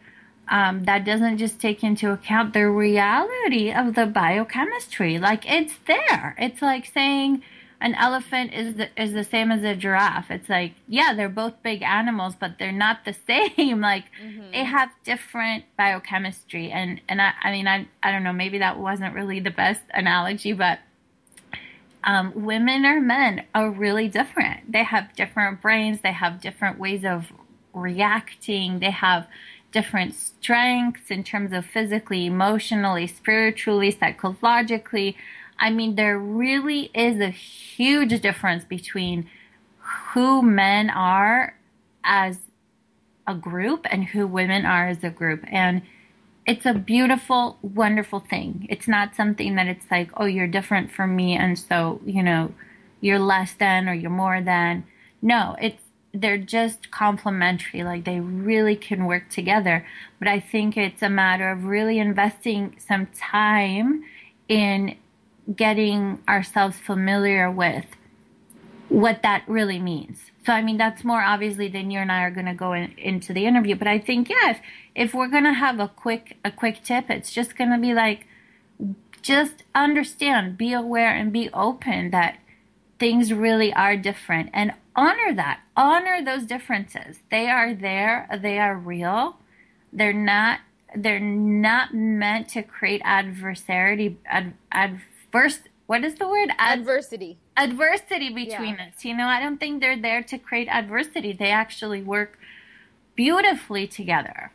um, 0.51 0.83
that 0.85 1.05
doesn't 1.05 1.39
just 1.39 1.61
take 1.61 1.85
into 1.85 2.11
account 2.11 2.53
the 2.53 2.69
reality 2.69 3.73
of 3.73 3.95
the 3.95 4.05
biochemistry. 4.05 5.19
Like 5.19 5.49
it's 5.51 5.75
there. 5.87 6.35
It's 6.39 6.61
like 6.61 6.87
saying 6.87 7.43
an 7.81 7.95
elephant 7.95 8.53
is 8.53 8.75
the, 8.75 8.89
is 9.01 9.13
the 9.13 9.23
same 9.23 9.53
as 9.53 9.63
a 9.63 9.77
giraffe. 9.77 10.29
It's 10.29 10.49
like 10.49 10.75
yeah, 10.89 11.15
they're 11.15 11.29
both 11.29 11.63
big 11.63 11.83
animals, 11.83 12.35
but 12.39 12.59
they're 12.59 12.73
not 12.73 13.05
the 13.05 13.15
same. 13.27 13.81
like 13.81 14.07
mm-hmm. 14.23 14.51
they 14.51 14.65
have 14.65 14.91
different 15.05 15.65
biochemistry. 15.79 16.73
And 16.73 17.01
and 17.09 17.23
I, 17.23 17.33
I 17.41 17.53
mean 17.53 17.69
I 17.69 17.87
I 18.03 18.11
don't 18.11 18.25
know. 18.25 18.33
Maybe 18.33 18.59
that 18.59 18.77
wasn't 18.77 19.15
really 19.15 19.39
the 19.39 19.53
best 19.53 19.83
analogy, 19.95 20.53
but 20.53 20.81
um, 22.03 22.33
women 22.35 22.85
or 22.87 23.01
men 23.01 23.45
are 23.55 23.71
really 23.71 24.09
different. 24.09 24.73
They 24.73 24.83
have 24.83 25.15
different 25.15 25.61
brains. 25.61 26.01
They 26.01 26.13
have 26.13 26.41
different 26.41 26.79
ways 26.81 27.05
of 27.05 27.27
reacting. 27.73 28.81
They 28.81 28.91
have 28.91 29.29
different 29.73 30.15
strengths 30.15 31.11
in 31.11 31.23
terms 31.25 31.53
of 31.53 31.65
physically, 31.65 32.27
emotionally, 32.27 33.07
spiritually, 33.07 33.91
psychologically. 33.91 35.17
I 35.59 35.71
mean, 35.71 35.95
there 35.95 36.19
really 36.19 36.91
is 36.95 37.21
a 37.21 37.31
huge 37.31 38.21
difference 38.21 38.65
between 38.65 39.29
who 40.13 40.43
men 40.43 40.91
are 40.91 41.55
as 42.03 42.39
a 43.27 43.35
group 43.35 43.87
and 43.91 44.05
who 44.05 44.27
women 44.27 44.65
are 44.67 44.89
as 44.89 45.05
a 45.05 45.11
group. 45.11 45.45
And 45.49 45.83
it's 46.47 46.67
a 46.67 46.75
beautiful, 46.75 47.59
wonderful 47.63 48.21
thing. 48.21 48.67
It's 48.71 48.89
not 48.89 49.15
something 49.15 49.55
that 49.55 49.67
it's 49.67 49.91
like, 49.91 50.11
oh, 50.17 50.25
you're 50.25 50.49
different 50.49 50.91
from 50.91 51.15
me, 51.15 51.37
and 51.37 51.59
so, 51.59 52.01
you 52.05 52.23
know, 52.23 52.53
you're 53.01 53.19
less 53.19 53.53
than 53.53 53.89
or 53.89 53.95
you're 53.95 54.11
more 54.11 54.41
than. 54.41 54.85
No, 55.23 55.55
it's 55.61 55.83
they're 56.13 56.39
just 56.39 56.91
complementary 56.91 57.85
like 57.85 58.05
they 58.05 58.21
really 58.21 58.77
can 58.77 59.07
work 59.07 59.29
together. 59.29 59.87
But 60.19 60.29
i 60.29 60.41
think 60.41 60.77
it's 60.77 61.03
a 61.03 61.09
matter 61.09 61.51
of 61.51 61.65
really 61.65 61.99
investing 61.99 62.77
some 62.79 63.07
time 63.07 64.05
in 64.49 64.97
getting 65.55 66.19
ourselves 66.29 66.77
familiar 66.79 67.51
with 67.51 67.87
what 68.89 69.23
that 69.23 69.45
really 69.47 69.79
means. 69.79 70.31
So 70.45 70.53
i 70.53 70.63
mean 70.63 70.79
that's 70.79 71.05
more 71.05 71.23
obviously 71.23 71.69
than 71.69 71.91
you 71.91 72.01
and 72.01 72.11
i 72.11 72.23
are 72.23 72.31
going 72.31 72.47
to 72.47 72.55
go 72.55 72.73
in, 72.73 72.93
into 72.99 73.33
the 73.33 73.47
interview. 73.47 73.77
But 73.77 73.89
i 73.89 73.99
think 73.99 74.29
yeah 74.29 74.51
if, 74.51 74.61
if 74.95 75.15
we're 75.15 75.29
going 75.29 75.45
to 75.45 75.55
have 75.55 75.79
a 75.79 75.89
quick 75.89 76.37
a 76.45 76.51
quick 76.51 76.83
tip 76.83 77.11
it's 77.11 77.33
just 77.33 77.57
going 77.57 77.71
to 77.71 77.79
be 77.79 77.95
like 77.95 78.27
just 79.23 79.65
understand 79.75 80.57
be 80.57 80.73
aware 80.73 81.15
and 81.15 81.33
be 81.33 81.51
open 81.53 82.11
that 82.11 82.39
things 83.01 83.33
really 83.33 83.73
are 83.73 83.97
different. 83.97 84.51
And 84.53 84.73
honor 85.01 85.35
that. 85.35 85.61
Honor 85.77 86.23
those 86.25 86.45
differences. 86.45 87.21
They 87.31 87.49
are 87.49 87.75
there. 87.75 88.29
They 88.41 88.59
are 88.59 88.77
real. 88.77 89.37
They're 89.93 90.13
not 90.13 90.61
they're 90.95 91.21
not 91.21 91.95
meant 91.95 92.49
to 92.49 92.65
create 92.65 93.01
adversity 93.05 94.19
ad, 94.27 94.55
adverse 94.73 95.61
what 95.87 96.05
is 96.05 96.17
the 96.17 96.29
word? 96.29 96.51
Ad, 96.59 96.81
adversity. 96.81 97.39
adversity 97.57 98.29
between 98.29 98.77
yeah. 98.77 98.89
us. 98.89 99.05
You 99.05 99.17
know 99.17 99.27
i 99.27 99.41
don't 99.41 99.59
think 99.59 99.81
they're 99.81 100.01
there 100.01 100.23
to 100.23 100.39
create 100.39 100.69
adversity. 100.69 101.33
They 101.33 101.51
actually 101.51 102.03
work 102.03 102.39
beautifully 103.17 103.87
together 103.87 104.53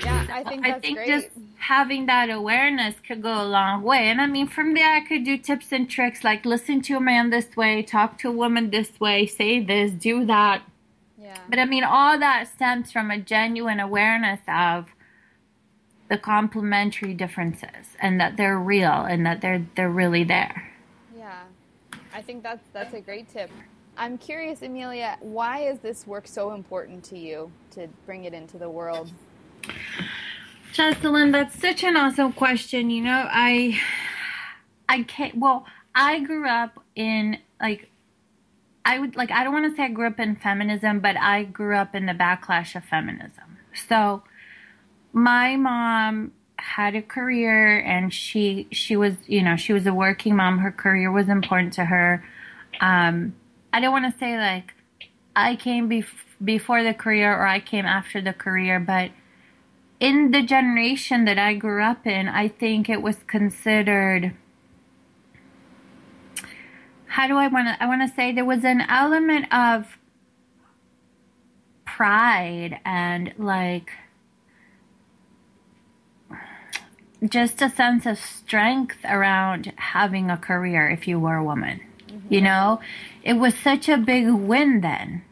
yeah, 0.00 0.26
I 0.30 0.44
think 0.44 0.62
that's 0.62 0.76
I 0.76 0.80
think 0.80 0.98
great. 0.98 1.08
just 1.08 1.28
having 1.56 2.06
that 2.06 2.30
awareness 2.30 2.94
could 3.06 3.22
go 3.22 3.42
a 3.42 3.46
long 3.46 3.82
way. 3.82 4.08
And 4.08 4.20
I 4.20 4.26
mean, 4.26 4.46
from 4.46 4.74
there, 4.74 4.92
I 4.94 5.00
could 5.00 5.24
do 5.24 5.38
tips 5.38 5.72
and 5.72 5.88
tricks 5.88 6.24
like 6.24 6.44
listen 6.44 6.82
to 6.82 6.96
a 6.96 7.00
man 7.00 7.30
this 7.30 7.56
way, 7.56 7.82
talk 7.82 8.18
to 8.18 8.28
a 8.28 8.32
woman 8.32 8.70
this 8.70 8.98
way, 9.00 9.26
say 9.26 9.60
this, 9.60 9.92
do 9.92 10.24
that. 10.26 10.62
Yeah. 11.20 11.38
But 11.48 11.58
I 11.58 11.64
mean, 11.64 11.84
all 11.84 12.18
that 12.18 12.48
stems 12.48 12.92
from 12.92 13.10
a 13.10 13.18
genuine 13.18 13.80
awareness 13.80 14.40
of 14.48 14.88
the 16.08 16.18
complementary 16.18 17.14
differences 17.14 17.96
and 17.98 18.20
that 18.20 18.36
they're 18.36 18.58
real 18.58 18.90
and 18.92 19.24
that 19.24 19.40
they're 19.40 19.66
they're 19.74 19.90
really 19.90 20.24
there. 20.24 20.70
Yeah. 21.16 21.44
I 22.12 22.20
think 22.20 22.42
that's 22.42 22.68
that's 22.72 22.94
a 22.94 23.00
great 23.00 23.28
tip. 23.28 23.50
I'm 23.96 24.18
curious, 24.18 24.62
Amelia, 24.62 25.16
why 25.20 25.60
is 25.60 25.78
this 25.78 26.06
work 26.06 26.26
so 26.26 26.52
important 26.52 27.04
to 27.04 27.18
you 27.18 27.52
to 27.72 27.86
bring 28.06 28.24
it 28.24 28.34
into 28.34 28.58
the 28.58 28.68
world? 28.68 29.12
Jocelyn, 30.72 31.30
that's 31.30 31.58
such 31.60 31.84
an 31.84 31.96
awesome 31.96 32.32
question. 32.32 32.90
You 32.90 33.04
know, 33.04 33.28
I, 33.30 33.80
I 34.88 35.04
can't. 35.04 35.36
Well, 35.36 35.66
I 35.94 36.20
grew 36.20 36.48
up 36.48 36.82
in 36.96 37.38
like, 37.60 37.88
I 38.84 38.98
would 38.98 39.14
like. 39.16 39.30
I 39.30 39.44
don't 39.44 39.52
want 39.52 39.70
to 39.70 39.76
say 39.76 39.84
I 39.84 39.88
grew 39.88 40.08
up 40.08 40.18
in 40.18 40.36
feminism, 40.36 41.00
but 41.00 41.16
I 41.16 41.44
grew 41.44 41.76
up 41.76 41.94
in 41.94 42.06
the 42.06 42.12
backlash 42.12 42.74
of 42.74 42.84
feminism. 42.84 43.58
So, 43.88 44.24
my 45.12 45.56
mom 45.56 46.32
had 46.56 46.94
a 46.94 47.02
career, 47.02 47.78
and 47.78 48.12
she 48.12 48.66
she 48.72 48.96
was 48.96 49.14
you 49.26 49.42
know 49.42 49.56
she 49.56 49.72
was 49.72 49.86
a 49.86 49.94
working 49.94 50.36
mom. 50.36 50.58
Her 50.58 50.72
career 50.72 51.10
was 51.10 51.28
important 51.28 51.72
to 51.74 51.84
her. 51.84 52.24
Um, 52.80 53.36
I 53.72 53.80
don't 53.80 53.92
want 53.92 54.12
to 54.12 54.18
say 54.18 54.36
like 54.36 54.74
I 55.36 55.56
came 55.56 55.88
bef- 55.88 56.06
before 56.44 56.82
the 56.82 56.94
career 56.94 57.32
or 57.32 57.46
I 57.46 57.60
came 57.60 57.86
after 57.86 58.20
the 58.20 58.32
career, 58.32 58.80
but 58.80 59.10
in 60.04 60.32
the 60.32 60.42
generation 60.42 61.24
that 61.24 61.38
I 61.38 61.54
grew 61.54 61.82
up 61.82 62.06
in, 62.06 62.28
I 62.28 62.46
think 62.46 62.90
it 62.90 63.00
was 63.00 63.16
considered 63.26 64.34
how 67.06 67.26
do 67.26 67.38
I 67.38 67.48
want 67.48 67.68
to 67.68 67.82
I 67.82 67.86
want 67.86 68.02
to 68.06 68.14
say 68.14 68.30
there 68.30 68.44
was 68.44 68.64
an 68.64 68.82
element 68.82 69.46
of 69.50 69.96
pride 71.86 72.80
and 72.84 73.32
like 73.38 73.92
just 77.26 77.62
a 77.62 77.70
sense 77.70 78.04
of 78.04 78.18
strength 78.18 78.98
around 79.06 79.72
having 79.76 80.30
a 80.30 80.36
career 80.36 80.90
if 80.90 81.08
you 81.08 81.18
were 81.18 81.36
a 81.36 81.44
woman. 81.44 81.80
Mm-hmm. 82.08 82.34
You 82.34 82.42
know, 82.42 82.80
it 83.22 83.34
was 83.34 83.54
such 83.54 83.88
a 83.88 83.96
big 83.96 84.28
win 84.28 84.82
then 84.82 85.24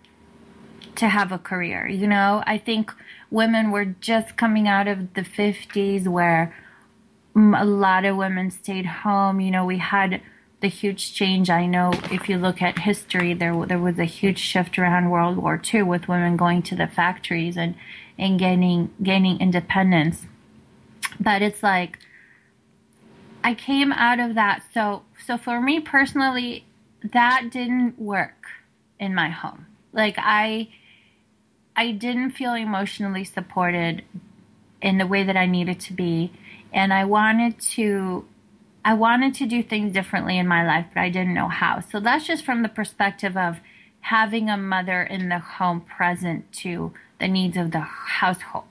to 0.97 1.09
have 1.09 1.31
a 1.31 1.39
career. 1.39 1.87
You 1.87 2.07
know, 2.07 2.43
I 2.47 2.57
think 2.57 2.95
women 3.33 3.71
were 3.71 3.87
just 3.87 4.37
coming 4.37 4.69
out 4.69 4.87
of 4.87 5.15
the 5.15 5.23
50s 5.23 6.07
where 6.07 6.55
a 7.35 7.65
lot 7.65 8.05
of 8.05 8.17
women 8.17 8.51
stayed 8.51 8.85
home. 8.85 9.41
You 9.41 9.51
know, 9.51 9.65
we 9.65 9.79
had 9.79 10.21
the 10.61 10.69
huge 10.69 11.15
change. 11.15 11.49
I 11.49 11.67
know 11.67 11.93
if 12.11 12.29
you 12.29 12.37
look 12.37 12.61
at 12.61 12.81
history, 12.81 13.33
there 13.33 13.67
there 13.67 13.79
was 13.79 13.99
a 13.99 14.05
huge 14.05 14.39
shift 14.39 14.79
around 14.79 15.11
World 15.11 15.39
War 15.39 15.61
II 15.73 15.85
with 15.85 16.09
women 16.09 16.37
going 16.37 16.63
to 16.65 16.77
the 16.77 16.87
factories 16.87 17.57
and 17.57 17.75
and 18.19 18.39
gaining 18.39 18.91
gaining 19.03 19.41
independence. 19.41 20.27
But 21.19 21.41
it's 21.41 21.63
like 21.63 21.99
I 23.43 23.55
came 23.55 23.93
out 23.93 24.21
of 24.21 24.35
that. 24.35 24.63
So 24.75 25.03
so 25.27 25.39
for 25.39 25.61
me 25.61 25.81
personally, 25.81 26.67
that 27.03 27.49
didn't 27.51 27.99
work 27.99 28.47
in 29.01 29.15
my 29.15 29.31
home. 29.31 29.67
Like 29.93 30.17
I 30.19 30.69
I 31.77 31.93
didn't 31.93 32.33
feel 32.33 32.55
emotionally 32.55 33.25
supported 33.25 34.05
in 34.81 34.99
the 34.99 35.07
way 35.07 35.25
that 35.25 35.37
I 35.37 35.47
needed 35.47 35.81
to 35.81 35.93
be 35.93 36.33
and 36.73 36.93
I 36.93 37.05
wanted 37.05 37.61
to 37.61 38.27
I 38.85 38.95
wanted 38.95 39.35
to 39.35 39.47
do 39.47 39.63
things 39.63 39.93
differently 39.93 40.39
in 40.39 40.49
my 40.49 40.67
life 40.67 40.87
but 40.93 41.01
I 41.01 41.09
didn't 41.09 41.35
know 41.35 41.49
how. 41.49 41.81
So 41.81 42.01
that's 42.01 42.27
just 42.27 42.45
from 42.45 42.63
the 42.63 42.69
perspective 42.69 43.37
of 43.37 43.61
having 44.01 44.51
a 44.51 44.57
mother 44.57 45.03
in 45.03 45.29
the 45.29 45.39
home 45.39 45.81
present 45.81 46.51
to 46.53 46.93
the 47.21 47.29
needs 47.29 47.57
of 47.57 47.71
the 47.71 47.81
household. 47.81 48.65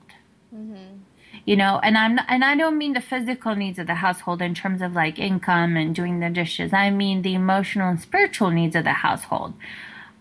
Mm-hmm. 0.54 0.98
You 1.46 1.56
know, 1.56 1.80
and 1.82 1.98
I'm 1.98 2.14
not, 2.16 2.26
and 2.28 2.44
I 2.44 2.54
don't 2.54 2.78
mean 2.78 2.92
the 2.92 3.00
physical 3.00 3.56
needs 3.56 3.78
of 3.78 3.88
the 3.88 3.96
household 3.96 4.42
in 4.42 4.54
terms 4.54 4.82
of 4.82 4.92
like 4.92 5.18
income 5.18 5.76
and 5.76 5.94
doing 5.94 6.20
the 6.20 6.30
dishes. 6.30 6.72
I 6.72 6.90
mean 6.90 7.22
the 7.22 7.34
emotional 7.34 7.88
and 7.88 8.00
spiritual 8.00 8.50
needs 8.50 8.76
of 8.76 8.84
the 8.84 8.92
household 8.92 9.54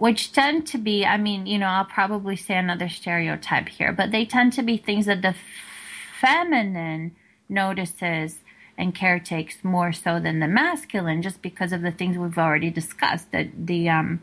which 0.01 0.31
tend 0.31 0.65
to 0.65 0.79
be, 0.79 1.05
I 1.05 1.17
mean, 1.17 1.45
you 1.45 1.59
know, 1.59 1.67
I'll 1.67 1.85
probably 1.85 2.35
say 2.35 2.55
another 2.55 2.89
stereotype 2.89 3.69
here, 3.69 3.93
but 3.93 4.09
they 4.09 4.25
tend 4.25 4.51
to 4.53 4.63
be 4.63 4.75
things 4.75 5.05
that 5.05 5.21
the 5.21 5.35
feminine 6.19 7.15
notices 7.47 8.39
and 8.79 8.95
caretakes 8.95 9.57
more 9.61 9.93
so 9.93 10.19
than 10.19 10.39
the 10.39 10.47
masculine, 10.47 11.21
just 11.21 11.43
because 11.43 11.71
of 11.71 11.83
the 11.83 11.91
things 11.91 12.17
we've 12.17 12.39
already 12.39 12.71
discussed. 12.71 13.31
That 13.31 13.49
the 13.67 13.89
um, 13.89 14.21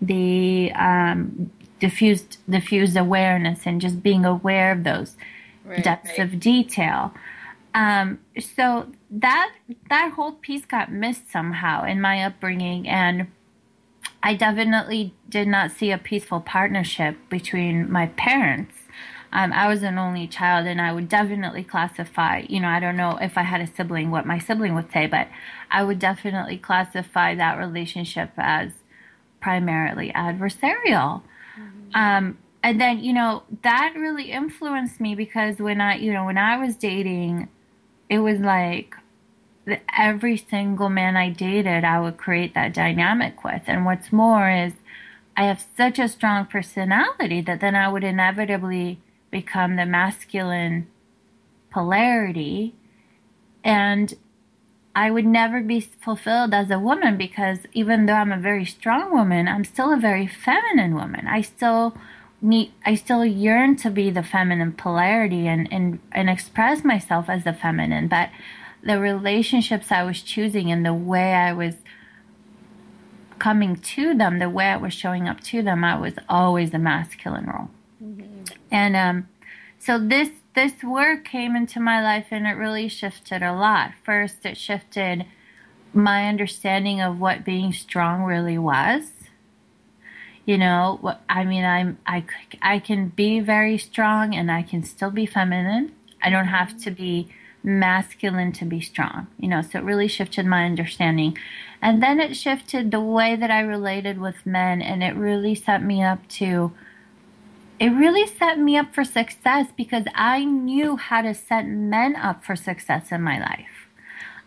the 0.00 0.70
um, 0.76 1.50
diffused 1.80 2.36
diffused 2.48 2.96
awareness 2.96 3.66
and 3.66 3.80
just 3.80 4.04
being 4.04 4.24
aware 4.24 4.70
of 4.70 4.84
those 4.84 5.16
right, 5.64 5.82
depths 5.82 6.10
right. 6.10 6.32
of 6.32 6.38
detail. 6.38 7.12
Um, 7.74 8.20
so 8.38 8.86
that 9.10 9.52
that 9.90 10.12
whole 10.12 10.34
piece 10.34 10.64
got 10.64 10.92
missed 10.92 11.28
somehow 11.32 11.84
in 11.84 12.00
my 12.00 12.22
upbringing, 12.22 12.86
and 12.86 13.26
I 14.26 14.34
definitely 14.34 15.14
did 15.28 15.46
not 15.46 15.70
see 15.70 15.92
a 15.92 15.98
peaceful 15.98 16.40
partnership 16.40 17.16
between 17.28 17.88
my 17.88 18.08
parents. 18.08 18.74
Um, 19.32 19.52
I 19.52 19.68
was 19.68 19.84
an 19.84 19.98
only 19.98 20.26
child, 20.26 20.66
and 20.66 20.80
I 20.80 20.92
would 20.92 21.08
definitely 21.08 21.62
classify, 21.62 22.42
you 22.48 22.58
know, 22.58 22.66
I 22.66 22.80
don't 22.80 22.96
know 22.96 23.18
if 23.20 23.38
I 23.38 23.42
had 23.42 23.60
a 23.60 23.68
sibling, 23.68 24.10
what 24.10 24.26
my 24.26 24.40
sibling 24.40 24.74
would 24.74 24.90
say, 24.90 25.06
but 25.06 25.28
I 25.70 25.84
would 25.84 26.00
definitely 26.00 26.58
classify 26.58 27.36
that 27.36 27.56
relationship 27.56 28.32
as 28.36 28.72
primarily 29.40 30.10
adversarial. 30.10 31.22
Mm-hmm. 31.56 31.94
Um, 31.94 32.38
and 32.64 32.80
then 32.80 32.98
you 32.98 33.12
know 33.12 33.44
that 33.62 33.94
really 33.96 34.32
influenced 34.32 35.00
me 35.00 35.14
because 35.14 35.60
when 35.60 35.80
I 35.80 35.98
you 35.98 36.12
know 36.12 36.24
when 36.24 36.36
I 36.36 36.58
was 36.58 36.74
dating, 36.74 37.48
it 38.10 38.18
was 38.18 38.40
like 38.40 38.96
every 39.96 40.36
single 40.36 40.88
man 40.88 41.16
I 41.16 41.30
dated, 41.30 41.84
I 41.84 42.00
would 42.00 42.16
create 42.16 42.54
that 42.54 42.74
dynamic 42.74 43.44
with. 43.44 43.62
And 43.66 43.84
what's 43.84 44.12
more 44.12 44.48
is 44.50 44.72
I 45.36 45.44
have 45.44 45.64
such 45.76 45.98
a 45.98 46.08
strong 46.08 46.46
personality 46.46 47.40
that 47.42 47.60
then 47.60 47.74
I 47.74 47.88
would 47.88 48.04
inevitably 48.04 49.00
become 49.30 49.76
the 49.76 49.86
masculine 49.86 50.86
polarity. 51.70 52.74
And 53.64 54.14
I 54.94 55.10
would 55.10 55.26
never 55.26 55.60
be 55.60 55.80
fulfilled 55.80 56.54
as 56.54 56.70
a 56.70 56.78
woman 56.78 57.18
because 57.18 57.58
even 57.72 58.06
though 58.06 58.14
I'm 58.14 58.32
a 58.32 58.38
very 58.38 58.64
strong 58.64 59.12
woman, 59.12 59.46
I'm 59.46 59.64
still 59.64 59.92
a 59.92 59.98
very 59.98 60.26
feminine 60.26 60.94
woman. 60.94 61.26
I 61.26 61.42
still 61.42 61.96
need 62.40 62.72
I 62.84 62.94
still 62.94 63.24
yearn 63.24 63.76
to 63.76 63.90
be 63.90 64.10
the 64.10 64.22
feminine 64.22 64.72
polarity 64.72 65.48
and, 65.48 65.70
and, 65.72 65.98
and 66.12 66.30
express 66.30 66.84
myself 66.84 67.28
as 67.28 67.44
the 67.44 67.52
feminine. 67.52 68.08
But 68.08 68.30
the 68.86 69.00
relationships 69.00 69.90
I 69.90 70.04
was 70.04 70.22
choosing 70.22 70.70
and 70.70 70.86
the 70.86 70.94
way 70.94 71.34
I 71.34 71.52
was 71.52 71.74
coming 73.38 73.76
to 73.76 74.14
them, 74.14 74.38
the 74.38 74.48
way 74.48 74.66
I 74.66 74.76
was 74.76 74.94
showing 74.94 75.28
up 75.28 75.40
to 75.44 75.62
them, 75.62 75.84
I 75.84 75.98
was 75.98 76.14
always 76.28 76.72
a 76.72 76.78
masculine 76.78 77.46
role. 77.46 77.70
Mm-hmm. 78.02 78.44
And 78.70 78.96
um, 78.96 79.28
so 79.78 79.98
this 79.98 80.30
this 80.54 80.82
work 80.82 81.24
came 81.24 81.54
into 81.54 81.78
my 81.80 82.02
life 82.02 82.28
and 82.30 82.46
it 82.46 82.52
really 82.52 82.88
shifted 82.88 83.42
a 83.42 83.52
lot. 83.52 83.92
First, 84.02 84.46
it 84.46 84.56
shifted 84.56 85.26
my 85.92 86.28
understanding 86.28 87.00
of 87.00 87.20
what 87.20 87.44
being 87.44 87.72
strong 87.72 88.22
really 88.22 88.56
was. 88.56 89.10
You 90.46 90.58
know, 90.58 91.16
I 91.28 91.44
mean, 91.44 91.64
I'm 91.64 91.98
I 92.06 92.24
I 92.62 92.78
can 92.78 93.08
be 93.08 93.40
very 93.40 93.78
strong 93.78 94.34
and 94.34 94.50
I 94.50 94.62
can 94.62 94.82
still 94.84 95.10
be 95.10 95.26
feminine. 95.26 95.92
I 96.22 96.30
don't 96.30 96.46
have 96.46 96.78
to 96.82 96.90
be 96.90 97.28
masculine 97.66 98.52
to 98.52 98.64
be 98.64 98.80
strong, 98.80 99.26
you 99.38 99.48
know, 99.48 99.60
so 99.60 99.80
it 99.80 99.84
really 99.84 100.06
shifted 100.06 100.46
my 100.46 100.64
understanding. 100.64 101.36
And 101.82 102.02
then 102.02 102.20
it 102.20 102.36
shifted 102.36 102.90
the 102.90 103.00
way 103.00 103.34
that 103.34 103.50
I 103.50 103.60
related 103.60 104.18
with 104.18 104.46
men, 104.46 104.80
and 104.80 105.02
it 105.02 105.16
really 105.16 105.54
set 105.54 105.82
me 105.82 106.02
up 106.02 106.26
to, 106.28 106.72
it 107.78 107.88
really 107.88 108.26
set 108.26 108.58
me 108.58 108.76
up 108.76 108.94
for 108.94 109.04
success 109.04 109.66
because 109.76 110.04
I 110.14 110.44
knew 110.44 110.96
how 110.96 111.22
to 111.22 111.34
set 111.34 111.66
men 111.66 112.14
up 112.16 112.44
for 112.44 112.56
success 112.56 113.10
in 113.10 113.20
my 113.20 113.38
life. 113.38 113.88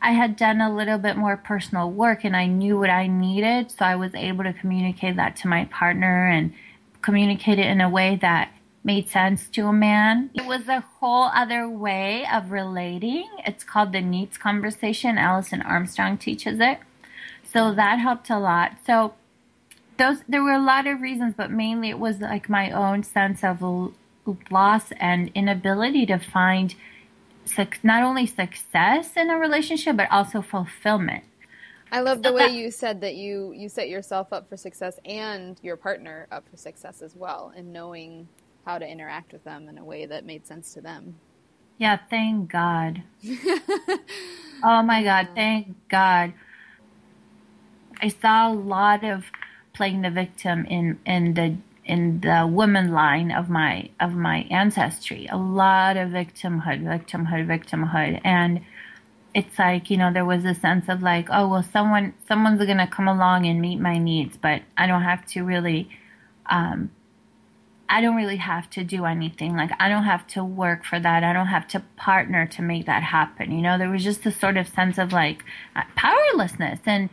I 0.01 0.11
had 0.11 0.37
done 0.37 0.61
a 0.61 0.73
little 0.73 0.97
bit 0.97 1.17
more 1.17 1.35
personal 1.35 1.91
work 1.91 2.23
and 2.23 2.35
I 2.35 2.45
knew 2.45 2.79
what 2.79 2.89
I 2.89 3.07
needed, 3.07 3.69
so 3.69 3.83
I 3.83 3.97
was 3.97 4.15
able 4.15 4.45
to 4.45 4.53
communicate 4.53 5.17
that 5.17 5.35
to 5.37 5.49
my 5.49 5.65
partner 5.65 6.27
and 6.27 6.53
communicate 7.01 7.59
it 7.59 7.65
in 7.65 7.81
a 7.81 7.89
way 7.89 8.17
that 8.21 8.53
made 8.83 9.09
sense 9.09 9.49
to 9.49 9.67
a 9.67 9.73
man. 9.73 10.29
It 10.33 10.45
was 10.45 10.67
a 10.67 10.79
whole 10.79 11.25
other 11.25 11.67
way 11.67 12.25
of 12.31 12.51
relating. 12.51 13.27
It's 13.45 13.63
called 13.63 13.91
the 13.91 14.01
needs 14.01 14.37
conversation. 14.37 15.17
Alison 15.17 15.61
Armstrong 15.61 16.17
teaches 16.17 16.59
it. 16.59 16.79
So 17.43 17.73
that 17.73 17.99
helped 17.99 18.29
a 18.29 18.39
lot. 18.39 18.77
So 18.85 19.13
those 19.97 20.23
there 20.29 20.41
were 20.41 20.53
a 20.53 20.61
lot 20.61 20.87
of 20.87 21.01
reasons, 21.01 21.33
but 21.35 21.51
mainly 21.51 21.89
it 21.89 21.99
was 21.99 22.19
like 22.19 22.47
my 22.47 22.71
own 22.71 23.03
sense 23.03 23.43
of 23.43 23.61
loss 24.49 24.91
and 24.93 25.31
inability 25.35 26.05
to 26.05 26.17
find 26.17 26.75
not 27.83 28.03
only 28.03 28.27
success 28.27 29.17
in 29.17 29.29
a 29.29 29.35
relationship 29.35 29.97
but 29.97 30.07
also 30.11 30.41
fulfillment. 30.41 31.23
I 31.91 32.01
love 32.01 32.21
the 32.21 32.31
way 32.31 32.47
you 32.49 32.69
said 32.69 33.01
that 33.01 33.15
you 33.15 33.51
you 33.51 33.67
set 33.67 33.89
yourself 33.89 34.31
up 34.31 34.47
for 34.47 34.55
success 34.55 34.99
and 35.03 35.59
your 35.63 35.75
partner 35.75 36.27
up 36.31 36.47
for 36.47 36.57
success 36.57 37.01
as 37.01 37.15
well, 37.15 37.51
and 37.55 37.73
knowing 37.73 38.27
how 38.65 38.77
to 38.77 38.87
interact 38.87 39.33
with 39.33 39.43
them 39.43 39.69
in 39.69 39.77
a 39.77 39.83
way 39.83 40.05
that 40.05 40.25
made 40.25 40.45
sense 40.45 40.73
to 40.73 40.81
them. 40.81 41.15
Yeah, 41.77 41.97
thank 42.09 42.51
God. 42.51 43.03
oh 44.63 44.83
my 44.83 45.03
God, 45.03 45.29
thank 45.33 45.75
God. 45.89 46.33
I 48.01 48.09
saw 48.09 48.51
a 48.51 48.53
lot 48.53 49.03
of 49.03 49.25
playing 49.73 50.01
the 50.01 50.09
victim 50.09 50.65
in 50.65 50.99
in 51.05 51.33
the 51.33 51.55
in 51.85 52.19
the 52.21 52.47
woman 52.47 52.91
line 52.91 53.31
of 53.31 53.49
my 53.49 53.89
of 53.99 54.13
my 54.13 54.45
ancestry. 54.51 55.27
A 55.31 55.37
lot 55.37 55.97
of 55.97 56.09
victimhood, 56.09 56.83
victimhood, 56.83 57.47
victimhood, 57.47 58.21
and 58.23 58.61
it's 59.33 59.57
like 59.57 59.89
you 59.89 59.97
know 59.97 60.11
there 60.11 60.25
was 60.25 60.43
a 60.45 60.55
sense 60.55 60.89
of 60.89 61.01
like 61.01 61.27
oh 61.31 61.47
well 61.47 61.63
someone 61.63 62.13
someone's 62.27 62.63
gonna 62.65 62.87
come 62.87 63.07
along 63.07 63.45
and 63.45 63.61
meet 63.61 63.79
my 63.79 63.97
needs, 63.97 64.37
but 64.37 64.61
I 64.77 64.85
don't 64.85 65.03
have 65.03 65.25
to 65.27 65.43
really 65.43 65.89
um, 66.49 66.91
I 67.91 68.01
don't 68.01 68.15
really 68.15 68.37
have 68.37 68.69
to 68.71 68.83
do 68.83 69.05
anything. 69.05 69.55
Like, 69.57 69.71
I 69.79 69.89
don't 69.89 70.03
have 70.03 70.27
to 70.27 70.43
work 70.43 70.85
for 70.85 70.99
that. 70.99 71.23
I 71.23 71.33
don't 71.33 71.47
have 71.47 71.67
to 71.69 71.79
partner 71.97 72.45
to 72.45 72.61
make 72.61 72.85
that 72.85 73.01
happen. 73.01 73.51
You 73.51 73.63
know, 73.63 73.79
there 73.79 73.89
was 73.89 74.03
just 74.03 74.23
this 74.23 74.39
sort 74.39 74.57
of 74.57 74.67
sense 74.67 74.99
of 74.99 75.11
like 75.11 75.43
uh, 75.75 75.81
powerlessness. 75.95 76.79
And 76.85 77.09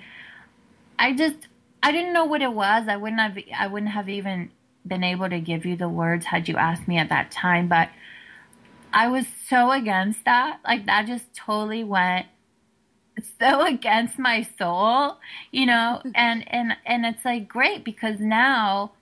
I 0.99 1.15
just, 1.15 1.49
I 1.83 1.93
didn't 1.93 2.13
know 2.13 2.27
what 2.27 2.43
it 2.43 2.53
was. 2.53 2.89
I 2.89 2.97
wouldn't 2.97 3.21
have, 3.21 3.39
I 3.59 3.67
wouldn't 3.67 3.93
have 3.93 4.11
even 4.11 4.51
been 4.87 5.03
able 5.03 5.31
to 5.31 5.41
give 5.41 5.65
you 5.65 5.77
the 5.77 5.89
words 5.89 6.27
had 6.27 6.47
you 6.47 6.57
asked 6.57 6.87
me 6.87 6.99
at 6.99 7.09
that 7.09 7.31
time. 7.31 7.69
But 7.69 7.89
I 8.93 9.09
was 9.09 9.25
so 9.49 9.71
against 9.71 10.27
that. 10.27 10.61
Like, 10.63 10.85
that 10.85 11.07
just 11.07 11.35
totally 11.35 11.85
went 11.85 12.27
so 13.41 13.65
against 13.65 14.19
my 14.19 14.47
soul, 14.59 15.17
you 15.51 15.65
know, 15.65 16.03
and, 16.15 16.45
and, 16.53 16.77
and 16.85 17.07
it's 17.07 17.25
like 17.25 17.49
great 17.49 17.83
because 17.83 18.21
now, 18.21 18.93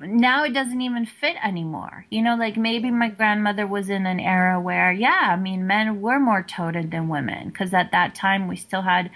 now 0.00 0.44
it 0.44 0.52
doesn't 0.52 0.80
even 0.80 1.06
fit 1.06 1.36
anymore. 1.42 2.06
You 2.10 2.22
know, 2.22 2.36
like 2.36 2.56
maybe 2.56 2.90
my 2.90 3.08
grandmother 3.08 3.66
was 3.66 3.88
in 3.90 4.06
an 4.06 4.20
era 4.20 4.60
where, 4.60 4.92
yeah, 4.92 5.28
I 5.32 5.36
mean, 5.36 5.66
men 5.66 6.00
were 6.00 6.20
more 6.20 6.42
toted 6.42 6.90
than 6.90 7.08
women 7.08 7.48
because 7.48 7.74
at 7.74 7.90
that 7.92 8.14
time 8.14 8.48
we 8.48 8.56
still 8.56 8.82
had 8.82 9.10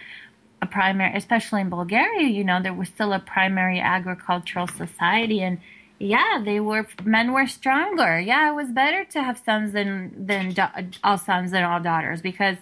a 0.61 0.67
primary, 0.67 1.17
especially 1.17 1.61
in 1.61 1.71
Bulgaria, 1.71 2.29
you 2.29 2.45
know, 2.45 2.63
there 2.63 2.75
was 2.75 2.89
still 2.89 3.13
a 3.13 3.19
primary 3.19 3.81
agricultural 3.81 4.69
society 4.69 5.43
and 5.43 5.59
yeah, 5.99 6.43
they 6.45 6.59
were 6.59 6.87
men 7.05 7.33
were 7.33 7.47
stronger. 7.47 8.19
Yeah, 8.19 8.51
it 8.51 8.55
was 8.55 8.69
better 8.69 9.05
to 9.05 9.23
have 9.23 9.39
sons 9.39 9.73
than 9.73 10.27
than 10.27 10.55
all 11.05 11.19
sons 11.19 11.53
and 11.53 11.65
all 11.65 11.81
daughters 11.81 12.21
because 12.21 12.57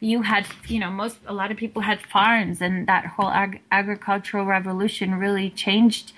you 0.00 0.22
had, 0.22 0.46
you 0.66 0.78
know, 0.78 0.90
most 0.90 1.18
a 1.26 1.32
lot 1.32 1.50
of 1.50 1.56
people 1.56 1.82
had 1.82 2.00
farms 2.02 2.60
and 2.60 2.86
that 2.88 3.06
whole 3.06 3.30
ag- 3.30 3.62
agricultural 3.70 4.44
revolution 4.44 5.14
really 5.14 5.48
changed 5.48 6.12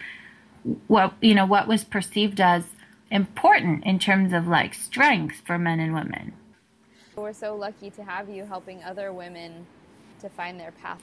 what 0.87 1.15
you 1.21 1.35
know 1.35 1.47
what 1.47 1.69
was 1.69 1.85
perceived 1.85 2.41
as 2.41 2.65
important 3.11 3.85
in 3.85 3.99
terms 3.99 4.33
of 4.33 4.47
like 4.47 4.75
strength 4.75 5.43
for 5.47 5.59
men 5.59 5.81
and 5.81 5.95
women. 5.95 6.33
We're 7.17 7.33
so 7.33 7.55
lucky 7.55 7.91
to 7.91 8.03
have 8.03 8.29
you 8.29 8.45
helping 8.45 8.83
other 8.83 9.13
women 9.13 9.67
to 10.21 10.29
find 10.29 10.59
their 10.59 10.73
path. 10.73 11.01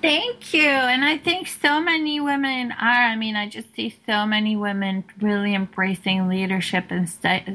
Thank 0.00 0.54
you. 0.54 0.68
And 0.68 1.04
I 1.04 1.18
think 1.18 1.48
so 1.48 1.80
many 1.80 2.20
women 2.20 2.70
are. 2.70 3.02
I 3.02 3.16
mean, 3.16 3.34
I 3.34 3.48
just 3.48 3.74
see 3.74 3.96
so 4.06 4.26
many 4.26 4.54
women 4.54 5.02
really 5.20 5.56
embracing 5.56 6.28
leadership 6.28 6.84
and, 6.90 7.10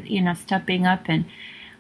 you 0.06 0.22
know, 0.22 0.34
stepping 0.34 0.86
up 0.86 1.04
and 1.06 1.24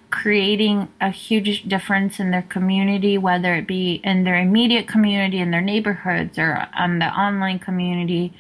creating 0.09 0.87
a 1.01 1.09
huge 1.09 1.63
difference 1.63 2.17
in 2.17 2.31
their 2.31 2.43
community, 2.43 3.17
whether 3.17 3.55
it 3.55 3.67
be 3.67 3.99
in 4.05 4.23
their 4.23 4.39
immediate 4.39 4.87
community, 4.87 5.39
in 5.39 5.51
their 5.51 5.59
neighborhoods, 5.59 6.37
or 6.37 6.65
on 6.77 6.99
the 6.99 7.07
online 7.07 7.59
community 7.59 8.31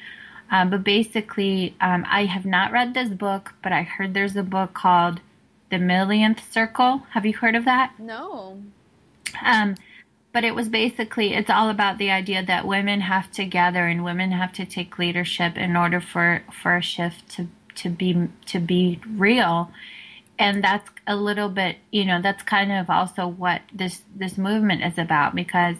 uh, 0.53 0.65
but 0.65 0.83
basically, 0.83 1.75
um, 1.81 2.05
I 2.07 2.25
have 2.25 2.45
not 2.45 2.71
read 2.71 2.93
this 2.93 3.09
book, 3.09 3.55
but 3.63 3.71
I 3.71 3.81
heard 3.81 4.13
there's 4.13 4.35
a 4.35 4.43
book 4.43 4.75
called 4.75 5.19
The 5.71 5.79
Millionth 5.79 6.53
Circle. 6.53 7.01
Have 7.09 7.25
you 7.25 7.33
heard 7.33 7.55
of 7.55 7.65
that? 7.65 7.99
No. 7.99 8.61
Um, 9.43 9.75
but 10.31 10.43
it 10.43 10.53
was 10.53 10.69
basically 10.69 11.33
it's 11.33 11.49
all 11.49 11.71
about 11.71 11.97
the 11.97 12.11
idea 12.11 12.45
that 12.45 12.67
women 12.67 13.01
have 13.01 13.31
to 13.31 13.45
gather 13.45 13.87
and 13.87 14.03
women 14.03 14.31
have 14.31 14.53
to 14.53 14.65
take 14.65 14.99
leadership 14.99 15.57
in 15.57 15.75
order 15.75 15.99
for 15.99 16.43
for 16.61 16.75
a 16.75 16.81
shift 16.83 17.29
to 17.29 17.47
to 17.75 17.89
be 17.89 18.27
to 18.45 18.59
be 18.59 18.99
real 19.07 19.71
and 20.37 20.63
that's 20.63 20.89
a 21.05 21.15
little 21.15 21.49
bit 21.49 21.77
you 21.91 22.03
know 22.03 22.21
that's 22.21 22.43
kind 22.43 22.71
of 22.71 22.89
also 22.89 23.27
what 23.27 23.61
this 23.71 24.01
this 24.15 24.37
movement 24.37 24.83
is 24.83 24.97
about 24.97 25.35
because 25.35 25.77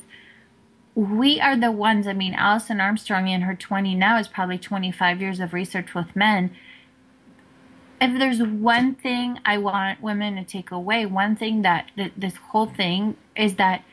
we 0.96 1.40
are 1.40 1.58
the 1.58 1.72
ones. 1.72 2.08
I 2.08 2.14
mean, 2.14 2.34
Alison 2.34 2.80
Armstrong 2.80 3.28
in 3.28 3.42
her 3.42 3.56
20 3.56 3.96
now 3.96 4.20
is 4.20 4.28
probably 4.28 4.58
25 4.58 5.22
years 5.22 5.40
of 5.40 5.54
research 5.54 5.94
with 5.94 6.16
men. 6.16 6.56
If 8.00 8.20
there's 8.20 8.42
one 8.42 8.96
thing 8.96 9.40
I 9.46 9.58
want 9.58 10.02
women 10.02 10.36
to 10.36 10.44
take 10.44 10.72
away, 10.72 11.06
one 11.06 11.36
thing 11.36 11.62
that 11.62 11.90
th- 11.96 12.12
this 12.18 12.36
whole 12.36 12.68
thing 12.68 13.16
is 13.36 13.56
that 13.56 13.84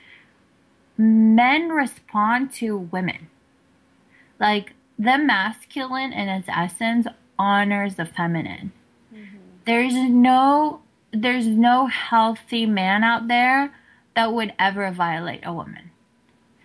men 0.98 1.70
respond 1.70 2.52
to 2.54 2.76
women. 2.76 3.28
Like 4.38 4.74
the 4.98 5.16
masculine 5.16 6.12
in 6.12 6.28
its 6.28 6.48
essence 6.48 7.06
honors 7.38 7.94
the 7.94 8.04
feminine. 8.04 8.72
Mm-hmm. 9.14 9.36
There's 9.64 9.94
no 9.94 10.82
there's 11.12 11.46
no 11.46 11.86
healthy 11.86 12.66
man 12.66 13.02
out 13.02 13.26
there 13.26 13.74
that 14.14 14.32
would 14.32 14.52
ever 14.58 14.90
violate 14.92 15.40
a 15.44 15.52
woman 15.52 15.89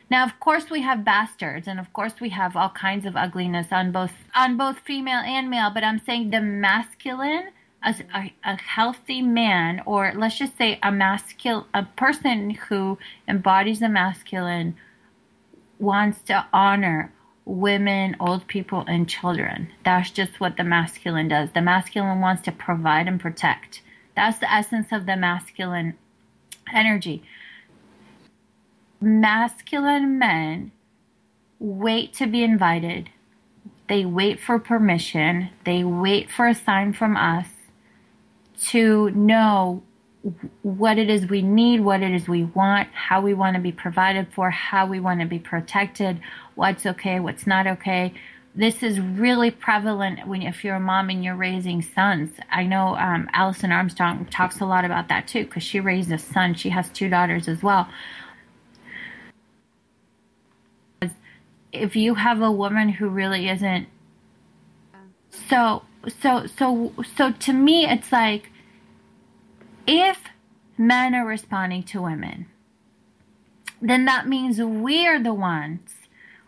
Now, 0.09 0.23
of 0.23 0.39
course, 0.39 0.69
we 0.69 0.81
have 0.81 1.03
bastards, 1.03 1.67
and 1.67 1.79
of 1.79 1.91
course, 1.91 2.13
we 2.21 2.29
have 2.29 2.55
all 2.55 2.69
kinds 2.69 3.05
of 3.05 3.15
ugliness 3.15 3.67
on 3.71 3.91
both 3.91 4.13
on 4.35 4.55
both 4.57 4.79
female 4.79 5.21
and 5.21 5.49
male. 5.49 5.71
But 5.71 5.83
I'm 5.83 5.99
saying 5.99 6.29
the 6.29 6.41
masculine, 6.41 7.49
a, 7.83 7.95
a, 8.13 8.33
a 8.43 8.55
healthy 8.57 9.21
man, 9.21 9.81
or 9.85 10.13
let's 10.15 10.37
just 10.37 10.57
say 10.57 10.79
a 10.83 10.91
masculine, 10.91 11.65
a 11.73 11.83
person 11.83 12.51
who 12.51 12.99
embodies 13.27 13.79
the 13.79 13.89
masculine, 13.89 14.75
wants 15.79 16.21
to 16.23 16.45
honor 16.53 17.11
women, 17.43 18.15
old 18.19 18.47
people, 18.47 18.83
and 18.87 19.09
children. 19.09 19.69
That's 19.83 20.11
just 20.11 20.39
what 20.39 20.57
the 20.57 20.63
masculine 20.63 21.29
does. 21.29 21.51
The 21.51 21.61
masculine 21.61 22.21
wants 22.21 22.43
to 22.43 22.51
provide 22.51 23.07
and 23.07 23.19
protect. 23.19 23.81
That's 24.15 24.39
the 24.39 24.51
essence 24.51 24.91
of 24.91 25.07
the 25.07 25.17
masculine 25.17 25.95
energy 26.73 27.23
masculine 29.05 30.17
men 30.17 30.71
wait 31.59 32.13
to 32.15 32.27
be 32.27 32.43
invited. 32.43 33.09
They 33.87 34.03
wait 34.03 34.39
for 34.39 34.59
permission. 34.59 35.49
They 35.63 35.83
wait 35.83 36.31
for 36.31 36.47
a 36.47 36.55
sign 36.55 36.93
from 36.93 37.15
us 37.15 37.47
to 38.69 39.11
know 39.11 39.83
what 40.63 40.97
it 40.97 41.09
is 41.09 41.27
we 41.27 41.43
need, 41.43 41.81
what 41.81 42.01
it 42.01 42.11
is 42.11 42.27
we 42.27 42.45
want, 42.45 42.89
how 42.93 43.21
we 43.21 43.35
want 43.35 43.55
to 43.55 43.61
be 43.61 43.71
provided 43.71 44.27
for, 44.33 44.49
how 44.49 44.87
we 44.87 44.99
want 44.99 45.19
to 45.19 45.27
be 45.27 45.37
protected, 45.37 46.19
what's 46.55 46.85
okay, 46.85 47.19
what's 47.19 47.45
not 47.45 47.67
okay. 47.67 48.11
This 48.55 48.81
is 48.81 48.99
really 48.99 49.51
prevalent 49.51 50.27
when 50.27 50.41
if 50.41 50.63
you're 50.63 50.77
a 50.77 50.79
mom 50.79 51.09
and 51.09 51.23
you're 51.23 51.35
raising 51.35 51.81
sons. 51.83 52.31
I 52.49 52.63
know 52.63 52.95
um, 52.95 53.29
Alison 53.33 53.71
Armstrong 53.71 54.25
talks 54.25 54.61
a 54.61 54.65
lot 54.65 54.83
about 54.83 55.09
that 55.09 55.27
too 55.27 55.43
because 55.45 55.61
she 55.61 55.79
raised 55.79 56.11
a 56.11 56.17
son. 56.17 56.55
She 56.55 56.69
has 56.69 56.89
two 56.89 57.09
daughters 57.09 57.47
as 57.47 57.61
well. 57.61 57.87
If 61.75 61.95
you 61.95 62.15
have 62.15 62.41
a 62.41 62.51
woman 62.51 62.89
who 62.89 63.07
really 63.07 63.49
isn't 63.49 63.87
so 65.49 65.83
so 66.21 66.45
so 66.45 66.93
so 67.15 67.31
to 67.31 67.53
me 67.53 67.85
it's 67.85 68.11
like 68.11 68.49
if 69.87 70.23
men 70.77 71.13
are 71.13 71.25
responding 71.25 71.83
to 71.83 72.01
women 72.01 72.47
then 73.81 74.05
that 74.05 74.27
means 74.27 74.59
we're 74.59 75.21
the 75.21 75.33
ones 75.33 75.93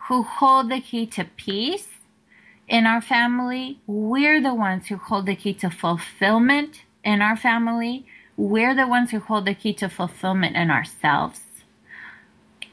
who 0.08 0.24
hold 0.24 0.72
the 0.72 0.80
key 0.80 1.06
to 1.06 1.26
peace 1.36 1.90
in 2.68 2.86
our 2.86 3.02
family. 3.02 3.80
We're 3.88 4.42
the 4.42 4.54
ones 4.54 4.88
who 4.88 4.98
hold 4.98 5.26
the 5.26 5.36
key 5.36 5.54
to 5.56 5.70
fulfillment 5.70 6.84
in 7.04 7.22
our 7.22 7.38
family. 7.38 8.06
We're 8.36 8.76
the 8.76 8.88
ones 8.88 9.12
who 9.12 9.20
hold 9.20 9.46
the 9.46 9.54
key 9.54 9.74
to 9.76 9.90
fulfillment 9.90 10.56
in 10.56 10.70
ourselves. 10.70 11.42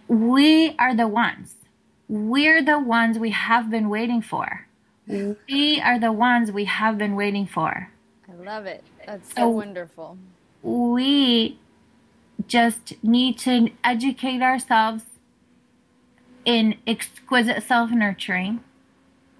We 0.08 0.76
are 0.78 0.94
the 0.94 1.08
ones 1.08 1.53
we're 2.08 2.62
the 2.62 2.78
ones 2.78 3.18
we 3.18 3.30
have 3.30 3.70
been 3.70 3.88
waiting 3.88 4.22
for. 4.22 4.66
Mm-hmm. 5.08 5.32
We 5.50 5.80
are 5.80 5.98
the 5.98 6.12
ones 6.12 6.52
we 6.52 6.64
have 6.64 6.98
been 6.98 7.14
waiting 7.14 7.46
for. 7.46 7.90
I 8.28 8.42
love 8.42 8.66
it. 8.66 8.82
That's 9.06 9.28
so, 9.30 9.34
so 9.34 9.48
wonderful. 9.48 10.18
We 10.62 11.58
just 12.46 12.94
need 13.02 13.38
to 13.40 13.70
educate 13.82 14.42
ourselves 14.42 15.04
in 16.44 16.76
exquisite 16.86 17.62
self 17.62 17.90
nurturing, 17.90 18.60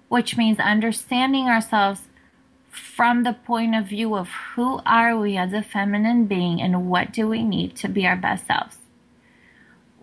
which 0.07 0.37
means 0.37 0.59
understanding 0.59 1.47
ourselves 1.47 2.01
from 2.69 3.23
the 3.23 3.33
point 3.33 3.75
of 3.75 3.85
view 3.85 4.15
of 4.15 4.29
who 4.55 4.81
are 4.85 5.17
we 5.17 5.37
as 5.37 5.53
a 5.53 5.61
feminine 5.61 6.25
being 6.25 6.61
and 6.61 6.89
what 6.89 7.13
do 7.13 7.27
we 7.27 7.41
need 7.41 7.75
to 7.75 7.87
be 7.87 8.05
our 8.05 8.17
best 8.17 8.45
selves 8.47 8.77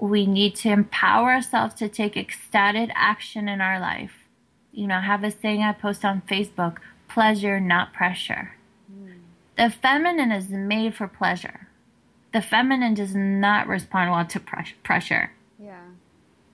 we 0.02 0.26
need 0.26 0.56
to 0.56 0.68
empower 0.68 1.30
ourselves 1.30 1.74
to 1.74 1.88
take 1.88 2.16
ecstatic 2.16 2.90
action 2.92 3.48
in 3.48 3.60
our 3.60 3.78
life. 3.78 4.26
You 4.72 4.88
know, 4.88 4.96
I 4.96 5.02
have 5.02 5.22
a 5.22 5.30
saying 5.30 5.62
I 5.62 5.70
post 5.70 6.04
on 6.04 6.22
Facebook 6.22 6.78
pleasure, 7.06 7.60
not 7.60 7.92
pressure. 7.92 8.56
Mm. 8.92 9.20
The 9.56 9.70
feminine 9.70 10.32
is 10.32 10.48
made 10.48 10.96
for 10.96 11.06
pleasure. 11.06 11.68
The 12.32 12.42
feminine 12.42 12.94
does 12.94 13.14
not 13.14 13.68
respond 13.68 14.10
well 14.10 14.24
to 14.24 14.40
pressure. 14.82 15.30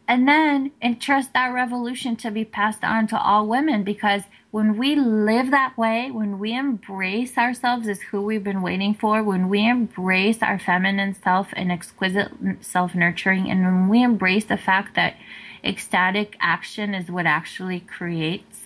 And 0.08 0.26
then 0.26 0.72
entrust 0.80 1.34
that 1.34 1.52
revolution 1.52 2.16
to 2.16 2.30
be 2.30 2.46
passed 2.46 2.82
on 2.82 3.06
to 3.08 3.20
all 3.20 3.46
women 3.46 3.84
because 3.84 4.22
when 4.50 4.78
we 4.78 4.96
live 4.96 5.50
that 5.50 5.76
way, 5.76 6.10
when 6.10 6.38
we 6.38 6.56
embrace 6.56 7.36
ourselves 7.36 7.86
as 7.86 8.00
who 8.00 8.22
we've 8.22 8.42
been 8.42 8.62
waiting 8.62 8.94
for, 8.94 9.22
when 9.22 9.50
we 9.50 9.68
embrace 9.68 10.42
our 10.42 10.58
feminine 10.58 11.14
self 11.14 11.48
and 11.52 11.70
exquisite 11.70 12.32
self 12.60 12.94
nurturing, 12.94 13.50
and 13.50 13.62
when 13.64 13.88
we 13.88 14.02
embrace 14.02 14.46
the 14.46 14.56
fact 14.56 14.94
that 14.94 15.16
ecstatic 15.62 16.38
action 16.40 16.94
is 16.94 17.10
what 17.10 17.26
actually 17.26 17.80
creates 17.80 18.62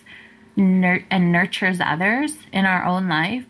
and 0.57 1.33
nurtures 1.33 1.81
others 1.81 2.37
in 2.53 2.67
our 2.67 2.85
own 2.85 3.09
life, 3.09 3.47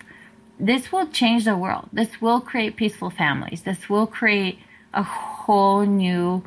this 0.58 0.90
will 0.90 1.08
change 1.08 1.44
the 1.44 1.58
world. 1.58 1.90
This 1.92 2.22
will 2.22 2.40
create 2.40 2.76
peaceful 2.76 3.10
families. 3.10 3.62
This 3.62 3.90
will 3.90 4.06
create 4.06 4.58
a 4.94 5.02
whole 5.02 5.84
new 5.84 6.42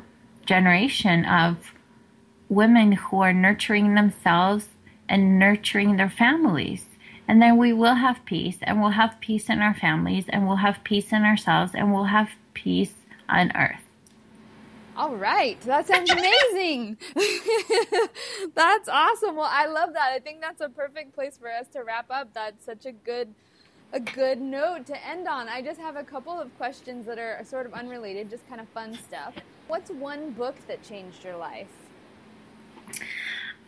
generation 0.46 1.24
of 1.24 1.72
women 2.48 2.92
who 2.92 3.20
are 3.20 3.32
nurturing 3.32 3.94
themselves 3.94 4.68
and 5.08 5.38
nurturing 5.38 5.96
their 5.96 6.10
families. 6.10 6.86
And 7.28 7.42
then 7.42 7.56
we 7.56 7.72
will 7.72 7.96
have 7.96 8.24
peace, 8.24 8.58
and 8.62 8.80
we'll 8.80 8.90
have 8.90 9.20
peace 9.20 9.48
in 9.48 9.60
our 9.60 9.74
families, 9.74 10.26
and 10.28 10.46
we'll 10.46 10.56
have 10.56 10.84
peace 10.84 11.12
in 11.12 11.24
ourselves, 11.24 11.72
and 11.74 11.92
we'll 11.92 12.04
have 12.04 12.30
peace 12.54 12.94
on 13.28 13.50
earth. 13.56 13.82
All 14.96 15.16
right. 15.16 15.60
That 15.62 15.86
sounds 15.86 16.10
amazing. 16.10 16.96
that's 18.54 18.88
awesome. 18.88 19.36
Well, 19.36 19.50
I 19.50 19.66
love 19.66 19.92
that. 19.92 20.12
I 20.14 20.20
think 20.20 20.40
that's 20.40 20.62
a 20.62 20.70
perfect 20.70 21.14
place 21.14 21.36
for 21.36 21.50
us 21.50 21.66
to 21.74 21.82
wrap 21.82 22.06
up. 22.10 22.32
That's 22.32 22.64
such 22.64 22.86
a 22.86 22.92
good 22.92 23.34
a 23.92 24.00
good 24.00 24.40
note 24.40 24.86
to 24.86 25.06
end 25.06 25.28
on. 25.28 25.48
I 25.48 25.62
just 25.62 25.78
have 25.80 25.96
a 25.96 26.02
couple 26.02 26.32
of 26.32 26.54
questions 26.56 27.06
that 27.06 27.18
are 27.18 27.40
sort 27.44 27.66
of 27.66 27.74
unrelated, 27.74 28.30
just 28.30 28.48
kind 28.48 28.60
of 28.60 28.68
fun 28.70 28.94
stuff. 28.94 29.34
What's 29.68 29.90
one 29.90 30.30
book 30.30 30.54
that 30.68 30.82
changed 30.82 31.24
your 31.24 31.36
life? 31.36 31.68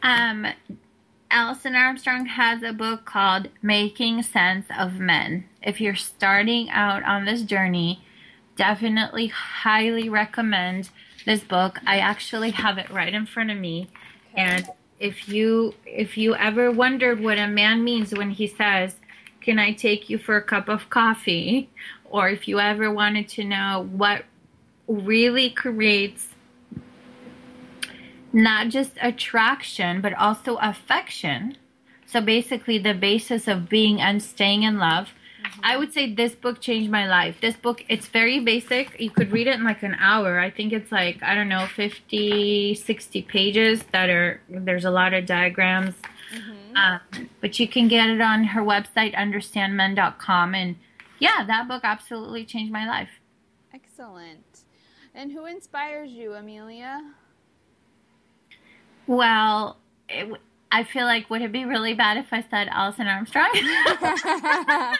Um 0.02 0.46
Alison 1.30 1.74
Armstrong 1.74 2.26
has 2.26 2.62
a 2.62 2.72
book 2.72 3.04
called 3.04 3.48
Making 3.60 4.22
Sense 4.22 4.66
of 4.76 4.98
Men. 4.98 5.46
If 5.62 5.80
you're 5.80 5.94
starting 5.94 6.70
out 6.70 7.02
on 7.02 7.26
this 7.26 7.42
journey, 7.42 8.02
definitely 8.56 9.26
highly 9.26 10.08
recommend 10.08 10.88
this 11.26 11.40
book. 11.40 11.80
I 11.86 11.98
actually 11.98 12.52
have 12.52 12.78
it 12.78 12.88
right 12.88 13.12
in 13.12 13.26
front 13.26 13.50
of 13.50 13.58
me. 13.58 13.88
Okay. 14.32 14.42
And 14.42 14.68
if 14.98 15.28
you 15.28 15.74
if 15.84 16.16
you 16.16 16.34
ever 16.34 16.70
wondered 16.70 17.20
what 17.20 17.38
a 17.38 17.46
man 17.46 17.84
means 17.84 18.14
when 18.14 18.30
he 18.30 18.46
says, 18.46 18.96
"Can 19.40 19.58
I 19.58 19.72
take 19.72 20.08
you 20.08 20.16
for 20.16 20.36
a 20.36 20.42
cup 20.42 20.68
of 20.68 20.90
coffee?" 20.90 21.70
or 22.10 22.28
if 22.30 22.48
you 22.48 22.58
ever 22.58 22.90
wanted 22.90 23.28
to 23.28 23.44
know 23.44 23.86
what 23.92 24.24
really 24.88 25.50
creates 25.50 26.28
not 28.32 28.68
just 28.68 28.92
attraction, 29.00 30.00
but 30.00 30.14
also 30.14 30.56
affection. 30.56 31.56
So 32.06 32.20
basically, 32.20 32.78
the 32.78 32.94
basis 32.94 33.48
of 33.48 33.68
being 33.68 34.00
and 34.00 34.22
staying 34.22 34.62
in 34.62 34.78
love. 34.78 35.10
Mm-hmm. 35.42 35.60
I 35.62 35.76
would 35.76 35.92
say 35.92 36.12
this 36.12 36.34
book 36.34 36.60
changed 36.60 36.90
my 36.90 37.06
life. 37.06 37.40
This 37.40 37.56
book, 37.56 37.84
it's 37.88 38.08
very 38.08 38.40
basic. 38.40 38.98
You 38.98 39.10
could 39.10 39.30
read 39.30 39.46
it 39.46 39.54
in 39.54 39.64
like 39.64 39.82
an 39.82 39.96
hour. 39.98 40.38
I 40.38 40.50
think 40.50 40.72
it's 40.72 40.90
like, 40.90 41.22
I 41.22 41.34
don't 41.34 41.48
know, 41.48 41.66
50, 41.66 42.74
60 42.74 43.22
pages 43.22 43.84
that 43.92 44.08
are, 44.08 44.40
there's 44.48 44.84
a 44.84 44.90
lot 44.90 45.14
of 45.14 45.26
diagrams. 45.26 45.94
Mm-hmm. 46.34 46.76
Uh, 46.76 46.98
but 47.40 47.58
you 47.58 47.68
can 47.68 47.88
get 47.88 48.08
it 48.08 48.20
on 48.20 48.44
her 48.44 48.62
website, 48.62 49.14
understandmen.com. 49.14 50.54
And 50.54 50.76
yeah, 51.18 51.44
that 51.46 51.68
book 51.68 51.82
absolutely 51.84 52.44
changed 52.44 52.72
my 52.72 52.86
life. 52.86 53.10
Excellent. 53.72 54.47
And 55.14 55.32
who 55.32 55.46
inspires 55.46 56.10
you, 56.10 56.34
Amelia? 56.34 57.00
Well, 59.06 59.78
it, 60.08 60.28
I 60.70 60.84
feel 60.84 61.04
like 61.04 61.30
would 61.30 61.42
it 61.42 61.50
be 61.50 61.64
really 61.64 61.94
bad 61.94 62.18
if 62.18 62.32
I 62.32 62.44
said 62.50 62.68
Alison 62.70 63.06
Armstrong? 63.06 63.50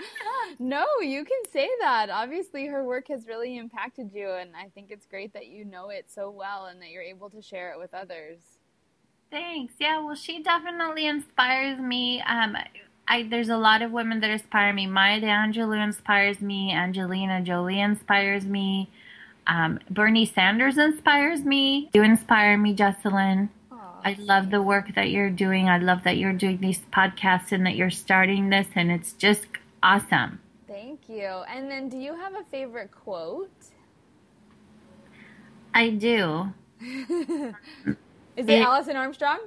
no, 0.58 0.84
you 1.02 1.24
can 1.24 1.52
say 1.52 1.68
that. 1.80 2.08
Obviously, 2.10 2.66
her 2.66 2.82
work 2.82 3.08
has 3.08 3.26
really 3.26 3.58
impacted 3.58 4.12
you, 4.14 4.30
and 4.30 4.50
I 4.56 4.68
think 4.74 4.90
it's 4.90 5.06
great 5.06 5.34
that 5.34 5.48
you 5.48 5.64
know 5.64 5.90
it 5.90 6.06
so 6.08 6.30
well 6.30 6.66
and 6.66 6.80
that 6.80 6.88
you're 6.88 7.02
able 7.02 7.28
to 7.30 7.42
share 7.42 7.72
it 7.72 7.78
with 7.78 7.92
others. 7.92 8.38
Thanks. 9.30 9.74
Yeah, 9.78 10.02
well, 10.02 10.14
she 10.14 10.42
definitely 10.42 11.06
inspires 11.06 11.78
me. 11.78 12.22
Um, 12.22 12.56
I, 13.06 13.24
there's 13.24 13.50
a 13.50 13.58
lot 13.58 13.82
of 13.82 13.92
women 13.92 14.20
that 14.20 14.30
inspire 14.30 14.72
me. 14.72 14.86
Maya 14.86 15.20
Angelou 15.20 15.82
inspires 15.82 16.40
me. 16.40 16.72
Angelina 16.72 17.42
Jolie 17.42 17.80
inspires 17.80 18.46
me. 18.46 18.90
Um, 19.48 19.80
Bernie 19.90 20.26
Sanders 20.26 20.78
inspires 20.78 21.42
me. 21.42 21.90
You 21.94 22.02
inspire 22.02 22.56
me, 22.56 22.74
Jessalyn. 22.74 23.48
I 24.04 24.16
love 24.18 24.50
the 24.50 24.62
work 24.62 24.94
that 24.94 25.10
you're 25.10 25.30
doing. 25.30 25.68
I 25.68 25.78
love 25.78 26.04
that 26.04 26.18
you're 26.18 26.32
doing 26.32 26.58
these 26.58 26.80
podcasts 26.92 27.50
and 27.50 27.66
that 27.66 27.74
you're 27.74 27.90
starting 27.90 28.50
this, 28.50 28.68
and 28.74 28.90
it's 28.90 29.12
just 29.12 29.46
awesome. 29.82 30.40
Thank 30.66 31.08
you. 31.08 31.26
And 31.26 31.70
then, 31.70 31.88
do 31.88 31.98
you 31.98 32.14
have 32.14 32.34
a 32.34 32.44
favorite 32.44 32.90
quote? 32.92 33.50
I 35.74 35.90
do. 35.90 36.52
Is 36.80 38.46
it, 38.46 38.50
it 38.50 38.62
Alison 38.62 38.96
Armstrong? 38.96 39.40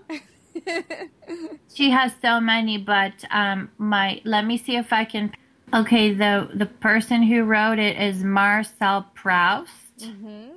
she 1.74 1.92
has 1.92 2.12
so 2.22 2.42
many, 2.42 2.78
but 2.78 3.14
um, 3.32 3.70
my 3.78 4.22
let 4.26 4.46
me 4.46 4.58
see 4.58 4.76
if 4.76 4.92
I 4.92 5.06
can. 5.06 5.32
Okay, 5.74 6.14
the 6.14 6.50
the 6.54 6.66
person 6.66 7.24
who 7.24 7.44
wrote 7.44 7.80
it 7.80 7.98
is 7.98 8.24
Marcel 8.24 9.08
Proust. 9.16 9.72
Mm-hmm. 10.04 10.52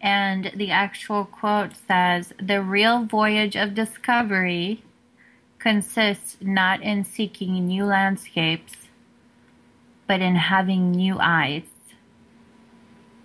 And 0.00 0.50
the 0.54 0.70
actual 0.70 1.24
quote 1.24 1.72
says 1.76 2.32
The 2.40 2.62
real 2.62 3.04
voyage 3.04 3.56
of 3.56 3.74
discovery 3.74 4.82
consists 5.58 6.38
not 6.40 6.82
in 6.82 7.04
seeking 7.04 7.66
new 7.66 7.84
landscapes, 7.84 8.72
but 10.06 10.20
in 10.20 10.34
having 10.34 10.90
new 10.90 11.18
eyes. 11.20 11.64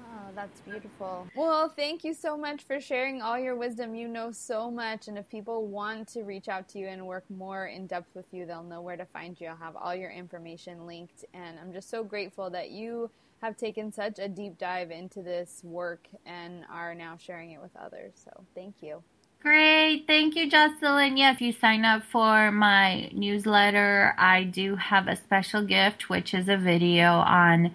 Oh, 0.01 0.31
that's 0.35 0.59
beautiful. 0.61 1.27
Well, 1.33 1.69
thank 1.69 2.03
you 2.03 2.13
so 2.13 2.35
much 2.35 2.63
for 2.63 2.81
sharing 2.81 3.21
all 3.21 3.39
your 3.39 3.55
wisdom. 3.55 3.95
You 3.95 4.09
know 4.09 4.31
so 4.31 4.69
much. 4.69 5.07
And 5.07 5.17
if 5.17 5.29
people 5.29 5.67
want 5.67 6.09
to 6.09 6.23
reach 6.23 6.49
out 6.49 6.67
to 6.69 6.79
you 6.79 6.87
and 6.87 7.07
work 7.07 7.23
more 7.29 7.67
in 7.67 7.87
depth 7.87 8.13
with 8.13 8.27
you, 8.33 8.45
they'll 8.45 8.63
know 8.63 8.81
where 8.81 8.97
to 8.97 9.05
find 9.05 9.39
you. 9.39 9.47
I'll 9.47 9.55
have 9.55 9.77
all 9.77 9.95
your 9.95 10.11
information 10.11 10.85
linked. 10.85 11.23
And 11.33 11.57
I'm 11.57 11.71
just 11.71 11.89
so 11.89 12.03
grateful 12.03 12.49
that 12.49 12.71
you 12.71 13.09
have 13.41 13.57
taken 13.57 13.91
such 13.91 14.19
a 14.19 14.27
deep 14.27 14.57
dive 14.57 14.91
into 14.91 15.21
this 15.21 15.61
work 15.63 16.07
and 16.25 16.65
are 16.71 16.95
now 16.95 17.17
sharing 17.17 17.51
it 17.51 17.61
with 17.61 17.75
others. 17.75 18.13
So 18.23 18.31
thank 18.55 18.75
you. 18.81 19.03
Great. 19.41 20.05
Thank 20.07 20.35
you, 20.35 20.49
Jocelyn. 20.49 21.17
Yeah, 21.17 21.31
if 21.31 21.39
you 21.39 21.51
sign 21.51 21.85
up 21.85 22.03
for 22.03 22.51
my 22.51 23.09
newsletter, 23.13 24.15
I 24.17 24.43
do 24.43 24.75
have 24.75 25.07
a 25.07 25.15
special 25.15 25.63
gift, 25.63 26.09
which 26.09 26.33
is 26.33 26.49
a 26.49 26.57
video 26.57 27.11
on 27.11 27.71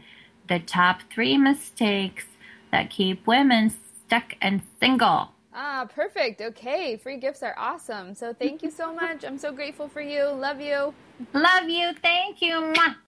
the 0.48 0.58
top 0.58 1.02
three 1.12 1.38
mistakes 1.38 2.24
that 2.72 2.90
keep 2.90 3.24
women 3.26 3.70
stuck 3.70 4.34
and 4.42 4.62
single. 4.80 5.30
Ah, 5.54 5.86
perfect. 5.88 6.40
Okay. 6.40 6.96
Free 6.96 7.18
gifts 7.18 7.42
are 7.42 7.54
awesome. 7.56 8.14
So 8.14 8.32
thank 8.32 8.62
you 8.62 8.70
so 8.70 8.92
much. 9.02 9.24
I'm 9.24 9.38
so 9.38 9.52
grateful 9.52 9.88
for 9.88 10.00
you. 10.00 10.24
Love 10.24 10.60
you. 10.60 10.92
Love 11.32 11.68
you. 11.68 11.92
Thank 12.02 12.42
you. 12.42 12.54
Mwah. 12.54 12.96